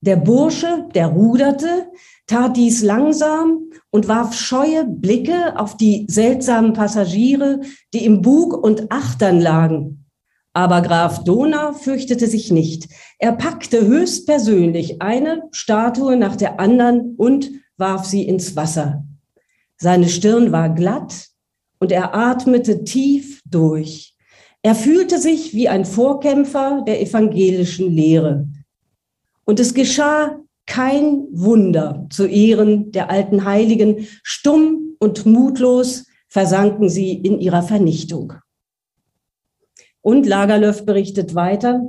Der 0.00 0.16
Bursche, 0.16 0.88
der 0.92 1.06
ruderte, 1.06 1.86
tat 2.26 2.56
dies 2.56 2.82
langsam 2.82 3.70
und 3.90 4.08
warf 4.08 4.34
scheue 4.34 4.86
Blicke 4.86 5.56
auf 5.56 5.76
die 5.76 6.06
seltsamen 6.10 6.72
Passagiere, 6.72 7.60
die 7.94 8.04
im 8.04 8.22
Bug 8.22 8.54
und 8.60 8.90
Achtern 8.90 9.40
lagen. 9.40 9.99
Aber 10.52 10.82
Graf 10.82 11.22
Donau 11.24 11.72
fürchtete 11.72 12.26
sich 12.26 12.50
nicht. 12.50 12.88
Er 13.18 13.32
packte 13.32 13.86
höchstpersönlich 13.86 15.00
eine 15.00 15.44
Statue 15.52 16.16
nach 16.16 16.34
der 16.36 16.58
anderen 16.58 17.14
und 17.16 17.50
warf 17.76 18.04
sie 18.04 18.26
ins 18.26 18.56
Wasser. 18.56 19.04
Seine 19.76 20.08
Stirn 20.08 20.52
war 20.52 20.68
glatt 20.68 21.28
und 21.78 21.92
er 21.92 22.14
atmete 22.14 22.84
tief 22.84 23.40
durch. 23.46 24.14
Er 24.62 24.74
fühlte 24.74 25.18
sich 25.18 25.54
wie 25.54 25.68
ein 25.68 25.84
Vorkämpfer 25.84 26.82
der 26.86 27.00
evangelischen 27.00 27.90
Lehre. 27.90 28.46
Und 29.44 29.58
es 29.58 29.72
geschah 29.72 30.38
kein 30.66 31.26
Wunder 31.32 32.06
zu 32.10 32.26
Ehren 32.26 32.92
der 32.92 33.10
alten 33.10 33.44
Heiligen. 33.44 34.06
Stumm 34.22 34.96
und 34.98 35.24
mutlos 35.24 36.06
versanken 36.28 36.88
sie 36.88 37.14
in 37.14 37.40
ihrer 37.40 37.62
Vernichtung. 37.62 38.34
Und 40.02 40.26
Lagerlöf 40.26 40.84
berichtet 40.84 41.34
weiter. 41.34 41.82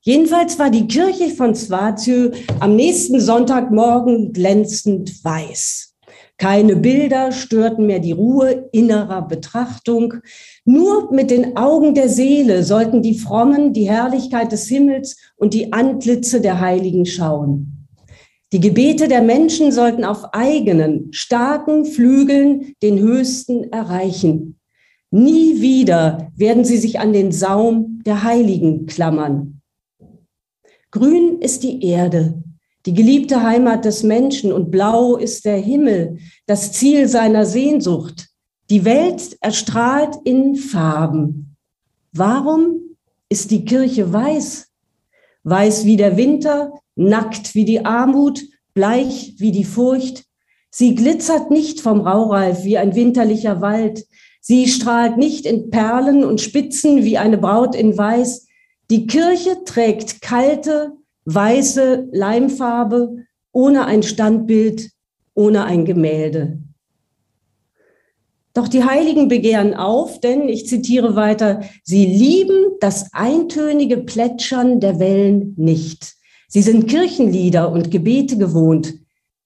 Jedenfalls 0.00 0.58
war 0.58 0.70
die 0.70 0.86
Kirche 0.86 1.30
von 1.30 1.54
Svatio 1.54 2.30
am 2.60 2.76
nächsten 2.76 3.20
Sonntagmorgen 3.20 4.32
glänzend 4.32 5.24
weiß. 5.24 5.88
Keine 6.38 6.76
Bilder 6.76 7.32
störten 7.32 7.86
mehr 7.86 7.98
die 7.98 8.12
Ruhe 8.12 8.68
innerer 8.70 9.26
Betrachtung. 9.26 10.14
Nur 10.64 11.12
mit 11.12 11.32
den 11.32 11.56
Augen 11.56 11.94
der 11.94 12.08
Seele 12.08 12.62
sollten 12.62 13.02
die 13.02 13.18
Frommen 13.18 13.72
die 13.72 13.88
Herrlichkeit 13.88 14.52
des 14.52 14.68
Himmels 14.68 15.16
und 15.36 15.52
die 15.52 15.72
Antlitze 15.72 16.40
der 16.40 16.60
Heiligen 16.60 17.06
schauen. 17.06 17.88
Die 18.52 18.60
Gebete 18.60 19.08
der 19.08 19.20
Menschen 19.20 19.72
sollten 19.72 20.04
auf 20.04 20.32
eigenen, 20.32 21.12
starken 21.12 21.84
Flügeln 21.84 22.72
den 22.82 23.00
Höchsten 23.00 23.64
erreichen. 23.72 24.57
Nie 25.10 25.60
wieder 25.60 26.30
werden 26.36 26.64
sie 26.64 26.76
sich 26.76 27.00
an 27.00 27.12
den 27.12 27.32
Saum 27.32 28.02
der 28.04 28.24
Heiligen 28.24 28.86
klammern. 28.86 29.60
Grün 30.90 31.40
ist 31.40 31.62
die 31.62 31.82
Erde, 31.84 32.42
die 32.86 32.94
geliebte 32.94 33.42
Heimat 33.42 33.84
des 33.84 34.02
Menschen, 34.02 34.52
und 34.52 34.70
blau 34.70 35.16
ist 35.16 35.44
der 35.44 35.58
Himmel, 35.58 36.18
das 36.46 36.72
Ziel 36.72 37.08
seiner 37.08 37.46
Sehnsucht. 37.46 38.28
Die 38.70 38.84
Welt 38.84 39.36
erstrahlt 39.40 40.16
in 40.24 40.56
Farben. 40.56 41.56
Warum 42.12 42.80
ist 43.28 43.50
die 43.50 43.64
Kirche 43.64 44.12
weiß? 44.12 44.68
Weiß 45.44 45.84
wie 45.84 45.96
der 45.96 46.16
Winter, 46.16 46.72
nackt 46.96 47.54
wie 47.54 47.64
die 47.64 47.84
Armut, 47.84 48.42
bleich 48.74 49.34
wie 49.38 49.52
die 49.52 49.64
Furcht. 49.64 50.24
Sie 50.70 50.94
glitzert 50.94 51.50
nicht 51.50 51.80
vom 51.80 52.00
Raureif 52.00 52.64
wie 52.64 52.76
ein 52.76 52.94
winterlicher 52.94 53.60
Wald. 53.60 54.04
Sie 54.50 54.66
strahlt 54.66 55.18
nicht 55.18 55.44
in 55.44 55.68
Perlen 55.68 56.24
und 56.24 56.40
Spitzen 56.40 57.04
wie 57.04 57.18
eine 57.18 57.36
Braut 57.36 57.74
in 57.74 57.98
Weiß. 57.98 58.46
Die 58.90 59.06
Kirche 59.06 59.62
trägt 59.66 60.22
kalte, 60.22 60.94
weiße 61.26 62.08
Leimfarbe, 62.12 63.26
ohne 63.52 63.84
ein 63.84 64.02
Standbild, 64.02 64.88
ohne 65.34 65.64
ein 65.64 65.84
Gemälde. 65.84 66.62
Doch 68.54 68.68
die 68.68 68.84
Heiligen 68.84 69.28
begehren 69.28 69.74
auf, 69.74 70.18
denn 70.20 70.48
ich 70.48 70.66
zitiere 70.66 71.14
weiter, 71.14 71.60
sie 71.82 72.06
lieben 72.06 72.78
das 72.80 73.12
eintönige 73.12 73.98
Plätschern 73.98 74.80
der 74.80 74.98
Wellen 74.98 75.52
nicht. 75.58 76.14
Sie 76.48 76.62
sind 76.62 76.88
Kirchenlieder 76.88 77.70
und 77.70 77.90
Gebete 77.90 78.38
gewohnt. 78.38 78.94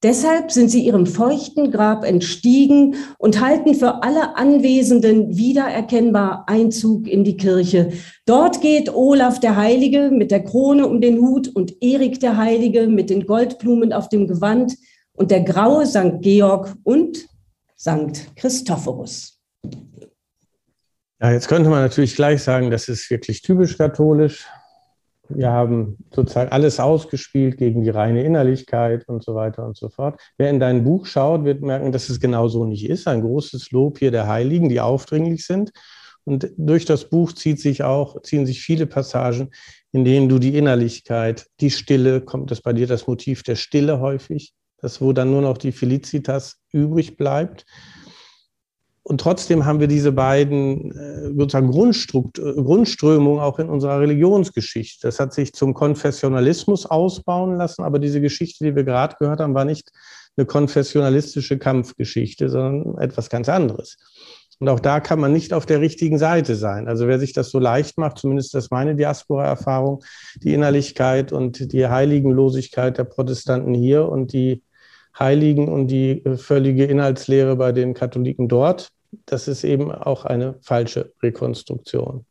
Deshalb 0.03 0.51
sind 0.51 0.69
sie 0.69 0.85
ihrem 0.85 1.07
feuchten 1.07 1.71
Grab 1.71 2.05
entstiegen 2.05 2.97
und 3.19 3.41
halten 3.41 3.75
für 3.75 4.03
alle 4.03 4.37
Anwesenden 4.37 5.37
wiedererkennbar 5.37 6.45
Einzug 6.49 7.07
in 7.07 7.23
die 7.23 7.37
Kirche. 7.37 7.93
Dort 8.27 8.61
geht 8.61 8.93
Olaf 8.93 9.39
der 9.39 9.57
Heilige 9.57 10.11
mit 10.11 10.33
der 10.33 10.43
Krone 10.43 10.89
um 10.89 11.01
den 11.01 11.21
Hut 11.21 11.49
und 11.49 11.81
Erik 11.81 12.19
der 12.19 12.37
Heilige 12.37 12.89
mit 12.89 13.11
den 13.11 13.27
Goldblumen 13.27 13.93
auf 13.93 14.09
dem 14.09 14.27
Gewand 14.27 14.75
und 15.13 15.31
der 15.31 15.43
graue 15.43 15.87
St. 15.87 16.21
Georg 16.21 16.75
und 16.83 17.29
St. 17.79 18.35
Christophorus. 18.35 19.39
Ja, 21.21 21.31
jetzt 21.31 21.47
könnte 21.47 21.71
man 21.71 21.81
natürlich 21.81 22.17
gleich 22.17 22.43
sagen, 22.43 22.73
das 22.73 22.89
ist 22.89 23.09
wirklich 23.09 23.43
typisch 23.43 23.79
katholisch. 23.79 24.47
Wir 25.37 25.51
haben 25.51 25.99
sozusagen 26.15 26.53
alles 26.53 26.81
ausgespielt 26.81 27.59
gegen 27.59 27.83
die 27.83 27.91
reine 27.91 28.23
Innerlichkeit 28.23 29.09
und 29.09 29.23
so 29.23 29.35
weiter 29.35 29.67
und 29.67 29.77
so 29.77 29.89
fort. 29.89 30.21
Wer 30.39 30.51
in 30.51 30.61
dein 30.61 30.85
Buch 30.85 31.07
schaut, 31.07 31.45
wird 31.45 31.63
merken, 31.63 31.93
dass 31.93 32.09
es 32.09 32.21
genau 32.21 32.49
so 32.49 32.65
nicht 32.65 32.89
ist. 32.89 33.09
Ein 33.09 33.23
großes 33.23 33.71
Lob 33.71 33.99
hier 33.99 34.11
der 34.11 34.29
Heiligen, 34.29 34.69
die 34.69 34.81
aufdringlich 34.81 35.47
sind. 35.47 35.73
Und 36.25 36.51
durch 36.57 36.85
das 36.85 37.09
Buch 37.09 37.33
zieht 37.33 37.61
sich 37.61 37.83
auch, 37.83 38.23
ziehen 38.23 38.47
sich 38.47 38.61
viele 38.61 38.87
Passagen, 38.87 39.51
in 39.93 40.05
denen 40.05 40.29
du 40.29 40.39
die 40.39 40.57
Innerlichkeit, 40.57 41.47
die 41.61 41.71
Stille, 41.71 42.21
kommt 42.21 42.51
das 42.51 42.61
bei 42.61 42.73
dir 42.73 42.87
das 42.87 43.07
Motiv 43.07 43.43
der 43.43 43.57
Stille 43.57 44.01
häufig, 44.01 44.53
das 44.79 45.01
wo 45.01 45.13
dann 45.13 45.31
nur 45.31 45.43
noch 45.43 45.59
die 45.59 45.73
Felicitas 45.73 46.61
übrig 46.73 47.17
bleibt. 47.17 47.65
Und 49.05 49.21
trotzdem 49.21 49.65
haben 49.65 49.81
wir 49.81 49.89
diese 49.89 50.13
beiden 50.13 50.93
äh, 50.93 51.33
sozusagen 51.37 51.71
Grundströmungen 51.73 53.41
auch 53.41 53.59
in 53.59 53.69
unserer 53.69 54.01
Religionsgeschichte. 54.01 55.09
Das 55.09 55.19
hat 55.19 55.35
sich 55.35 55.53
zum 55.53 55.75
Konfessionalismus 55.75 56.87
ausbauen 56.87 57.57
lassen, 57.57 57.83
aber 57.83 57.99
diese 57.99 58.21
Geschichte, 58.21 58.65
die 58.65 58.77
wir 58.77 58.85
gerade 58.85 59.17
gehört 59.19 59.41
haben, 59.41 59.55
war 59.55 59.65
nicht 59.65 59.91
eine 60.37 60.47
konfessionalistische 60.47 61.59
Kampfgeschichte, 61.59 62.49
sondern 62.49 62.97
etwas 62.99 63.29
ganz 63.29 63.49
anderes. 63.49 63.99
Und 64.61 64.69
auch 64.69 64.81
da 64.81 65.01
kann 65.01 65.19
man 65.19 65.33
nicht 65.33 65.53
auf 65.53 65.67
der 65.67 65.81
richtigen 65.81 66.19
Seite 66.19 66.55
sein. 66.55 66.87
Also 66.87 67.09
wer 67.09 67.19
sich 67.19 67.33
das 67.33 67.51
so 67.51 67.59
leicht 67.59 67.99
macht, 67.99 68.19
zumindest 68.19 68.55
das 68.55 68.71
meine 68.71 68.95
Diaspora-Erfahrung, 68.95 70.05
die 70.37 70.55
Innerlichkeit 70.55 71.33
und 71.33 71.73
die 71.73 71.89
Heiligenlosigkeit 71.89 72.97
der 72.97 73.05
Protestanten 73.05 73.75
hier 73.75 74.09
und 74.09 74.33
die 74.33 74.63
Heiligen 75.19 75.69
und 75.69 75.89
die 75.89 76.25
äh, 76.25 76.37
völlige 76.37 76.85
Inhaltslehre 76.85 77.57
bei 77.57 77.73
den 77.73 77.95
Katholiken 77.95 78.49
dort, 78.49 78.89
das 79.27 79.49
ist 79.49 79.65
eben 79.65 79.93
auch 79.93 80.25
eine 80.25 80.57
falsche 80.63 81.13
Rekonstruktion. 81.23 82.25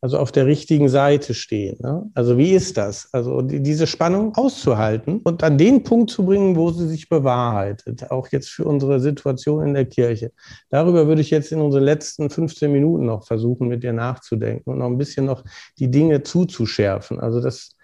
Also 0.00 0.18
auf 0.18 0.30
der 0.30 0.46
richtigen 0.46 0.88
Seite 0.88 1.34
stehen. 1.34 1.76
Ne? 1.80 2.08
Also 2.14 2.38
wie 2.38 2.52
ist 2.52 2.76
das? 2.76 3.08
Also 3.12 3.42
die, 3.42 3.60
diese 3.60 3.88
Spannung 3.88 4.32
auszuhalten 4.36 5.20
und 5.24 5.42
an 5.42 5.58
den 5.58 5.82
Punkt 5.82 6.10
zu 6.10 6.24
bringen, 6.24 6.54
wo 6.54 6.70
sie 6.70 6.86
sich 6.86 7.08
bewahrheitet, 7.08 8.08
auch 8.12 8.28
jetzt 8.28 8.48
für 8.48 8.64
unsere 8.64 9.00
Situation 9.00 9.66
in 9.66 9.74
der 9.74 9.86
Kirche. 9.86 10.30
Darüber 10.70 11.08
würde 11.08 11.20
ich 11.20 11.30
jetzt 11.30 11.50
in 11.50 11.60
unseren 11.60 11.82
letzten 11.82 12.30
15 12.30 12.70
Minuten 12.70 13.06
noch 13.06 13.26
versuchen, 13.26 13.66
mit 13.66 13.82
dir 13.82 13.92
nachzudenken 13.92 14.70
und 14.70 14.78
noch 14.78 14.86
ein 14.86 14.98
bisschen 14.98 15.26
noch 15.26 15.42
die 15.80 15.90
Dinge 15.90 16.22
zuzuschärfen. 16.22 17.18
Also 17.18 17.40
das 17.40 17.76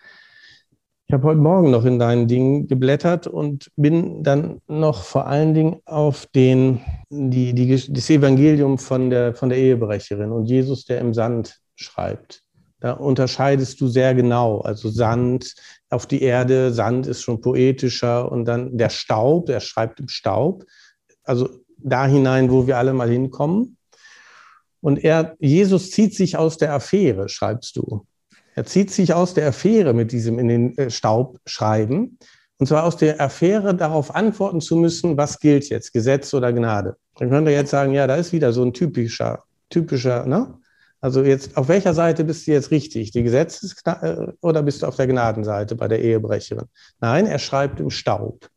ich 1.06 1.12
habe 1.12 1.28
heute 1.28 1.40
Morgen 1.40 1.70
noch 1.70 1.84
in 1.84 1.98
deinen 1.98 2.28
Dingen 2.28 2.66
geblättert 2.66 3.26
und 3.26 3.70
bin 3.76 4.22
dann 4.22 4.62
noch 4.66 5.04
vor 5.04 5.26
allen 5.26 5.52
Dingen 5.52 5.80
auf 5.84 6.26
den, 6.26 6.80
die, 7.10 7.52
die, 7.52 7.92
das 7.92 8.08
Evangelium 8.10 8.78
von 8.78 9.10
der, 9.10 9.34
von 9.34 9.50
der 9.50 9.58
Ehebrecherin 9.58 10.32
und 10.32 10.46
Jesus, 10.46 10.86
der 10.86 11.00
im 11.00 11.12
Sand 11.12 11.60
schreibt. 11.76 12.42
Da 12.80 12.92
unterscheidest 12.92 13.80
du 13.80 13.86
sehr 13.86 14.14
genau. 14.14 14.60
Also 14.60 14.88
Sand 14.88 15.54
auf 15.90 16.06
die 16.06 16.22
Erde, 16.22 16.72
Sand 16.72 17.06
ist 17.06 17.22
schon 17.22 17.40
poetischer 17.40 18.30
und 18.30 18.46
dann 18.46 18.76
der 18.76 18.90
Staub, 18.90 19.50
er 19.50 19.60
schreibt 19.60 20.00
im 20.00 20.08
Staub. 20.08 20.64
Also 21.22 21.50
da 21.76 22.06
hinein, 22.06 22.50
wo 22.50 22.66
wir 22.66 22.78
alle 22.78 22.94
mal 22.94 23.10
hinkommen. 23.10 23.76
Und 24.80 25.02
er, 25.02 25.36
Jesus 25.38 25.90
zieht 25.90 26.14
sich 26.14 26.36
aus 26.36 26.56
der 26.56 26.72
Affäre, 26.72 27.28
schreibst 27.28 27.76
du. 27.76 28.06
Er 28.54 28.64
zieht 28.64 28.90
sich 28.90 29.14
aus 29.14 29.34
der 29.34 29.48
Affäre 29.48 29.94
mit 29.94 30.12
diesem 30.12 30.38
in 30.38 30.48
den 30.48 30.78
äh, 30.78 30.90
Staub 30.90 31.38
schreiben. 31.46 32.18
Und 32.58 32.66
zwar 32.66 32.84
aus 32.84 32.96
der 32.96 33.20
Affäre 33.20 33.74
darauf 33.74 34.14
antworten 34.14 34.60
zu 34.60 34.76
müssen, 34.76 35.16
was 35.16 35.40
gilt 35.40 35.68
jetzt, 35.68 35.92
Gesetz 35.92 36.32
oder 36.34 36.52
Gnade. 36.52 36.96
Dann 37.16 37.30
könnte 37.30 37.50
er 37.50 37.58
jetzt 37.58 37.70
sagen, 37.70 37.92
ja, 37.92 38.06
da 38.06 38.14
ist 38.14 38.32
wieder 38.32 38.52
so 38.52 38.62
ein 38.62 38.72
typischer, 38.72 39.44
typischer, 39.70 40.24
ne? 40.26 40.54
Also 41.00 41.22
jetzt, 41.22 41.58
auf 41.58 41.68
welcher 41.68 41.92
Seite 41.92 42.24
bist 42.24 42.46
du 42.46 42.52
jetzt 42.52 42.70
richtig? 42.70 43.10
Die 43.10 43.22
Gesetzes- 43.22 43.74
äh, 43.84 44.32
oder 44.40 44.62
bist 44.62 44.80
du 44.80 44.86
auf 44.86 44.96
der 44.96 45.06
Gnadenseite 45.06 45.74
bei 45.74 45.86
der 45.86 46.00
Ehebrecherin? 46.00 46.66
Nein, 47.00 47.26
er 47.26 47.38
schreibt 47.38 47.78
im 47.80 47.90
Staub. 47.90 48.48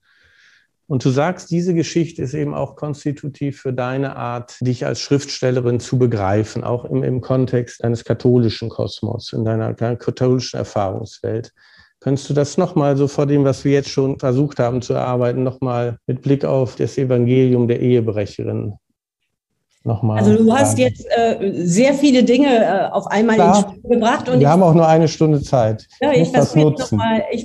Und 0.88 1.04
du 1.04 1.10
sagst, 1.10 1.52
diese 1.52 1.74
Geschichte 1.74 2.22
ist 2.22 2.34
eben 2.34 2.54
auch 2.54 2.78
konstitutiv 2.78 3.60
für 3.60 3.74
deine 3.74 4.16
Art, 4.16 4.56
dich 4.62 4.86
als 4.86 5.02
Schriftstellerin 5.02 5.82
zu 5.82 5.98
begreifen, 5.98 6.64
auch 6.64 6.86
im, 6.86 7.04
im 7.04 7.20
Kontext 7.20 7.84
eines 7.84 8.06
katholischen 8.06 8.70
Kosmos, 8.70 9.34
in 9.34 9.44
deiner 9.44 9.74
katholischen 9.74 10.58
Erfahrungswelt. 10.58 11.52
Könntest 12.00 12.30
du 12.30 12.34
das 12.34 12.58
nochmal 12.58 12.96
so 12.96 13.08
vor 13.10 13.26
dem, 13.26 13.44
was 13.44 13.66
wir 13.66 13.74
jetzt 13.74 13.90
schon 13.90 14.18
versucht 14.18 14.60
haben 14.60 14.82
zu 14.82 14.94
erarbeiten, 14.94 15.44
nochmal 15.44 16.00
mit 16.08 16.22
Blick 16.22 16.46
auf 16.46 16.76
das 16.76 16.98
Evangelium 16.98 17.68
der 17.68 17.82
Ehebrecherin 17.82 18.76
nochmal. 19.88 20.20
Also 20.20 20.36
du 20.36 20.54
hast 20.54 20.78
jetzt 20.78 21.06
äh, 21.10 21.52
sehr 21.54 21.94
viele 21.94 22.24
Dinge 22.24 22.48
äh, 22.48 22.92
auf 22.92 23.08
einmal 23.08 23.36
Klar. 23.36 23.56
ins 23.58 23.78
Spiel 23.78 23.90
gebracht. 23.90 24.30
Und 24.30 24.40
wir 24.40 24.50
haben 24.50 24.62
auch 24.62 24.74
nur 24.74 24.88
eine 24.88 25.08
Stunde 25.08 25.42
Zeit. 25.42 25.88
Ja, 26.00 26.12
ich, 26.12 26.22
ich 26.24 26.30
versuche 26.30 26.60
noch, 26.60 26.78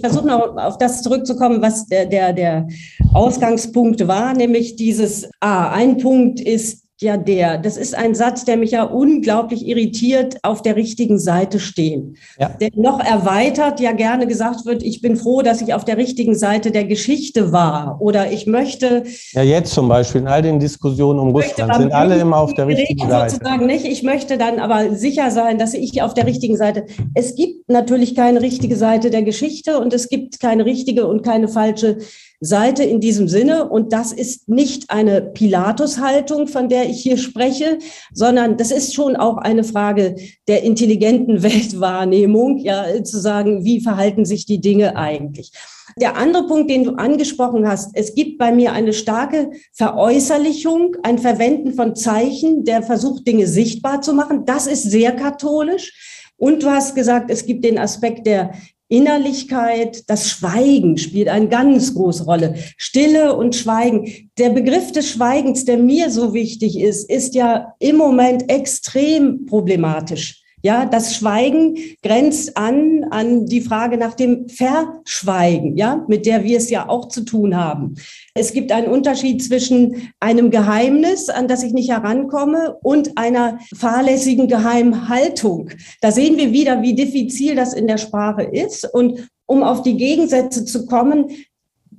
versuch 0.01 0.25
noch 0.25 0.57
auf 0.57 0.79
das 0.79 1.03
zurückzukommen, 1.03 1.63
was 1.63 1.87
der, 1.87 2.07
der, 2.07 2.33
der 2.33 2.69
Ausgangspunkt 3.15 4.07
war, 4.07 4.35
nämlich 4.35 4.77
dieses, 4.77 5.31
ah, 5.41 5.71
ein 5.71 5.99
Punkt 5.99 6.41
ist 6.41 6.82
ja 7.01 7.17
der. 7.17 7.59
Das 7.59 7.77
ist 7.77 7.95
ein 7.95 8.15
Satz, 8.15 8.45
der 8.45 8.57
mich 8.57 8.73
ja 8.73 8.85
unglaublich 8.85 9.67
irritiert, 9.67 10.39
auf 10.43 10.63
der 10.63 10.77
richtigen 10.77 11.19
Seite 11.19 11.59
stehen. 11.59 12.17
Ja. 12.39 12.49
Der 12.49 12.71
noch 12.75 13.01
erweitert 13.01 13.81
ja 13.81 13.93
gerne 13.93 14.27
gesagt 14.27 14.65
wird, 14.67 14.83
ich 14.83 15.01
bin 15.01 15.17
froh, 15.17 15.43
dass 15.43 15.61
ich 15.61 15.75
auf 15.75 15.85
der 15.85 15.97
richtigen 15.97 16.35
Seite 16.35 16.71
der 16.71 16.85
Geschichte 16.85 17.53
war. 17.53 18.01
Oder 18.01 18.31
ich 18.31 18.47
möchte. 18.47 19.05
Ja, 19.33 19.43
jetzt 19.43 19.73
zum 19.73 19.89
Beispiel 19.89 20.23
in 20.23 20.29
all 20.29 20.43
den 20.43 20.61
Diskussionen 20.61 21.19
um 21.19 21.31
Russland 21.31 21.75
sind 21.75 21.93
alle 21.93 22.17
immer 22.19 22.39
auf 22.39 22.55
der 22.55 22.67
richtigen 22.67 23.09
Seite. 23.09 23.35
Sozusagen 23.35 23.67
nicht. 23.67 23.85
Ich 23.85 24.03
möchte 24.03 24.39
dann 24.39 24.59
aber 24.59 24.95
sicher 24.95 25.31
sein, 25.31 25.59
dass 25.59 25.75
ich 25.75 26.03
auf 26.03 26.15
der 26.15 26.27
richtigen 26.27 26.57
Seite. 26.57 26.87
Es 27.15 27.35
gibt 27.35 27.69
natürlich 27.69 28.15
keine 28.15 28.41
richtige 28.43 28.77
Seite 28.77 29.11
der 29.11 29.23
Geschichte 29.23 29.79
und 29.79 29.93
es 29.93 30.09
gibt 30.09 30.41
keine 30.41 30.65
richtige 30.65 31.07
und 31.07 31.23
keine 31.23 31.49
falsche 31.49 31.99
Seite 32.43 32.83
in 32.83 33.01
diesem 33.01 33.29
Sinne. 33.29 33.69
Und 33.69 33.93
das 33.93 34.13
ist 34.13 34.49
nicht 34.49 34.91
eine 34.91 35.23
Pilatus-Haltung, 35.23 36.49
von 36.49 36.69
der 36.69 36.91
ich 36.91 37.01
hier 37.01 37.17
spreche, 37.17 37.79
sondern 38.13 38.57
das 38.57 38.73
ist 38.73 38.95
schon 38.95 39.17
auch 39.17 39.39
eine 39.39 39.65
Frage 39.65 40.17
der 40.49 40.65
intelligenten 40.65 41.43
Weltwahrnehmung, 41.43 42.59
ja, 42.59 43.03
zu 43.05 43.21
sagen, 43.21 43.65
wie 43.65 43.81
verhalten 43.81 44.25
sich 44.25 44.45
die 44.45 44.61
Dinge 44.61 44.97
eigentlich. 44.97 45.53
Der 46.01 46.17
andere 46.17 46.47
Punkt, 46.47 46.71
den 46.71 46.85
du 46.85 46.93
angesprochen 46.93 47.69
hast, 47.69 47.91
es 47.95 48.15
gibt 48.15 48.39
bei 48.39 48.51
mir 48.51 48.73
eine 48.73 48.93
starke 48.93 49.51
Veräußerlichung, 49.73 50.97
ein 51.03 51.19
Verwenden 51.19 51.75
von 51.75 51.95
Zeichen, 51.95 52.65
der 52.65 52.83
versucht, 52.83 53.27
Dinge 53.27 53.47
sichtbar 53.47 54.01
zu 54.01 54.15
machen. 54.15 54.45
Das 54.47 54.67
ist 54.67 54.91
sehr 54.91 55.13
katholisch. 55.13 56.31
Und 56.37 56.63
du 56.63 56.71
hast 56.71 56.97
gesagt, 56.97 57.31
es 57.31 57.47
gibt 57.47 57.65
den 57.65 57.79
Aspekt 57.79 58.27
der 58.27 58.53
Innerlichkeit, 58.93 60.05
das 60.11 60.29
Schweigen 60.29 60.99
spielt 60.99 61.29
eine 61.29 61.49
ganz 61.49 61.95
große 61.95 62.25
Rolle. 62.25 62.57
Stille 62.77 63.35
und 63.35 63.57
Schweigen. 63.57 64.31
Der 64.37 64.51
Begriff 64.51 64.93
des 64.93 65.09
Schweigens, 65.09 65.65
der 65.65 65.79
mir 65.79 66.11
so 66.11 66.35
wichtig 66.35 66.79
ist, 66.79 67.09
ist 67.09 67.35
ja 67.35 67.75
im 67.79 67.97
Moment 67.97 68.51
extrem 68.51 69.47
problematisch. 69.47 70.42
Ja, 70.63 70.87
das 70.87 71.17
Schweigen 71.17 71.77
grenzt 72.03 72.57
an 72.57 73.05
an 73.11 73.47
die 73.47 73.61
Frage 73.61 73.99
nach 73.99 74.15
dem 74.15 74.49
Verschweigen, 74.49 75.77
ja, 75.77 76.05
mit 76.09 76.25
der 76.25 76.45
wir 76.45 76.57
es 76.57 76.71
ja 76.71 76.89
auch 76.89 77.09
zu 77.09 77.23
tun 77.23 77.57
haben. 77.57 77.97
Es 78.35 78.53
gibt 78.53 78.71
einen 78.73 78.89
Unterschied 78.89 79.43
zwischen 79.43 80.13
einem 80.21 80.51
Geheimnis, 80.51 81.29
an 81.29 81.49
das 81.49 81.63
ich 81.63 81.73
nicht 81.73 81.91
herankomme, 81.91 82.77
und 82.83 83.19
einer 83.19 83.59
fahrlässigen 83.75 84.49
Geheimhaltung. 84.49 85.71
Da 86.01 86.13
sehen 86.13 86.37
wir 86.37 86.53
wieder, 86.53 86.81
wie 86.83 86.95
diffizil 86.95 87.55
das 87.55 87.75
in 87.75 87.87
der 87.87 87.99
Sprache 87.99 88.43
ist. 88.43 88.89
Und 88.93 89.29
um 89.47 89.63
auf 89.63 89.83
die 89.83 89.97
Gegensätze 89.97 90.65
zu 90.65 90.87
kommen, 90.87 91.27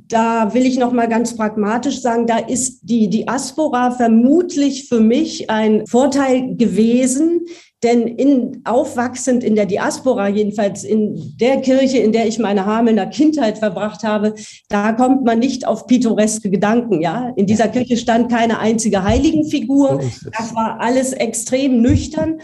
da 0.08 0.54
will 0.54 0.66
ich 0.66 0.78
noch 0.78 0.92
mal 0.92 1.08
ganz 1.08 1.36
pragmatisch 1.36 2.02
sagen, 2.02 2.28
da 2.28 2.38
ist 2.38 2.82
die 2.84 3.10
Diaspora 3.10 3.92
vermutlich 3.92 4.88
für 4.88 5.00
mich 5.00 5.50
ein 5.50 5.86
Vorteil 5.88 6.56
gewesen, 6.56 7.42
denn 7.84 8.08
in, 8.08 8.62
aufwachsend 8.64 9.44
in 9.44 9.56
der 9.56 9.66
Diaspora, 9.66 10.30
jedenfalls 10.30 10.84
in 10.84 11.36
der 11.40 11.62
Kirche, 11.62 11.98
in 11.98 12.12
der 12.12 12.28
ich 12.28 12.40
meine 12.40 12.66
Hamelner 12.66 13.08
Kindheit 13.08 13.58
verbracht 13.58 14.04
habe, 14.04 14.34
da 14.70 14.94
kommt 14.94 15.24
man 15.26 15.40
nicht 15.40 15.68
auf 15.68 15.86
pittoreske 15.88 16.50
Gedanken. 16.50 17.02
Ja, 17.02 17.32
in 17.36 17.46
dieser 17.46 17.68
Kirche 17.68 17.98
stand 17.98 18.32
keine 18.32 18.60
einzige 18.60 19.04
Heiligenfigur. 19.04 20.02
Das 20.38 20.56
war 20.56 20.80
alles 20.80 21.14
extrem 21.14 21.82
nüchtern. 21.82 22.40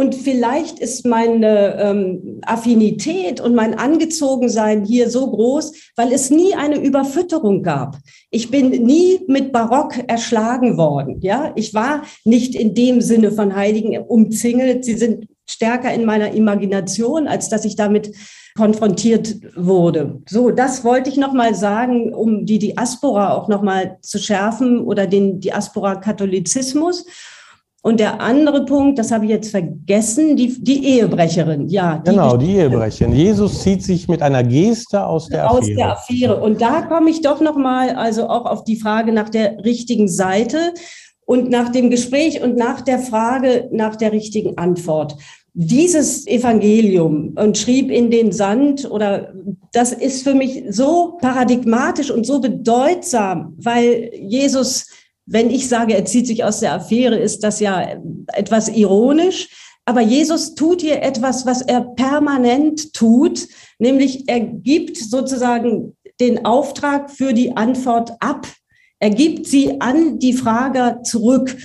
Und 0.00 0.14
vielleicht 0.14 0.78
ist 0.78 1.04
meine 1.04 1.76
ähm, 1.78 2.40
Affinität 2.46 3.38
und 3.38 3.54
mein 3.54 3.74
Angezogensein 3.74 4.82
hier 4.82 5.10
so 5.10 5.30
groß, 5.30 5.74
weil 5.94 6.10
es 6.10 6.30
nie 6.30 6.54
eine 6.54 6.78
Überfütterung 6.78 7.62
gab. 7.62 7.98
Ich 8.30 8.50
bin 8.50 8.70
nie 8.70 9.20
mit 9.28 9.52
Barock 9.52 9.92
erschlagen 10.06 10.78
worden. 10.78 11.20
Ja, 11.20 11.52
ich 11.54 11.74
war 11.74 12.04
nicht 12.24 12.54
in 12.54 12.74
dem 12.74 13.02
Sinne 13.02 13.30
von 13.30 13.54
Heiligen 13.54 13.98
umzingelt. 13.98 14.86
Sie 14.86 14.96
sind 14.96 15.26
stärker 15.46 15.92
in 15.92 16.06
meiner 16.06 16.32
Imagination, 16.32 17.28
als 17.28 17.50
dass 17.50 17.66
ich 17.66 17.76
damit 17.76 18.10
konfrontiert 18.56 19.36
wurde. 19.54 20.22
So, 20.26 20.50
das 20.50 20.82
wollte 20.82 21.10
ich 21.10 21.18
noch 21.18 21.34
mal 21.34 21.54
sagen, 21.54 22.14
um 22.14 22.46
die 22.46 22.58
Diaspora 22.58 23.34
auch 23.34 23.48
noch 23.48 23.60
mal 23.60 23.98
zu 24.00 24.18
schärfen 24.18 24.80
oder 24.80 25.06
den 25.06 25.40
Diaspora-Katholizismus. 25.40 27.04
Und 27.82 27.98
der 27.98 28.20
andere 28.20 28.66
Punkt, 28.66 28.98
das 28.98 29.10
habe 29.10 29.24
ich 29.24 29.30
jetzt 29.30 29.50
vergessen, 29.50 30.36
die, 30.36 30.62
die 30.62 30.84
Ehebrecherin. 30.84 31.68
Ja, 31.68 31.96
die 31.98 32.10
genau, 32.10 32.36
die 32.36 32.56
Ehebrecherin. 32.56 33.14
Jesus 33.14 33.62
zieht 33.62 33.82
sich 33.82 34.06
mit 34.06 34.20
einer 34.20 34.42
Geste 34.42 35.06
aus 35.06 35.28
der 35.28 35.46
Affäre. 35.46 35.58
Aus 35.58 35.66
der 35.66 35.92
Affäre. 35.92 36.40
Und 36.42 36.60
da 36.60 36.82
komme 36.82 37.08
ich 37.08 37.22
doch 37.22 37.40
noch 37.40 37.56
mal, 37.56 37.90
also 37.90 38.28
auch 38.28 38.44
auf 38.44 38.64
die 38.64 38.76
Frage 38.76 39.12
nach 39.12 39.30
der 39.30 39.64
richtigen 39.64 40.08
Seite 40.08 40.74
und 41.24 41.48
nach 41.48 41.70
dem 41.70 41.88
Gespräch 41.88 42.42
und 42.42 42.56
nach 42.56 42.82
der 42.82 42.98
Frage 42.98 43.70
nach 43.72 43.96
der 43.96 44.12
richtigen 44.12 44.58
Antwort. 44.58 45.16
Dieses 45.54 46.26
Evangelium 46.26 47.34
und 47.36 47.56
schrieb 47.56 47.90
in 47.90 48.10
den 48.10 48.30
Sand 48.30 48.90
oder 48.90 49.32
das 49.72 49.92
ist 49.92 50.22
für 50.22 50.34
mich 50.34 50.64
so 50.70 51.16
paradigmatisch 51.20 52.10
und 52.10 52.26
so 52.26 52.40
bedeutsam, 52.40 53.54
weil 53.58 54.10
Jesus 54.20 54.86
wenn 55.30 55.48
ich 55.48 55.68
sage, 55.68 55.94
er 55.94 56.04
zieht 56.04 56.26
sich 56.26 56.42
aus 56.42 56.58
der 56.58 56.74
Affäre, 56.74 57.16
ist 57.16 57.44
das 57.44 57.60
ja 57.60 58.02
etwas 58.32 58.68
ironisch. 58.68 59.48
Aber 59.84 60.00
Jesus 60.00 60.56
tut 60.56 60.80
hier 60.80 61.02
etwas, 61.02 61.46
was 61.46 61.62
er 61.62 61.82
permanent 61.82 62.92
tut, 62.92 63.46
nämlich 63.78 64.28
er 64.28 64.40
gibt 64.40 64.96
sozusagen 64.96 65.96
den 66.18 66.44
Auftrag 66.44 67.10
für 67.12 67.32
die 67.32 67.56
Antwort 67.56 68.12
ab. 68.18 68.46
Er 68.98 69.10
gibt 69.10 69.46
sie 69.46 69.80
an 69.80 70.18
die 70.18 70.32
Frager 70.32 71.02
zurück. 71.04 71.56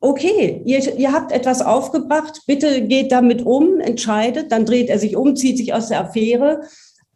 Okay, 0.00 0.60
ihr, 0.64 0.98
ihr 0.98 1.12
habt 1.12 1.30
etwas 1.30 1.62
aufgebracht, 1.62 2.42
bitte 2.46 2.82
geht 2.82 3.12
damit 3.12 3.46
um, 3.46 3.78
entscheidet, 3.78 4.50
dann 4.50 4.66
dreht 4.66 4.88
er 4.88 4.98
sich 4.98 5.14
um, 5.16 5.36
zieht 5.36 5.58
sich 5.58 5.72
aus 5.72 5.88
der 5.88 6.00
Affäre 6.00 6.62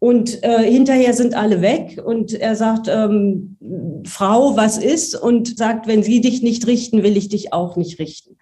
und 0.04 0.44
äh, 0.44 0.70
hinterher 0.70 1.14
sind 1.14 1.32
alle 1.32 1.62
weg 1.62 1.98
und 2.04 2.34
er 2.34 2.56
sagt, 2.56 2.88
ähm, 2.88 3.56
Frau, 4.04 4.54
was 4.54 4.76
ist? 4.76 5.14
Und 5.14 5.56
sagt, 5.56 5.86
wenn 5.86 6.02
sie 6.02 6.20
dich 6.20 6.42
nicht 6.42 6.66
richten, 6.66 7.02
will 7.02 7.16
ich 7.16 7.30
dich 7.30 7.54
auch 7.54 7.76
nicht 7.76 7.98
richten. 7.98 8.36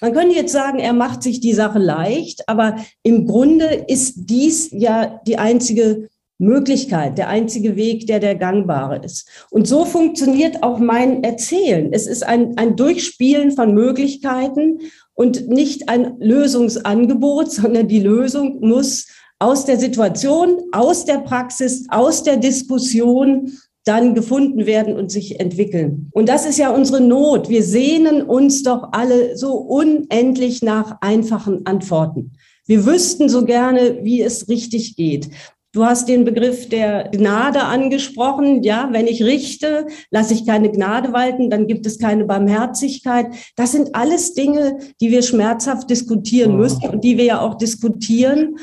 Man 0.00 0.12
könnte 0.12 0.36
jetzt 0.36 0.52
sagen, 0.52 0.78
er 0.78 0.92
macht 0.92 1.24
sich 1.24 1.40
die 1.40 1.54
Sache 1.54 1.80
leicht, 1.80 2.48
aber 2.48 2.76
im 3.02 3.26
Grunde 3.26 3.64
ist 3.88 4.30
dies 4.30 4.70
ja 4.70 5.20
die 5.26 5.38
einzige 5.38 6.08
Möglichkeit, 6.38 7.18
der 7.18 7.26
einzige 7.26 7.74
Weg, 7.74 8.06
der 8.06 8.20
der 8.20 8.36
gangbare 8.36 9.04
ist. 9.04 9.28
Und 9.50 9.66
so 9.66 9.84
funktioniert 9.86 10.62
auch 10.62 10.78
mein 10.78 11.24
Erzählen. 11.24 11.92
Es 11.92 12.06
ist 12.06 12.24
ein, 12.24 12.56
ein 12.58 12.76
Durchspielen 12.76 13.50
von 13.50 13.74
Möglichkeiten 13.74 14.78
und 15.14 15.48
nicht 15.48 15.88
ein 15.88 16.14
Lösungsangebot, 16.20 17.50
sondern 17.60 17.88
die 17.88 17.98
Lösung 17.98 18.60
muss 18.60 19.08
aus 19.38 19.64
der 19.64 19.78
Situation, 19.78 20.62
aus 20.72 21.04
der 21.04 21.18
Praxis, 21.18 21.86
aus 21.90 22.22
der 22.22 22.36
Diskussion 22.36 23.52
dann 23.84 24.14
gefunden 24.14 24.66
werden 24.66 24.96
und 24.96 25.10
sich 25.10 25.40
entwickeln. 25.40 26.10
Und 26.12 26.28
das 26.28 26.44
ist 26.44 26.58
ja 26.58 26.70
unsere 26.70 27.00
Not. 27.00 27.48
Wir 27.48 27.62
sehnen 27.62 28.22
uns 28.22 28.62
doch 28.62 28.88
alle 28.92 29.36
so 29.36 29.54
unendlich 29.54 30.62
nach 30.62 30.98
einfachen 31.00 31.64
Antworten. 31.64 32.32
Wir 32.66 32.84
wüssten 32.84 33.30
so 33.30 33.46
gerne, 33.46 34.00
wie 34.02 34.20
es 34.20 34.48
richtig 34.48 34.94
geht. 34.96 35.30
Du 35.72 35.84
hast 35.84 36.08
den 36.08 36.24
Begriff 36.24 36.68
der 36.68 37.08
Gnade 37.10 37.62
angesprochen. 37.62 38.62
Ja, 38.62 38.88
wenn 38.92 39.06
ich 39.06 39.22
richte, 39.22 39.86
lasse 40.10 40.34
ich 40.34 40.46
keine 40.46 40.70
Gnade 40.70 41.12
walten, 41.12 41.48
dann 41.48 41.66
gibt 41.66 41.86
es 41.86 41.98
keine 41.98 42.24
Barmherzigkeit. 42.24 43.28
Das 43.56 43.72
sind 43.72 43.94
alles 43.94 44.34
Dinge, 44.34 44.78
die 45.00 45.10
wir 45.10 45.22
schmerzhaft 45.22 45.88
diskutieren 45.88 46.56
müssen 46.56 46.88
und 46.88 47.04
die 47.04 47.16
wir 47.16 47.24
ja 47.24 47.40
auch 47.40 47.56
diskutieren. 47.56 48.56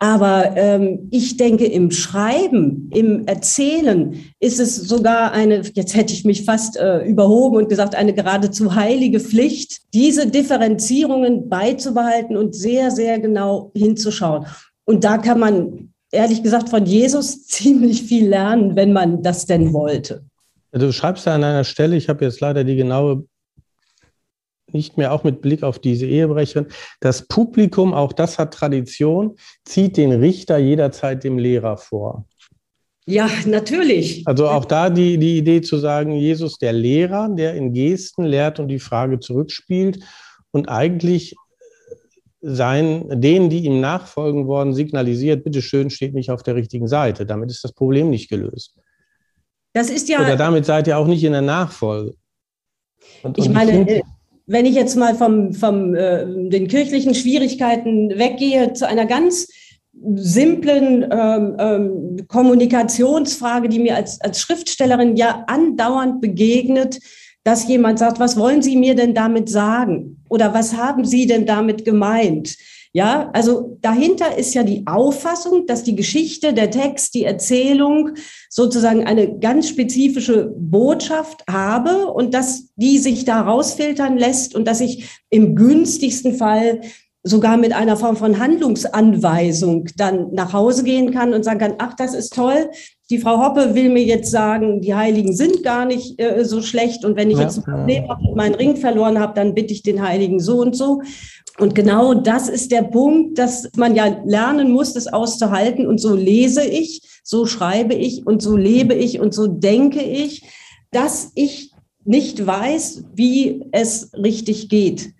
Aber 0.00 0.56
ähm, 0.56 1.08
ich 1.10 1.36
denke, 1.36 1.66
im 1.66 1.90
Schreiben, 1.90 2.88
im 2.94 3.26
Erzählen 3.26 4.14
ist 4.38 4.60
es 4.60 4.76
sogar 4.76 5.32
eine, 5.32 5.62
jetzt 5.74 5.96
hätte 5.96 6.12
ich 6.12 6.24
mich 6.24 6.44
fast 6.44 6.76
äh, 6.76 7.04
überhoben 7.04 7.56
und 7.56 7.68
gesagt, 7.68 7.96
eine 7.96 8.14
geradezu 8.14 8.76
heilige 8.76 9.18
Pflicht, 9.18 9.80
diese 9.94 10.30
Differenzierungen 10.30 11.48
beizubehalten 11.48 12.36
und 12.36 12.54
sehr, 12.54 12.92
sehr 12.92 13.18
genau 13.18 13.72
hinzuschauen. 13.74 14.46
Und 14.84 15.02
da 15.02 15.18
kann 15.18 15.40
man, 15.40 15.92
ehrlich 16.12 16.44
gesagt, 16.44 16.68
von 16.68 16.86
Jesus 16.86 17.46
ziemlich 17.46 18.04
viel 18.04 18.28
lernen, 18.28 18.76
wenn 18.76 18.92
man 18.92 19.22
das 19.24 19.46
denn 19.46 19.72
wollte. 19.72 20.22
Du 20.70 20.92
schreibst 20.92 21.26
da 21.26 21.34
an 21.34 21.42
einer 21.42 21.64
Stelle, 21.64 21.96
ich 21.96 22.08
habe 22.08 22.24
jetzt 22.24 22.40
leider 22.40 22.62
die 22.62 22.76
genaue 22.76 23.24
nicht 24.72 24.96
mehr 24.96 25.12
auch 25.12 25.24
mit 25.24 25.40
Blick 25.40 25.62
auf 25.62 25.78
diese 25.78 26.06
Ehebrecherin. 26.06 26.66
Das 27.00 27.26
Publikum, 27.26 27.94
auch 27.94 28.12
das 28.12 28.38
hat 28.38 28.54
Tradition, 28.54 29.36
zieht 29.64 29.96
den 29.96 30.12
Richter 30.12 30.58
jederzeit 30.58 31.24
dem 31.24 31.38
Lehrer 31.38 31.76
vor. 31.76 32.26
Ja, 33.06 33.30
natürlich. 33.46 34.22
Also 34.26 34.48
auch 34.48 34.66
da 34.66 34.90
die, 34.90 35.16
die 35.16 35.38
Idee 35.38 35.62
zu 35.62 35.78
sagen, 35.78 36.12
Jesus 36.12 36.58
der 36.58 36.74
Lehrer, 36.74 37.30
der 37.30 37.54
in 37.54 37.72
Gesten 37.72 38.24
lehrt 38.24 38.60
und 38.60 38.68
die 38.68 38.78
Frage 38.78 39.18
zurückspielt 39.18 40.04
und 40.50 40.68
eigentlich 40.68 41.34
sein, 42.40 43.08
denen, 43.20 43.48
die 43.48 43.64
ihm 43.64 43.80
nachfolgen 43.80 44.46
worden, 44.46 44.74
signalisiert, 44.74 45.42
bitteschön, 45.42 45.88
steht 45.90 46.14
nicht 46.14 46.30
auf 46.30 46.42
der 46.42 46.54
richtigen 46.54 46.86
Seite. 46.86 47.24
Damit 47.24 47.50
ist 47.50 47.64
das 47.64 47.72
Problem 47.72 48.10
nicht 48.10 48.28
gelöst. 48.28 48.76
Das 49.72 49.90
ist 49.90 50.08
ja. 50.08 50.20
Oder 50.20 50.36
damit 50.36 50.66
seid 50.66 50.86
ihr 50.86 50.98
auch 50.98 51.06
nicht 51.06 51.24
in 51.24 51.32
der 51.32 51.42
Nachfolge. 51.42 52.14
Und, 53.22 53.38
ich 53.38 53.46
und 53.46 53.54
meine, 53.54 54.02
wenn 54.48 54.66
ich 54.66 54.74
jetzt 54.74 54.96
mal 54.96 55.14
vom, 55.14 55.52
vom 55.52 55.94
äh, 55.94 56.24
den 56.26 56.68
kirchlichen 56.68 57.14
Schwierigkeiten 57.14 58.18
weggehe 58.18 58.72
zu 58.72 58.88
einer 58.88 59.04
ganz 59.04 59.48
simplen 60.14 61.06
ähm, 61.10 61.56
ähm, 61.58 62.26
Kommunikationsfrage, 62.28 63.68
die 63.68 63.78
mir 63.78 63.96
als, 63.96 64.20
als 64.20 64.40
Schriftstellerin 64.40 65.16
ja 65.16 65.44
andauernd 65.48 66.20
begegnet, 66.20 66.98
dass 67.44 67.68
jemand 67.68 67.98
sagt, 67.98 68.20
was 68.20 68.36
wollen 68.36 68.62
Sie 68.62 68.76
mir 68.76 68.94
denn 68.94 69.14
damit 69.14 69.48
sagen? 69.50 70.22
Oder 70.28 70.54
was 70.54 70.76
haben 70.76 71.04
Sie 71.04 71.26
denn 71.26 71.44
damit 71.46 71.84
gemeint? 71.84 72.56
Ja, 72.92 73.30
also 73.34 73.76
dahinter 73.82 74.38
ist 74.38 74.54
ja 74.54 74.62
die 74.62 74.86
Auffassung, 74.86 75.66
dass 75.66 75.82
die 75.84 75.94
Geschichte, 75.94 76.54
der 76.54 76.70
Text, 76.70 77.14
die 77.14 77.24
Erzählung 77.24 78.10
sozusagen 78.48 79.06
eine 79.06 79.38
ganz 79.38 79.68
spezifische 79.68 80.52
Botschaft 80.56 81.44
habe 81.50 82.06
und 82.06 82.32
dass 82.32 82.68
die 82.76 82.98
sich 82.98 83.24
da 83.24 83.42
rausfiltern 83.42 84.16
lässt 84.16 84.54
und 84.54 84.66
dass 84.66 84.80
ich 84.80 85.08
im 85.28 85.54
günstigsten 85.54 86.34
Fall 86.34 86.80
sogar 87.22 87.56
mit 87.56 87.72
einer 87.72 87.96
Form 87.96 88.16
von 88.16 88.38
Handlungsanweisung 88.38 89.86
dann 89.96 90.32
nach 90.32 90.52
Hause 90.52 90.84
gehen 90.84 91.12
kann 91.12 91.34
und 91.34 91.44
sagen 91.44 91.58
kann, 91.58 91.74
ach, 91.78 91.94
das 91.94 92.14
ist 92.14 92.32
toll. 92.34 92.70
Die 93.10 93.18
Frau 93.18 93.42
Hoppe 93.42 93.74
will 93.74 93.88
mir 93.88 94.04
jetzt 94.04 94.30
sagen, 94.30 94.82
die 94.82 94.94
Heiligen 94.94 95.34
sind 95.34 95.62
gar 95.62 95.86
nicht 95.86 96.20
äh, 96.20 96.44
so 96.44 96.60
schlecht. 96.60 97.04
Und 97.04 97.16
wenn 97.16 97.30
ich 97.30 97.38
ja, 97.38 97.44
jetzt 97.44 97.62
ja. 97.66 98.18
meinen 98.34 98.54
Ring 98.54 98.76
verloren 98.76 99.18
habe, 99.18 99.32
dann 99.34 99.54
bitte 99.54 99.72
ich 99.72 99.82
den 99.82 100.02
Heiligen 100.02 100.40
so 100.40 100.60
und 100.60 100.76
so. 100.76 101.00
Und 101.58 101.74
genau 101.74 102.14
das 102.14 102.48
ist 102.48 102.70
der 102.70 102.82
Punkt, 102.82 103.38
dass 103.38 103.70
man 103.76 103.94
ja 103.94 104.20
lernen 104.24 104.70
muss, 104.70 104.92
das 104.92 105.06
auszuhalten. 105.06 105.86
Und 105.86 106.00
so 106.00 106.14
lese 106.14 106.64
ich, 106.64 107.02
so 107.24 107.46
schreibe 107.46 107.94
ich 107.94 108.26
und 108.26 108.42
so 108.42 108.56
lebe 108.56 108.94
ich 108.94 109.20
und 109.20 109.34
so 109.34 109.46
denke 109.46 110.02
ich, 110.02 110.42
dass 110.90 111.32
ich 111.34 111.72
nicht 112.04 112.46
weiß, 112.46 113.04
wie 113.14 113.64
es 113.72 114.10
richtig 114.14 114.68
geht. 114.68 115.12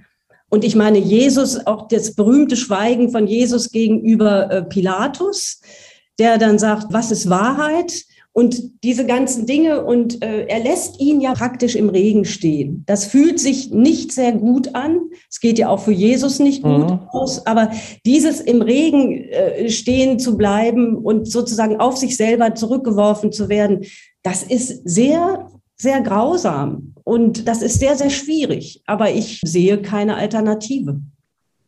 Und 0.51 0.65
ich 0.65 0.77
meine, 0.77 0.99
Jesus, 0.99 1.67
auch 1.67 1.89
das 1.89 2.15
berühmte 2.15 2.57
Schweigen 2.57 3.11
von 3.11 3.27
Jesus 3.27 3.71
gegenüber 3.71 4.51
äh, 4.51 4.63
Pilatus, 4.63 5.61
der 6.19 6.39
dann 6.39 6.59
sagt, 6.59 6.93
was 6.93 7.11
ist 7.11 7.29
Wahrheit? 7.31 8.05
und 8.39 8.85
diese 8.85 9.05
ganzen 9.05 9.47
Dinge 9.47 9.85
und 9.85 10.23
äh, 10.23 10.47
er 10.47 10.61
lässt 10.61 11.01
ihn 11.01 11.21
ja 11.21 11.33
praktisch 11.35 11.75
im 11.75 11.89
Regen 11.89 12.25
stehen. 12.25 12.85
Das 12.87 13.05
fühlt 13.05 13.41
sich 13.41 13.73
nicht 13.73 14.13
sehr 14.13 14.31
gut 14.31 14.77
an. 14.77 15.01
Es 15.29 15.41
geht 15.41 15.59
ja 15.59 15.69
auch 15.69 15.81
für 15.81 15.91
Jesus 15.91 16.39
nicht 16.39 16.63
gut 16.63 16.89
mhm. 16.89 17.01
aus, 17.11 17.45
aber 17.47 17.73
dieses 18.07 18.41
im 18.41 18.63
Regen 18.63 19.25
äh, 19.25 19.69
stehen 19.71 20.21
zu 20.21 20.37
bleiben 20.37 20.97
und 20.97 21.29
sozusagen 21.29 21.81
auf 21.81 21.97
sich 21.97 22.17
selber 22.17 22.55
zurückgeworfen 22.55 23.33
zu 23.33 23.49
werden, 23.49 23.85
das 24.23 24.45
ist 24.45 24.89
sehr 24.89 25.51
sehr 25.81 26.01
grausam 26.01 26.95
und 27.03 27.49
das 27.49 27.61
ist 27.61 27.81
sehr 27.81 27.97
sehr 27.97 28.11
schwierig, 28.11 28.83
aber 28.87 29.11
ich 29.11 29.41
sehe 29.45 29.83
keine 29.83 30.15
Alternative. 30.15 31.01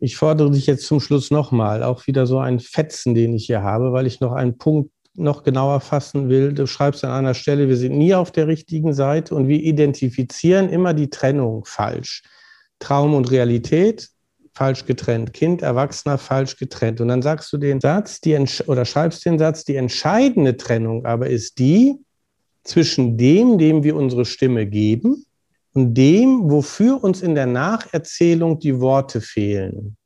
Ich 0.01 0.17
fordere 0.17 0.51
dich 0.51 0.67
jetzt 0.67 0.87
zum 0.87 0.99
Schluss 0.99 1.31
nochmal, 1.31 1.83
auch 1.83 2.07
wieder 2.07 2.27
so 2.27 2.39
ein 2.39 2.59
Fetzen, 2.59 3.15
den 3.15 3.35
ich 3.35 3.47
hier 3.47 3.63
habe, 3.63 3.93
weil 3.93 4.07
ich 4.07 4.21
noch 4.21 4.33
einen 4.33 4.57
Punkt 4.57 4.91
noch 5.15 5.43
genauer 5.43 5.81
fassen 5.81 6.29
will, 6.29 6.55
du 6.55 6.67
schreibst 6.67 7.05
an 7.05 7.11
einer 7.11 7.35
Stelle, 7.35 7.69
wir 7.69 7.77
sind 7.77 7.99
nie 7.99 8.15
auf 8.15 8.33
der 8.33 8.47
richtigen 8.47 8.95
Seite 8.95 9.35
und 9.35 9.49
wir 9.49 9.61
identifizieren 9.61 10.71
immer 10.71 10.95
die 10.95 11.11
Trennung 11.11 11.65
falsch. 11.67 12.23
Traum 12.79 13.13
und 13.13 13.31
Realität 13.31 14.09
falsch 14.55 14.87
getrennt, 14.87 15.35
Kind, 15.35 15.63
Erwachsener 15.63 16.17
falsch 16.17 16.57
getrennt. 16.57 17.01
Und 17.01 17.09
dann 17.09 17.23
sagst 17.23 17.53
du 17.53 17.59
den 17.59 17.81
Satz, 17.81 18.21
die 18.21 18.39
oder 18.67 18.85
schreibst 18.85 19.25
den 19.27 19.39
Satz, 19.39 19.65
die 19.65 19.77
entscheidende 19.77 20.57
Trennung 20.57 21.05
aber 21.05 21.29
ist 21.29 21.59
die 21.59 21.97
zwischen 22.65 23.19
dem, 23.19 23.59
dem 23.59 23.83
wir 23.83 23.97
unsere 23.97 24.25
Stimme 24.25 24.67
geben 24.67 25.25
und 25.75 25.95
dem, 25.95 26.51
wofür 26.51 27.03
uns 27.03 27.23
in 27.23 27.35
der 27.35 27.47
Nacherzählung 27.47 28.59
die 28.59 28.81
Worte 28.81 29.21
fehlen. 29.21 29.97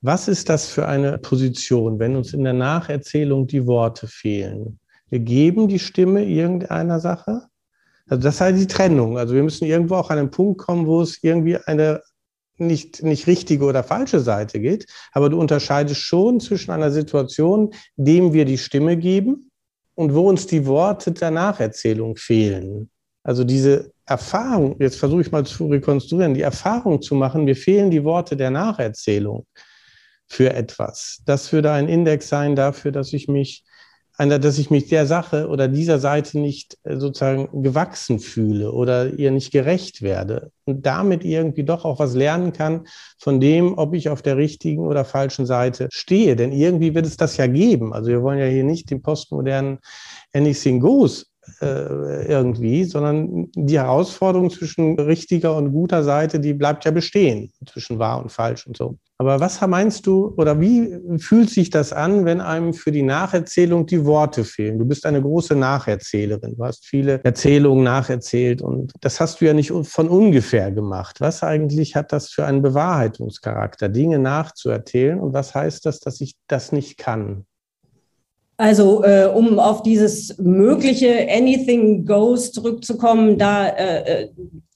Was 0.00 0.28
ist 0.28 0.48
das 0.48 0.68
für 0.68 0.86
eine 0.86 1.18
Position, 1.18 1.98
wenn 1.98 2.16
uns 2.16 2.32
in 2.32 2.44
der 2.44 2.52
Nacherzählung 2.52 3.46
die 3.46 3.66
Worte 3.66 4.08
fehlen? 4.08 4.78
Wir 5.10 5.20
geben 5.20 5.68
die 5.68 5.78
Stimme 5.78 6.24
irgendeiner 6.24 6.98
Sache. 6.98 7.42
Also 8.08 8.22
das 8.22 8.40
heißt 8.40 8.58
die 8.58 8.66
Trennung. 8.66 9.18
Also 9.18 9.34
wir 9.34 9.42
müssen 9.42 9.64
irgendwo 9.64 9.96
auch 9.96 10.10
an 10.10 10.18
einen 10.18 10.30
Punkt 10.30 10.58
kommen, 10.58 10.86
wo 10.86 11.02
es 11.02 11.22
irgendwie 11.22 11.56
eine 11.56 12.02
nicht, 12.58 13.02
nicht 13.02 13.26
richtige 13.26 13.64
oder 13.64 13.82
falsche 13.82 14.20
Seite 14.20 14.60
geht, 14.60 14.86
aber 15.12 15.28
du 15.28 15.38
unterscheidest 15.38 16.00
schon 16.00 16.40
zwischen 16.40 16.70
einer 16.70 16.90
Situation, 16.90 17.72
dem 17.96 18.32
wir 18.32 18.44
die 18.44 18.58
Stimme 18.58 18.96
geben 18.96 19.50
und 19.94 20.14
wo 20.14 20.28
uns 20.28 20.46
die 20.46 20.66
Worte 20.66 21.12
der 21.12 21.30
Nacherzählung 21.30 22.16
fehlen. 22.16 22.90
Also 23.22 23.44
diese 23.44 23.92
Erfahrung, 24.12 24.76
jetzt 24.78 24.98
versuche 24.98 25.22
ich 25.22 25.32
mal 25.32 25.44
zu 25.44 25.66
rekonstruieren, 25.66 26.34
die 26.34 26.42
Erfahrung 26.42 27.00
zu 27.00 27.14
machen, 27.14 27.44
mir 27.44 27.56
fehlen 27.56 27.90
die 27.90 28.04
Worte 28.04 28.36
der 28.36 28.50
Nacherzählung 28.50 29.46
für 30.28 30.52
etwas. 30.52 31.22
Das 31.26 31.52
würde 31.52 31.72
ein 31.72 31.88
Index 31.88 32.28
sein 32.28 32.54
dafür, 32.54 32.92
dass 32.92 33.12
ich 33.12 33.26
mich 33.26 33.64
dass 34.18 34.58
ich 34.58 34.70
mich 34.70 34.88
der 34.88 35.06
Sache 35.06 35.48
oder 35.48 35.68
dieser 35.68 35.98
Seite 35.98 36.38
nicht 36.38 36.76
äh, 36.84 36.96
sozusagen 36.96 37.62
gewachsen 37.62 38.20
fühle 38.20 38.70
oder 38.70 39.08
ihr 39.14 39.30
nicht 39.30 39.52
gerecht 39.52 40.02
werde 40.02 40.52
und 40.64 40.84
damit 40.86 41.24
irgendwie 41.24 41.64
doch 41.64 41.84
auch 41.84 41.98
was 41.98 42.14
lernen 42.14 42.52
kann 42.52 42.86
von 43.18 43.40
dem, 43.40 43.76
ob 43.78 43.94
ich 43.94 44.10
auf 44.10 44.22
der 44.22 44.36
richtigen 44.36 44.86
oder 44.86 45.04
falschen 45.04 45.46
Seite 45.46 45.88
stehe. 45.90 46.36
Denn 46.36 46.52
irgendwie 46.52 46.94
wird 46.94 47.06
es 47.06 47.16
das 47.16 47.36
ja 47.36 47.46
geben. 47.46 47.92
Also 47.92 48.10
wir 48.10 48.22
wollen 48.22 48.38
ja 48.38 48.46
hier 48.46 48.64
nicht 48.64 48.90
den 48.90 49.02
postmodernen 49.02 49.78
Anything 50.34 50.80
Goes 50.80 51.31
äh, 51.60 52.26
irgendwie, 52.26 52.84
sondern 52.84 53.50
die 53.54 53.78
Herausforderung 53.78 54.50
zwischen 54.50 54.98
richtiger 54.98 55.56
und 55.56 55.72
guter 55.72 56.04
Seite, 56.04 56.38
die 56.38 56.54
bleibt 56.54 56.84
ja 56.84 56.90
bestehen, 56.90 57.52
zwischen 57.66 57.98
wahr 57.98 58.22
und 58.22 58.30
falsch 58.30 58.66
und 58.66 58.76
so. 58.76 58.96
Aber 59.18 59.38
was 59.40 59.60
meinst 59.60 60.06
du 60.06 60.34
oder 60.36 60.60
wie 60.60 60.98
fühlt 61.18 61.50
sich 61.50 61.70
das 61.70 61.92
an, 61.92 62.24
wenn 62.24 62.40
einem 62.40 62.74
für 62.74 62.90
die 62.90 63.02
Nacherzählung 63.02 63.86
die 63.86 64.04
Worte 64.04 64.44
fehlen? 64.44 64.78
Du 64.78 64.84
bist 64.84 65.06
eine 65.06 65.22
große 65.22 65.54
Nacherzählerin. 65.54 66.56
Du 66.56 66.64
hast 66.64 66.86
viele 66.86 67.20
Erzählungen 67.22 67.84
nacherzählt 67.84 68.62
und 68.62 68.92
das 69.00 69.20
hast 69.20 69.40
du 69.40 69.44
ja 69.44 69.54
nicht 69.54 69.72
von 69.84 70.08
ungefähr 70.08 70.72
gemacht. 70.72 71.20
Was 71.20 71.42
eigentlich 71.42 71.94
hat 71.94 72.12
das 72.12 72.30
für 72.30 72.44
einen 72.44 72.62
Bewahrheitungscharakter, 72.62 73.88
Dinge 73.88 74.18
nachzuerzählen 74.18 75.20
und 75.20 75.32
was 75.32 75.54
heißt 75.54 75.86
das, 75.86 76.00
dass 76.00 76.20
ich 76.20 76.34
das 76.48 76.72
nicht 76.72 76.98
kann? 76.98 77.46
Also, 78.62 79.02
äh, 79.02 79.26
um 79.26 79.58
auf 79.58 79.82
dieses 79.82 80.38
mögliche 80.38 81.26
Anything 81.28 82.06
Goes 82.06 82.52
zurückzukommen, 82.52 83.36
da, 83.36 83.66
äh, 83.66 84.22
äh 84.22 84.28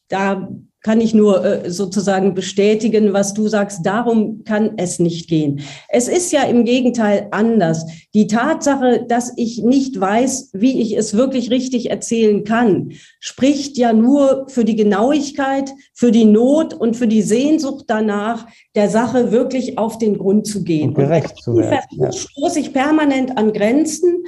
da 0.09 0.49
kann 0.87 1.01
ich 1.01 1.15
nur 1.15 1.45
äh, 1.45 1.69
sozusagen 1.69 2.35
bestätigen, 2.35 3.13
was 3.13 3.35
du 3.35 3.49
sagst. 3.49 3.85
Darum 3.85 4.45
kann 4.45 4.75
es 4.77 5.01
nicht 5.01 5.29
gehen. 5.29 5.63
Es 5.89 6.07
ist 6.07 6.31
ja 6.31 6.45
im 6.45 6.65
Gegenteil 6.65 7.27
anders. 7.33 7.85
Die 8.15 8.29
Tatsache, 8.29 9.05
dass 9.09 9.33
ich 9.35 9.65
nicht 9.65 10.01
weiß, 10.01 10.51
wie 10.53 10.81
ich 10.81 10.97
es 10.97 11.15
wirklich 11.15 11.51
richtig 11.51 11.91
erzählen 11.91 12.45
kann, 12.45 12.93
spricht 13.19 13.77
ja 13.77 13.93
nur 13.93 14.47
für 14.49 14.65
die 14.65 14.77
Genauigkeit, 14.77 15.73
für 15.93 16.13
die 16.13 16.25
Not 16.25 16.73
und 16.73 16.97
für 16.97 17.09
die 17.09 17.23
Sehnsucht 17.23 17.87
danach, 17.89 18.47
der 18.77 18.89
Sache 18.89 19.33
wirklich 19.33 19.79
auf 19.79 19.99
den 19.99 20.17
Grund 20.17 20.47
zu 20.47 20.63
gehen. 20.63 20.91
Und 20.91 20.95
gerecht 20.95 21.37
zu 21.43 21.57
werden. 21.57 21.81
Ja. 21.99 22.13
Stoße 22.13 22.61
ich 22.61 22.73
permanent 22.73 23.37
an 23.37 23.53
Grenzen 23.53 24.23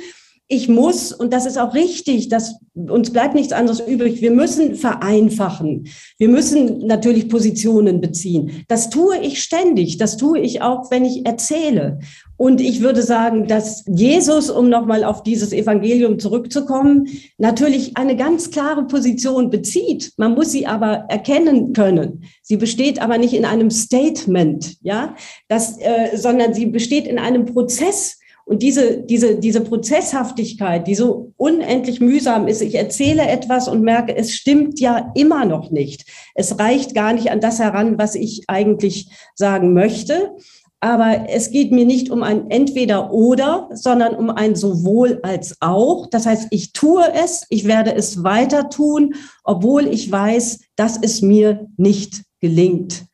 ich 0.50 0.68
muss, 0.68 1.12
und 1.12 1.34
das 1.34 1.44
ist 1.44 1.58
auch 1.58 1.74
richtig, 1.74 2.30
dass 2.30 2.56
uns 2.74 3.12
bleibt 3.12 3.34
nichts 3.34 3.52
anderes 3.52 3.80
übrig, 3.80 4.22
wir 4.22 4.30
müssen 4.30 4.76
vereinfachen. 4.76 5.88
Wir 6.16 6.30
müssen 6.30 6.86
natürlich 6.86 7.28
Positionen 7.28 8.00
beziehen. 8.00 8.64
Das 8.66 8.88
tue 8.88 9.18
ich 9.18 9.42
ständig. 9.42 9.98
Das 9.98 10.16
tue 10.16 10.38
ich 10.38 10.62
auch, 10.62 10.90
wenn 10.90 11.04
ich 11.04 11.26
erzähle. 11.26 11.98
Und 12.38 12.62
ich 12.62 12.80
würde 12.80 13.02
sagen, 13.02 13.46
dass 13.46 13.84
Jesus, 13.88 14.48
um 14.48 14.70
nochmal 14.70 15.04
auf 15.04 15.22
dieses 15.22 15.52
Evangelium 15.52 16.18
zurückzukommen, 16.18 17.08
natürlich 17.36 17.96
eine 17.98 18.16
ganz 18.16 18.50
klare 18.50 18.86
Position 18.86 19.50
bezieht. 19.50 20.12
Man 20.16 20.34
muss 20.34 20.52
sie 20.52 20.66
aber 20.66 21.04
erkennen 21.08 21.74
können. 21.74 22.24
Sie 22.42 22.56
besteht 22.56 23.02
aber 23.02 23.18
nicht 23.18 23.34
in 23.34 23.44
einem 23.44 23.70
Statement, 23.70 24.76
ja, 24.82 25.14
das, 25.48 25.78
äh, 25.78 26.16
sondern 26.16 26.54
sie 26.54 26.66
besteht 26.66 27.06
in 27.06 27.18
einem 27.18 27.44
Prozess, 27.44 28.17
und 28.48 28.62
diese, 28.62 29.02
diese, 29.02 29.36
diese 29.36 29.60
Prozesshaftigkeit, 29.60 30.86
die 30.86 30.94
so 30.94 31.34
unendlich 31.36 32.00
mühsam 32.00 32.48
ist, 32.48 32.62
ich 32.62 32.76
erzähle 32.76 33.28
etwas 33.28 33.68
und 33.68 33.82
merke, 33.82 34.16
es 34.16 34.32
stimmt 34.32 34.80
ja 34.80 35.12
immer 35.14 35.44
noch 35.44 35.70
nicht. 35.70 36.06
Es 36.34 36.58
reicht 36.58 36.94
gar 36.94 37.12
nicht 37.12 37.30
an 37.30 37.42
das 37.42 37.58
heran, 37.58 37.98
was 37.98 38.14
ich 38.14 38.44
eigentlich 38.48 39.10
sagen 39.34 39.74
möchte. 39.74 40.34
Aber 40.80 41.26
es 41.28 41.50
geht 41.50 41.72
mir 41.72 41.84
nicht 41.84 42.08
um 42.08 42.22
ein 42.22 42.50
Entweder-Oder, 42.50 43.68
sondern 43.74 44.14
um 44.14 44.30
ein 44.30 44.56
sowohl 44.56 45.20
als 45.22 45.58
auch. 45.60 46.06
Das 46.06 46.24
heißt, 46.24 46.46
ich 46.50 46.72
tue 46.72 47.04
es, 47.22 47.44
ich 47.50 47.66
werde 47.66 47.94
es 47.94 48.24
weiter 48.24 48.70
tun, 48.70 49.14
obwohl 49.44 49.86
ich 49.86 50.10
weiß, 50.10 50.60
dass 50.74 50.96
es 50.96 51.20
mir 51.20 51.66
nicht 51.76 52.22
gelingt. 52.40 53.07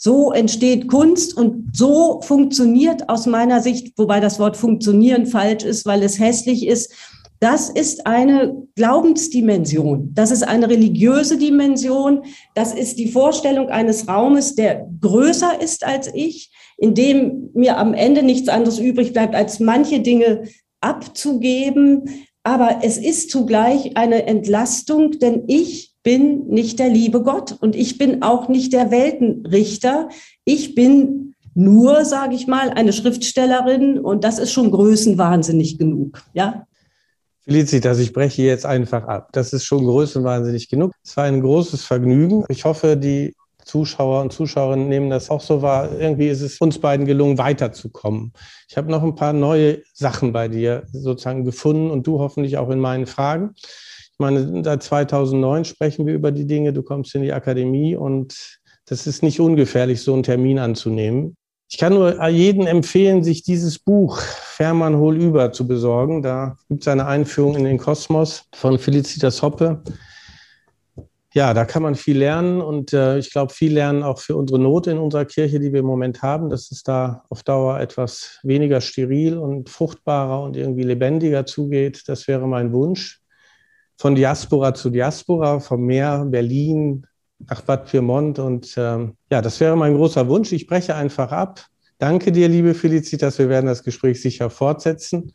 So 0.00 0.30
entsteht 0.30 0.86
Kunst 0.86 1.36
und 1.36 1.76
so 1.76 2.20
funktioniert 2.20 3.08
aus 3.08 3.26
meiner 3.26 3.60
Sicht, 3.60 3.98
wobei 3.98 4.20
das 4.20 4.38
Wort 4.38 4.56
funktionieren 4.56 5.26
falsch 5.26 5.64
ist, 5.64 5.86
weil 5.86 6.04
es 6.04 6.20
hässlich 6.20 6.68
ist. 6.68 6.92
Das 7.40 7.68
ist 7.68 8.06
eine 8.06 8.54
Glaubensdimension. 8.76 10.12
Das 10.14 10.30
ist 10.30 10.44
eine 10.44 10.70
religiöse 10.70 11.36
Dimension. 11.36 12.22
Das 12.54 12.74
ist 12.74 13.00
die 13.00 13.08
Vorstellung 13.08 13.70
eines 13.70 14.06
Raumes, 14.06 14.54
der 14.54 14.88
größer 15.00 15.60
ist 15.60 15.84
als 15.84 16.08
ich, 16.14 16.52
in 16.76 16.94
dem 16.94 17.50
mir 17.54 17.76
am 17.76 17.92
Ende 17.92 18.22
nichts 18.22 18.48
anderes 18.48 18.78
übrig 18.78 19.12
bleibt, 19.12 19.34
als 19.34 19.58
manche 19.58 19.98
Dinge 19.98 20.44
abzugeben. 20.80 22.04
Aber 22.44 22.82
es 22.82 22.98
ist 22.98 23.30
zugleich 23.30 23.96
eine 23.96 24.26
Entlastung, 24.26 25.18
denn 25.18 25.42
ich 25.48 25.87
bin 26.08 26.46
nicht 26.46 26.78
der 26.78 26.88
liebe 26.88 27.22
Gott 27.22 27.54
und 27.60 27.76
ich 27.76 27.98
bin 27.98 28.22
auch 28.22 28.48
nicht 28.48 28.72
der 28.72 28.90
Weltenrichter. 28.90 30.08
Ich 30.46 30.74
bin 30.74 31.34
nur, 31.52 32.06
sage 32.06 32.34
ich 32.34 32.46
mal, 32.46 32.70
eine 32.70 32.94
Schriftstellerin 32.94 33.98
und 33.98 34.24
das 34.24 34.38
ist 34.38 34.50
schon 34.50 34.70
größenwahnsinnig 34.70 35.76
genug. 35.76 36.22
Ja? 36.32 36.66
Felicitas, 37.42 37.98
ich 37.98 38.14
breche 38.14 38.40
jetzt 38.40 38.64
einfach 38.64 39.02
ab. 39.04 39.28
Das 39.32 39.52
ist 39.52 39.66
schon 39.66 39.84
größenwahnsinnig 39.84 40.70
genug. 40.70 40.92
Es 41.04 41.14
war 41.18 41.24
ein 41.24 41.42
großes 41.42 41.84
Vergnügen. 41.84 42.42
Ich 42.48 42.64
hoffe, 42.64 42.96
die 42.96 43.36
Zuschauer 43.66 44.22
und 44.22 44.32
Zuschauerinnen 44.32 44.88
nehmen 44.88 45.10
das 45.10 45.28
auch 45.28 45.42
so 45.42 45.60
wahr. 45.60 45.90
Irgendwie 46.00 46.28
ist 46.28 46.40
es 46.40 46.56
uns 46.58 46.78
beiden 46.78 47.04
gelungen, 47.04 47.36
weiterzukommen. 47.36 48.32
Ich 48.70 48.78
habe 48.78 48.90
noch 48.90 49.02
ein 49.02 49.14
paar 49.14 49.34
neue 49.34 49.82
Sachen 49.92 50.32
bei 50.32 50.48
dir 50.48 50.84
sozusagen 50.90 51.44
gefunden 51.44 51.90
und 51.90 52.06
du 52.06 52.18
hoffentlich 52.18 52.56
auch 52.56 52.70
in 52.70 52.80
meinen 52.80 53.06
Fragen. 53.06 53.54
Ich 54.18 54.20
meine, 54.20 54.64
seit 54.64 54.82
2009 54.82 55.64
sprechen 55.64 56.04
wir 56.04 56.12
über 56.12 56.32
die 56.32 56.44
Dinge. 56.44 56.72
Du 56.72 56.82
kommst 56.82 57.14
in 57.14 57.22
die 57.22 57.32
Akademie 57.32 57.94
und 57.94 58.58
das 58.86 59.06
ist 59.06 59.22
nicht 59.22 59.38
ungefährlich, 59.38 60.02
so 60.02 60.12
einen 60.12 60.24
Termin 60.24 60.58
anzunehmen. 60.58 61.36
Ich 61.70 61.78
kann 61.78 61.94
nur 61.94 62.26
jedem 62.26 62.66
empfehlen, 62.66 63.22
sich 63.22 63.44
dieses 63.44 63.78
Buch 63.78 64.18
Fährmann 64.18 64.96
hol 64.96 65.16
über 65.16 65.52
zu 65.52 65.68
besorgen. 65.68 66.22
Da 66.22 66.56
gibt 66.68 66.82
es 66.82 66.88
eine 66.88 67.06
Einführung 67.06 67.54
in 67.54 67.62
den 67.62 67.78
Kosmos 67.78 68.42
von 68.56 68.80
Felicitas 68.80 69.40
Hoppe. 69.40 69.84
Ja, 71.32 71.54
da 71.54 71.64
kann 71.64 71.84
man 71.84 71.94
viel 71.94 72.18
lernen 72.18 72.60
und 72.60 72.92
äh, 72.92 73.18
ich 73.18 73.30
glaube, 73.30 73.52
viel 73.52 73.72
lernen 73.72 74.02
auch 74.02 74.18
für 74.18 74.34
unsere 74.34 74.58
Not 74.58 74.88
in 74.88 74.98
unserer 74.98 75.26
Kirche, 75.26 75.60
die 75.60 75.72
wir 75.72 75.78
im 75.78 75.86
Moment 75.86 76.22
haben, 76.22 76.50
dass 76.50 76.72
es 76.72 76.82
da 76.82 77.22
auf 77.28 77.44
Dauer 77.44 77.78
etwas 77.78 78.40
weniger 78.42 78.80
steril 78.80 79.38
und 79.38 79.70
fruchtbarer 79.70 80.42
und 80.42 80.56
irgendwie 80.56 80.82
lebendiger 80.82 81.46
zugeht. 81.46 82.08
Das 82.08 82.26
wäre 82.26 82.48
mein 82.48 82.72
Wunsch 82.72 83.17
von 83.98 84.14
Diaspora 84.14 84.74
zu 84.74 84.90
Diaspora, 84.90 85.60
vom 85.60 85.84
Meer 85.84 86.24
Berlin 86.24 87.06
nach 87.40 87.60
Bad 87.62 87.90
Pyrmont. 87.90 88.38
Und 88.38 88.74
ähm, 88.76 89.16
ja, 89.30 89.42
das 89.42 89.60
wäre 89.60 89.76
mein 89.76 89.96
großer 89.96 90.28
Wunsch. 90.28 90.52
Ich 90.52 90.66
breche 90.66 90.94
einfach 90.94 91.32
ab. 91.32 91.66
Danke 91.98 92.30
dir, 92.30 92.48
liebe 92.48 92.74
Felicitas. 92.74 93.38
Wir 93.38 93.48
werden 93.48 93.66
das 93.66 93.82
Gespräch 93.82 94.22
sicher 94.22 94.50
fortsetzen 94.50 95.32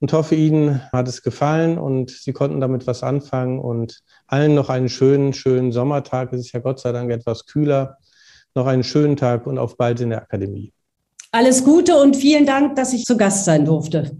und 0.00 0.12
hoffe, 0.12 0.34
Ihnen 0.34 0.82
hat 0.92 1.08
es 1.08 1.22
gefallen 1.22 1.78
und 1.78 2.10
Sie 2.10 2.34
konnten 2.34 2.60
damit 2.60 2.86
was 2.86 3.02
anfangen 3.02 3.58
und 3.58 4.02
allen 4.26 4.54
noch 4.54 4.68
einen 4.68 4.90
schönen, 4.90 5.32
schönen 5.32 5.72
Sommertag. 5.72 6.34
Es 6.34 6.40
ist 6.40 6.52
ja 6.52 6.60
Gott 6.60 6.80
sei 6.80 6.92
Dank 6.92 7.10
etwas 7.10 7.46
kühler. 7.46 7.96
Noch 8.54 8.66
einen 8.66 8.84
schönen 8.84 9.16
Tag 9.16 9.46
und 9.46 9.58
auf 9.58 9.78
bald 9.78 10.00
in 10.00 10.10
der 10.10 10.22
Akademie. 10.22 10.72
Alles 11.32 11.64
Gute 11.64 11.96
und 11.96 12.16
vielen 12.16 12.46
Dank, 12.46 12.76
dass 12.76 12.92
ich 12.92 13.04
zu 13.04 13.16
Gast 13.16 13.46
sein 13.46 13.64
durfte. 13.64 14.16